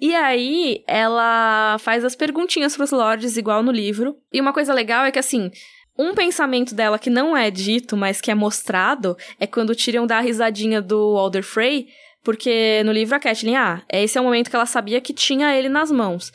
E 0.00 0.14
aí, 0.14 0.82
ela 0.86 1.76
faz 1.78 2.04
as 2.04 2.14
perguntinhas 2.14 2.76
pros 2.76 2.90
lords, 2.90 3.36
igual 3.36 3.62
no 3.62 3.72
livro. 3.72 4.16
E 4.32 4.40
uma 4.40 4.52
coisa 4.52 4.72
legal 4.74 5.04
é 5.04 5.10
que, 5.10 5.18
assim, 5.18 5.50
um 5.98 6.14
pensamento 6.14 6.74
dela 6.74 6.98
que 6.98 7.10
não 7.10 7.36
é 7.36 7.50
dito, 7.50 7.96
mas 7.96 8.20
que 8.20 8.30
é 8.30 8.34
mostrado, 8.34 9.16
é 9.38 9.46
quando 9.46 9.70
o 9.70 9.74
Tyrion 9.74 10.06
dá 10.06 10.18
a 10.18 10.22
risadinha 10.22 10.82
do 10.82 11.16
Alder 11.16 11.42
Frey, 11.42 11.88
porque 12.24 12.82
no 12.84 12.92
livro 12.92 13.14
a 13.14 13.20
Catelyn, 13.20 13.54
ah, 13.54 13.82
esse 13.92 14.16
é 14.16 14.20
o 14.20 14.24
momento 14.24 14.48
que 14.48 14.56
ela 14.56 14.66
sabia 14.66 15.00
que 15.00 15.12
tinha 15.12 15.54
ele 15.56 15.68
nas 15.68 15.92
mãos. 15.92 16.32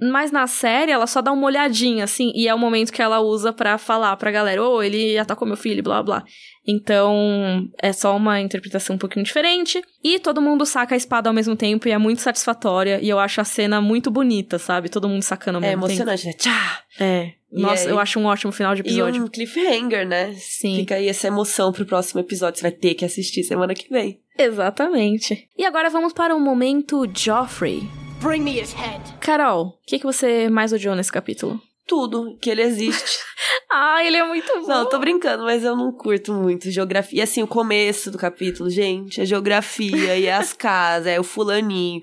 Mas 0.00 0.32
na 0.32 0.46
série 0.46 0.90
ela 0.90 1.06
só 1.06 1.22
dá 1.22 1.30
uma 1.30 1.46
olhadinha, 1.46 2.04
assim, 2.04 2.32
e 2.34 2.48
é 2.48 2.54
o 2.54 2.58
momento 2.58 2.92
que 2.92 3.00
ela 3.00 3.20
usa 3.20 3.52
para 3.52 3.78
falar 3.78 4.16
pra 4.16 4.30
galera, 4.32 4.62
ô, 4.62 4.76
oh, 4.76 4.82
ele 4.82 5.16
atacou 5.16 5.46
meu 5.46 5.56
filho, 5.56 5.82
blá 5.82 6.02
blá. 6.02 6.24
Então, 6.66 7.68
é 7.80 7.92
só 7.92 8.16
uma 8.16 8.40
interpretação 8.40 8.94
um 8.94 8.98
pouquinho 8.98 9.24
diferente. 9.24 9.82
E 10.02 10.18
todo 10.18 10.40
mundo 10.40 10.64
saca 10.64 10.94
a 10.94 10.96
espada 10.96 11.28
ao 11.28 11.34
mesmo 11.34 11.56
tempo 11.56 11.88
e 11.88 11.90
é 11.90 11.98
muito 11.98 12.20
satisfatória. 12.20 13.00
E 13.02 13.08
eu 13.08 13.18
acho 13.18 13.40
a 13.40 13.44
cena 13.44 13.80
muito 13.80 14.10
bonita, 14.10 14.58
sabe? 14.58 14.88
Todo 14.88 15.08
mundo 15.08 15.22
sacando 15.22 15.58
ao 15.58 15.64
é 15.64 15.68
mesmo 15.68 15.88
tempo. 15.88 15.92
É 15.92 16.02
emocionante, 16.04 16.26
né? 16.26 16.32
Tchá! 16.34 16.82
É. 17.00 17.32
Nossa, 17.50 17.88
eu 17.88 17.98
acho 17.98 18.18
um 18.18 18.24
ótimo 18.24 18.50
final 18.52 18.74
de 18.74 18.80
episódio. 18.80 19.20
E 19.20 19.24
um 19.24 19.28
cliffhanger, 19.28 20.06
né? 20.06 20.32
Sim. 20.38 20.76
Fica 20.76 20.94
aí 20.94 21.08
essa 21.08 21.26
emoção 21.26 21.70
pro 21.72 21.84
próximo 21.84 22.20
episódio. 22.20 22.58
Você 22.58 22.62
vai 22.62 22.72
ter 22.72 22.94
que 22.94 23.04
assistir 23.04 23.42
semana 23.42 23.74
que 23.74 23.90
vem. 23.90 24.20
Exatamente. 24.38 25.48
E 25.58 25.64
agora 25.64 25.90
vamos 25.90 26.12
para 26.12 26.34
o 26.34 26.40
momento 26.40 27.06
Joffrey. 27.14 28.01
Bring 28.22 28.44
me 28.44 28.60
his 28.60 28.72
head. 28.72 29.02
Carol, 29.18 29.66
o 29.66 29.72
que, 29.84 29.98
que 29.98 30.04
você 30.04 30.48
mais 30.48 30.72
odiou 30.72 30.94
nesse 30.94 31.10
capítulo? 31.10 31.60
Tudo, 31.88 32.38
que 32.40 32.48
ele 32.48 32.62
existe. 32.62 33.18
ah, 33.68 34.04
ele 34.04 34.16
é 34.16 34.24
muito 34.24 34.46
bom. 34.60 34.68
Não, 34.68 34.88
tô 34.88 34.96
brincando, 35.00 35.42
mas 35.42 35.64
eu 35.64 35.74
não 35.74 35.90
curto 35.90 36.32
muito 36.32 36.70
geografia. 36.70 37.18
E 37.18 37.22
assim, 37.22 37.42
o 37.42 37.48
começo 37.48 38.12
do 38.12 38.18
capítulo, 38.18 38.70
gente, 38.70 39.20
é 39.20 39.26
geografia 39.26 40.16
e 40.16 40.30
as 40.30 40.52
casas, 40.54 41.08
é 41.08 41.18
o 41.18 41.24
fulaninho. 41.24 42.00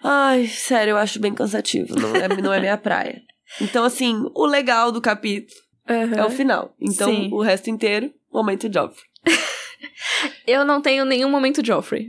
Ai, 0.00 0.46
sério, 0.46 0.92
eu 0.92 0.96
acho 0.96 1.18
bem 1.18 1.34
cansativo. 1.34 1.92
Não 1.96 2.14
é, 2.14 2.28
não 2.40 2.52
é 2.52 2.60
minha 2.60 2.78
praia. 2.78 3.20
Então, 3.60 3.84
assim, 3.84 4.30
o 4.36 4.46
legal 4.46 4.92
do 4.92 5.00
capítulo 5.00 5.60
uhum. 5.90 6.14
é 6.14 6.24
o 6.24 6.30
final. 6.30 6.72
Então, 6.80 7.10
Sim. 7.10 7.30
o 7.32 7.42
resto 7.42 7.68
inteiro, 7.68 8.12
momento 8.32 8.72
Joffrey. 8.72 9.04
eu 10.46 10.64
não 10.64 10.80
tenho 10.80 11.04
nenhum 11.04 11.28
momento 11.28 11.66
Joffrey. 11.66 12.08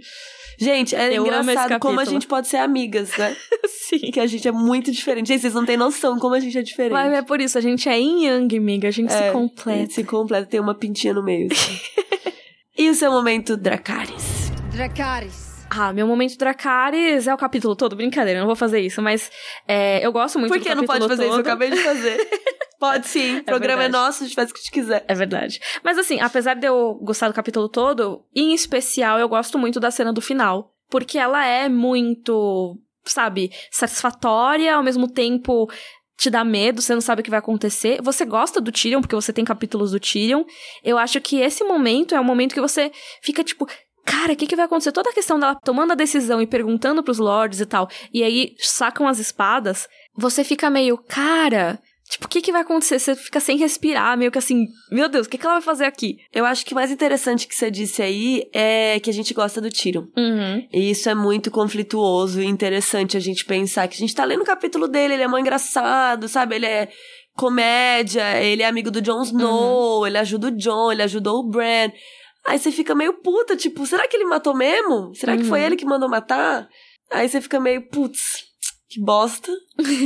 Gente, 0.59 0.93
é 0.95 1.17
eu 1.17 1.25
engraçado 1.25 1.79
como 1.79 1.99
a 1.99 2.05
gente 2.05 2.27
pode 2.27 2.47
ser 2.47 2.57
amigas, 2.57 3.15
né? 3.17 3.35
Sim. 3.65 4.11
Que 4.11 4.19
a 4.19 4.27
gente 4.27 4.47
é 4.47 4.51
muito 4.51 4.91
diferente. 4.91 5.27
Gente, 5.27 5.41
vocês 5.41 5.53
não 5.53 5.65
têm 5.65 5.77
noção 5.77 6.19
como 6.19 6.35
a 6.35 6.39
gente 6.39 6.57
é 6.57 6.61
diferente. 6.61 6.91
Mas 6.91 7.13
é 7.13 7.21
por 7.21 7.39
isso, 7.39 7.57
a 7.57 7.61
gente 7.61 7.87
é 7.87 7.97
yin 7.97 8.25
yang, 8.25 8.57
amiga. 8.57 8.87
A 8.89 8.91
gente 8.91 9.11
é, 9.11 9.27
se 9.27 9.31
completa. 9.31 9.71
A 9.71 9.81
gente 9.81 9.93
se 9.93 10.03
completa, 10.03 10.45
tem 10.45 10.59
uma 10.59 10.75
pintinha 10.75 11.13
no 11.13 11.23
meio. 11.23 11.47
Assim. 11.51 11.79
e 12.77 12.89
o 12.89 12.93
seu 12.93 13.09
momento 13.11 13.55
Dracarys? 13.55 14.51
Dracarys. 14.71 15.49
Ah, 15.69 15.93
meu 15.93 16.07
momento 16.07 16.37
Dracarys 16.37 17.27
é 17.27 17.33
o 17.33 17.37
capítulo 17.37 17.75
todo. 17.75 17.95
Brincadeira, 17.95 18.39
eu 18.39 18.41
não 18.41 18.47
vou 18.47 18.55
fazer 18.55 18.81
isso, 18.81 19.01
mas 19.01 19.31
é, 19.67 20.05
eu 20.05 20.11
gosto 20.11 20.37
muito 20.39 20.51
Por 20.51 20.57
do 20.57 20.63
que 20.63 20.69
capítulo 20.69 20.99
não 20.99 21.07
pode 21.07 21.09
fazer 21.09 21.23
todo. 21.23 21.31
isso? 21.31 21.39
Eu 21.39 21.41
acabei 21.41 21.69
de 21.69 21.77
fazer. 21.77 22.17
Pode 22.79 23.07
sim. 23.07 23.39
O 23.39 23.43
programa 23.43 23.81
é, 23.81 23.85
verdade. 23.85 24.05
nosso, 24.05 24.23
a 24.23 24.25
gente 24.25 24.35
faz 24.35 24.49
o 24.49 24.53
que 24.53 24.59
a 24.59 24.63
gente 24.63 24.71
quiser. 24.71 25.05
É 25.07 25.13
verdade. 25.13 25.59
Mas 25.83 25.97
assim, 25.97 26.19
apesar 26.21 26.53
de 26.53 26.65
eu 26.65 26.95
gostar 27.01 27.27
do 27.27 27.33
capítulo 27.33 27.67
todo, 27.67 28.23
em 28.33 28.53
especial 28.53 29.19
eu 29.19 29.27
gosto 29.27 29.59
muito 29.59 29.79
da 29.79 29.91
cena 29.91 30.13
do 30.13 30.21
final. 30.21 30.73
Porque 30.89 31.19
ela 31.19 31.45
é 31.45 31.69
muito, 31.69 32.79
sabe, 33.05 33.51
satisfatória, 33.69 34.73
ao 34.73 34.81
mesmo 34.81 35.07
tempo 35.07 35.69
te 36.17 36.29
dá 36.29 36.43
medo, 36.43 36.81
você 36.81 36.93
não 36.93 37.01
sabe 37.01 37.21
o 37.21 37.23
que 37.23 37.29
vai 37.29 37.39
acontecer. 37.39 38.01
Você 38.01 38.25
gosta 38.25 38.59
do 38.59 38.71
Tyrion, 38.71 38.99
porque 38.99 39.15
você 39.15 39.31
tem 39.31 39.45
capítulos 39.45 39.91
do 39.91 39.99
Tyrion. 39.99 40.43
Eu 40.83 40.97
acho 40.97 41.21
que 41.21 41.37
esse 41.37 41.63
momento 41.63 42.13
é 42.13 42.19
o 42.19 42.23
momento 42.25 42.53
que 42.53 42.59
você 42.59 42.91
fica 43.21 43.41
tipo, 43.41 43.67
cara, 44.05 44.33
o 44.33 44.35
que, 44.35 44.47
que 44.47 44.55
vai 44.55 44.65
acontecer? 44.65 44.91
Toda 44.91 45.11
a 45.11 45.13
questão 45.13 45.39
dela 45.39 45.55
tomando 45.63 45.91
a 45.91 45.95
decisão 45.95 46.41
e 46.41 46.47
perguntando 46.47 47.03
pros 47.03 47.19
lords 47.19 47.61
e 47.61 47.65
tal, 47.65 47.87
e 48.13 48.21
aí 48.23 48.55
sacam 48.57 49.07
as 49.07 49.17
espadas, 49.17 49.87
você 50.13 50.43
fica 50.43 50.69
meio, 50.69 50.97
cara, 50.97 51.79
Tipo, 52.09 52.25
o 52.25 52.27
que, 52.27 52.41
que 52.41 52.51
vai 52.51 52.61
acontecer? 52.61 52.97
Você 52.97 53.15
fica 53.15 53.39
sem 53.39 53.55
respirar, 53.55 54.17
meio 54.17 54.31
que 54.31 54.39
assim, 54.39 54.65
meu 54.91 55.07
Deus, 55.07 55.27
o 55.27 55.29
que, 55.29 55.37
que 55.37 55.45
ela 55.45 55.55
vai 55.55 55.61
fazer 55.61 55.85
aqui? 55.85 56.17
Eu 56.33 56.43
acho 56.43 56.65
que 56.65 56.73
o 56.73 56.75
mais 56.75 56.89
interessante 56.89 57.47
que 57.47 57.53
você 57.53 57.69
disse 57.69 58.01
aí 58.01 58.49
é 58.51 58.99
que 58.99 59.11
a 59.11 59.13
gente 59.13 59.31
gosta 59.31 59.61
do 59.61 59.69
Tyrion. 59.69 60.05
Uhum. 60.17 60.67
E 60.73 60.89
isso 60.89 61.07
é 61.07 61.13
muito 61.13 61.51
conflituoso 61.51 62.41
e 62.41 62.45
interessante 62.45 63.15
a 63.15 63.19
gente 63.19 63.45
pensar 63.45 63.87
que 63.87 63.95
a 63.95 63.99
gente 63.99 64.15
tá 64.15 64.25
lendo 64.25 64.41
o 64.41 64.45
capítulo 64.45 64.87
dele, 64.87 65.13
ele 65.13 65.23
é 65.23 65.27
mó 65.27 65.37
engraçado, 65.37 66.27
sabe? 66.27 66.55
Ele 66.55 66.65
é 66.65 66.89
comédia, 67.35 68.41
ele 68.41 68.63
é 68.63 68.65
amigo 68.65 68.89
do 68.89 69.01
Jon 69.01 69.21
Snow, 69.21 69.99
uhum. 69.99 70.07
ele 70.07 70.17
ajuda 70.17 70.47
o 70.47 70.57
Jon, 70.57 70.91
ele 70.91 71.03
ajudou 71.03 71.41
o 71.41 71.47
Bran. 71.47 71.91
Aí 72.43 72.57
você 72.57 72.71
fica 72.71 72.95
meio 72.95 73.21
puta, 73.21 73.55
tipo, 73.55 73.85
será 73.85 74.07
que 74.07 74.17
ele 74.17 74.25
matou 74.25 74.55
mesmo? 74.55 75.13
Será 75.13 75.37
que 75.37 75.43
foi 75.43 75.61
ele 75.61 75.75
que 75.75 75.85
mandou 75.85 76.09
matar? 76.09 76.67
Aí 77.11 77.29
você 77.29 77.39
fica 77.39 77.59
meio, 77.59 77.87
putz, 77.87 78.48
que 78.89 78.99
bosta. 78.99 79.51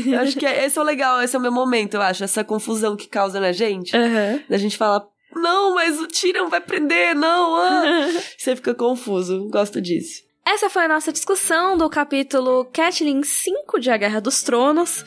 eu 0.05 0.19
acho 0.19 0.37
que 0.37 0.45
esse 0.45 0.77
é 0.77 0.81
o 0.81 0.85
legal, 0.85 1.21
esse 1.21 1.35
é 1.35 1.39
o 1.39 1.41
meu 1.41 1.51
momento, 1.51 1.93
eu 1.93 2.01
acho. 2.01 2.23
Essa 2.23 2.43
confusão 2.43 2.97
que 2.97 3.07
causa 3.07 3.39
na 3.39 3.51
gente. 3.51 3.95
Uhum. 3.95 4.41
Da 4.49 4.57
gente 4.57 4.77
falar, 4.77 5.05
não, 5.35 5.73
mas 5.73 5.99
o 5.99 6.07
Tyrion 6.07 6.49
vai 6.49 6.61
prender, 6.61 7.15
não. 7.15 7.55
Ah. 7.55 8.07
Você 8.37 8.55
fica 8.55 8.75
confuso. 8.75 9.47
Gosto 9.49 9.81
disso. 9.81 10.21
Essa 10.45 10.69
foi 10.69 10.83
a 10.83 10.89
nossa 10.89 11.13
discussão 11.13 11.77
do 11.77 11.89
capítulo 11.89 12.65
Catelyn 12.65 13.23
5 13.23 13.79
de 13.79 13.89
A 13.89 13.97
Guerra 13.97 14.19
dos 14.19 14.43
Tronos. 14.43 15.05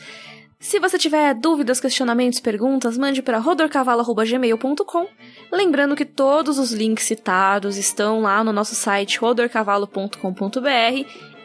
Se 0.59 0.79
você 0.79 0.97
tiver 0.97 1.35
dúvidas, 1.35 1.79
questionamentos, 1.79 2.39
perguntas, 2.39 2.97
mande 2.97 3.21
para 3.21 3.37
rodorcavalo.gmail.com. 3.37 5.07
Lembrando 5.51 5.95
que 5.95 6.03
todos 6.03 6.57
os 6.57 6.71
links 6.71 7.05
citados 7.05 7.77
estão 7.77 8.21
lá 8.21 8.43
no 8.43 8.51
nosso 8.51 8.73
site 8.73 9.19
rodorcavalo.com.br 9.19 10.17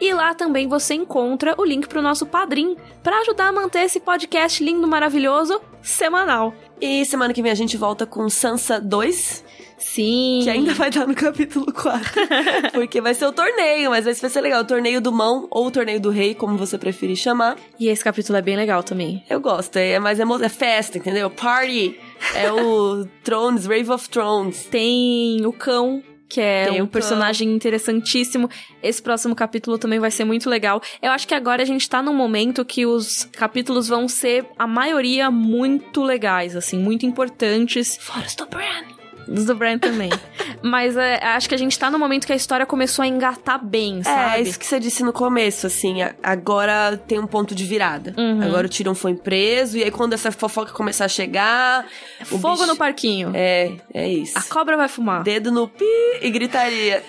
e 0.03 0.13
lá 0.13 0.33
também 0.33 0.67
você 0.67 0.93
encontra 0.93 1.55
o 1.57 1.63
link 1.63 1.87
para 1.87 1.99
o 1.99 2.01
nosso 2.01 2.25
padrim 2.25 2.75
para 3.01 3.19
ajudar 3.19 3.47
a 3.47 3.51
manter 3.53 3.83
esse 3.83 4.01
podcast 4.01 4.61
lindo, 4.61 4.85
maravilhoso, 4.85 5.61
semanal. 5.81 6.53
E 6.81 7.05
semana 7.05 7.33
que 7.33 7.41
vem 7.41 7.49
a 7.49 7.55
gente 7.55 7.77
volta 7.77 8.05
com 8.05 8.27
Sansa 8.29 8.81
2. 8.81 9.45
Sim. 9.77 10.41
Que 10.43 10.49
ainda 10.49 10.73
vai 10.73 10.91
dar 10.91 11.07
no 11.07 11.15
capítulo 11.15 11.71
4. 11.71 12.01
porque 12.73 12.99
vai 12.99 13.13
ser 13.13 13.27
o 13.27 13.31
torneio, 13.31 13.91
mas 13.91 14.03
vai 14.03 14.13
ser 14.13 14.41
legal. 14.41 14.61
O 14.61 14.65
torneio 14.65 14.99
do 14.99 15.09
mão 15.09 15.47
ou 15.49 15.67
o 15.67 15.71
torneio 15.71 16.01
do 16.01 16.09
rei, 16.09 16.35
como 16.35 16.57
você 16.57 16.77
preferir 16.77 17.15
chamar. 17.15 17.55
E 17.79 17.87
esse 17.87 18.03
capítulo 18.03 18.37
é 18.37 18.41
bem 18.41 18.57
legal 18.57 18.83
também. 18.83 19.23
Eu 19.29 19.39
gosto. 19.39 19.77
É 19.77 19.99
mais 19.99 20.19
emo... 20.19 20.43
é 20.43 20.49
festa, 20.49 20.97
entendeu? 20.97 21.29
Party. 21.29 21.97
É 22.35 22.51
o 22.51 23.05
Thrones, 23.23 23.65
Rave 23.65 23.89
of 23.89 24.09
Thrones. 24.09 24.65
Tem 24.65 25.45
o 25.45 25.53
cão 25.53 26.03
que 26.33 26.41
é 26.41 26.65
Tem 26.65 26.81
um 26.81 26.87
personagem 26.87 27.53
interessantíssimo. 27.53 28.49
Esse 28.81 29.01
próximo 29.01 29.35
capítulo 29.35 29.77
também 29.77 29.99
vai 29.99 30.09
ser 30.09 30.25
muito 30.25 30.49
legal. 30.49 30.81
Eu 31.01 31.11
acho 31.11 31.27
que 31.27 31.35
agora 31.35 31.61
a 31.61 31.65
gente 31.65 31.87
tá 31.87 32.01
num 32.01 32.13
momento 32.13 32.65
que 32.65 32.87
os 32.87 33.25
capítulos 33.25 33.87
vão 33.87 34.07
ser, 34.07 34.45
a 34.57 34.65
maioria, 34.65 35.29
muito 35.29 36.01
legais, 36.01 36.55
assim, 36.55 36.79
muito 36.79 37.05
importantes. 37.05 37.97
Fora 38.01 38.25
do 38.25 39.02
Bran. 39.27 39.33
Os 39.39 39.45
do 39.45 39.55
Bran 39.55 39.77
também. 39.77 40.09
Mas 40.61 40.95
é, 40.95 41.23
acho 41.23 41.49
que 41.49 41.55
a 41.55 41.57
gente 41.57 41.77
tá 41.77 41.91
no 41.91 41.99
momento 41.99 42.25
que 42.25 42.31
a 42.33 42.35
história 42.35 42.65
começou 42.65 43.03
a 43.03 43.07
engatar 43.07 43.63
bem, 43.63 44.01
sabe? 44.01 44.39
É, 44.39 44.41
isso 44.41 44.57
que 44.57 44.65
você 44.65 44.79
disse 44.79 45.03
no 45.03 45.11
começo, 45.11 45.67
assim. 45.67 45.97
Agora 46.21 46.95
tem 46.97 47.19
um 47.19 47.27
ponto 47.27 47.53
de 47.53 47.65
virada. 47.65 48.13
Uhum. 48.17 48.41
Agora 48.41 48.65
o 48.65 48.69
Tyrion 48.69 48.95
foi 48.95 49.13
preso, 49.13 49.77
e 49.77 49.83
aí 49.83 49.91
quando 49.91 50.13
essa 50.13 50.31
fofoca 50.31 50.71
começar 50.71 51.05
a 51.05 51.09
chegar. 51.09 51.85
Fogo 52.23 52.51
bicho- 52.53 52.67
no 52.67 52.75
parquinho. 52.77 53.31
É, 53.33 53.73
é 53.93 54.07
isso. 54.07 54.37
A 54.37 54.41
cobra 54.43 54.77
vai 54.77 54.87
fumar. 54.87 55.23
Dedo 55.23 55.51
no 55.51 55.67
pi 55.67 55.85
e 56.21 56.29
gritaria. 56.29 57.03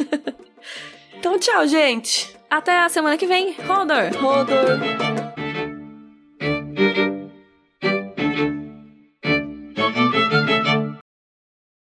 então, 1.18 1.38
tchau, 1.38 1.66
gente. 1.66 2.34
Até 2.50 2.78
a 2.78 2.88
semana 2.88 3.16
que 3.16 3.26
vem. 3.26 3.54
Rodor! 3.66 4.10
Rodor. 4.20 4.78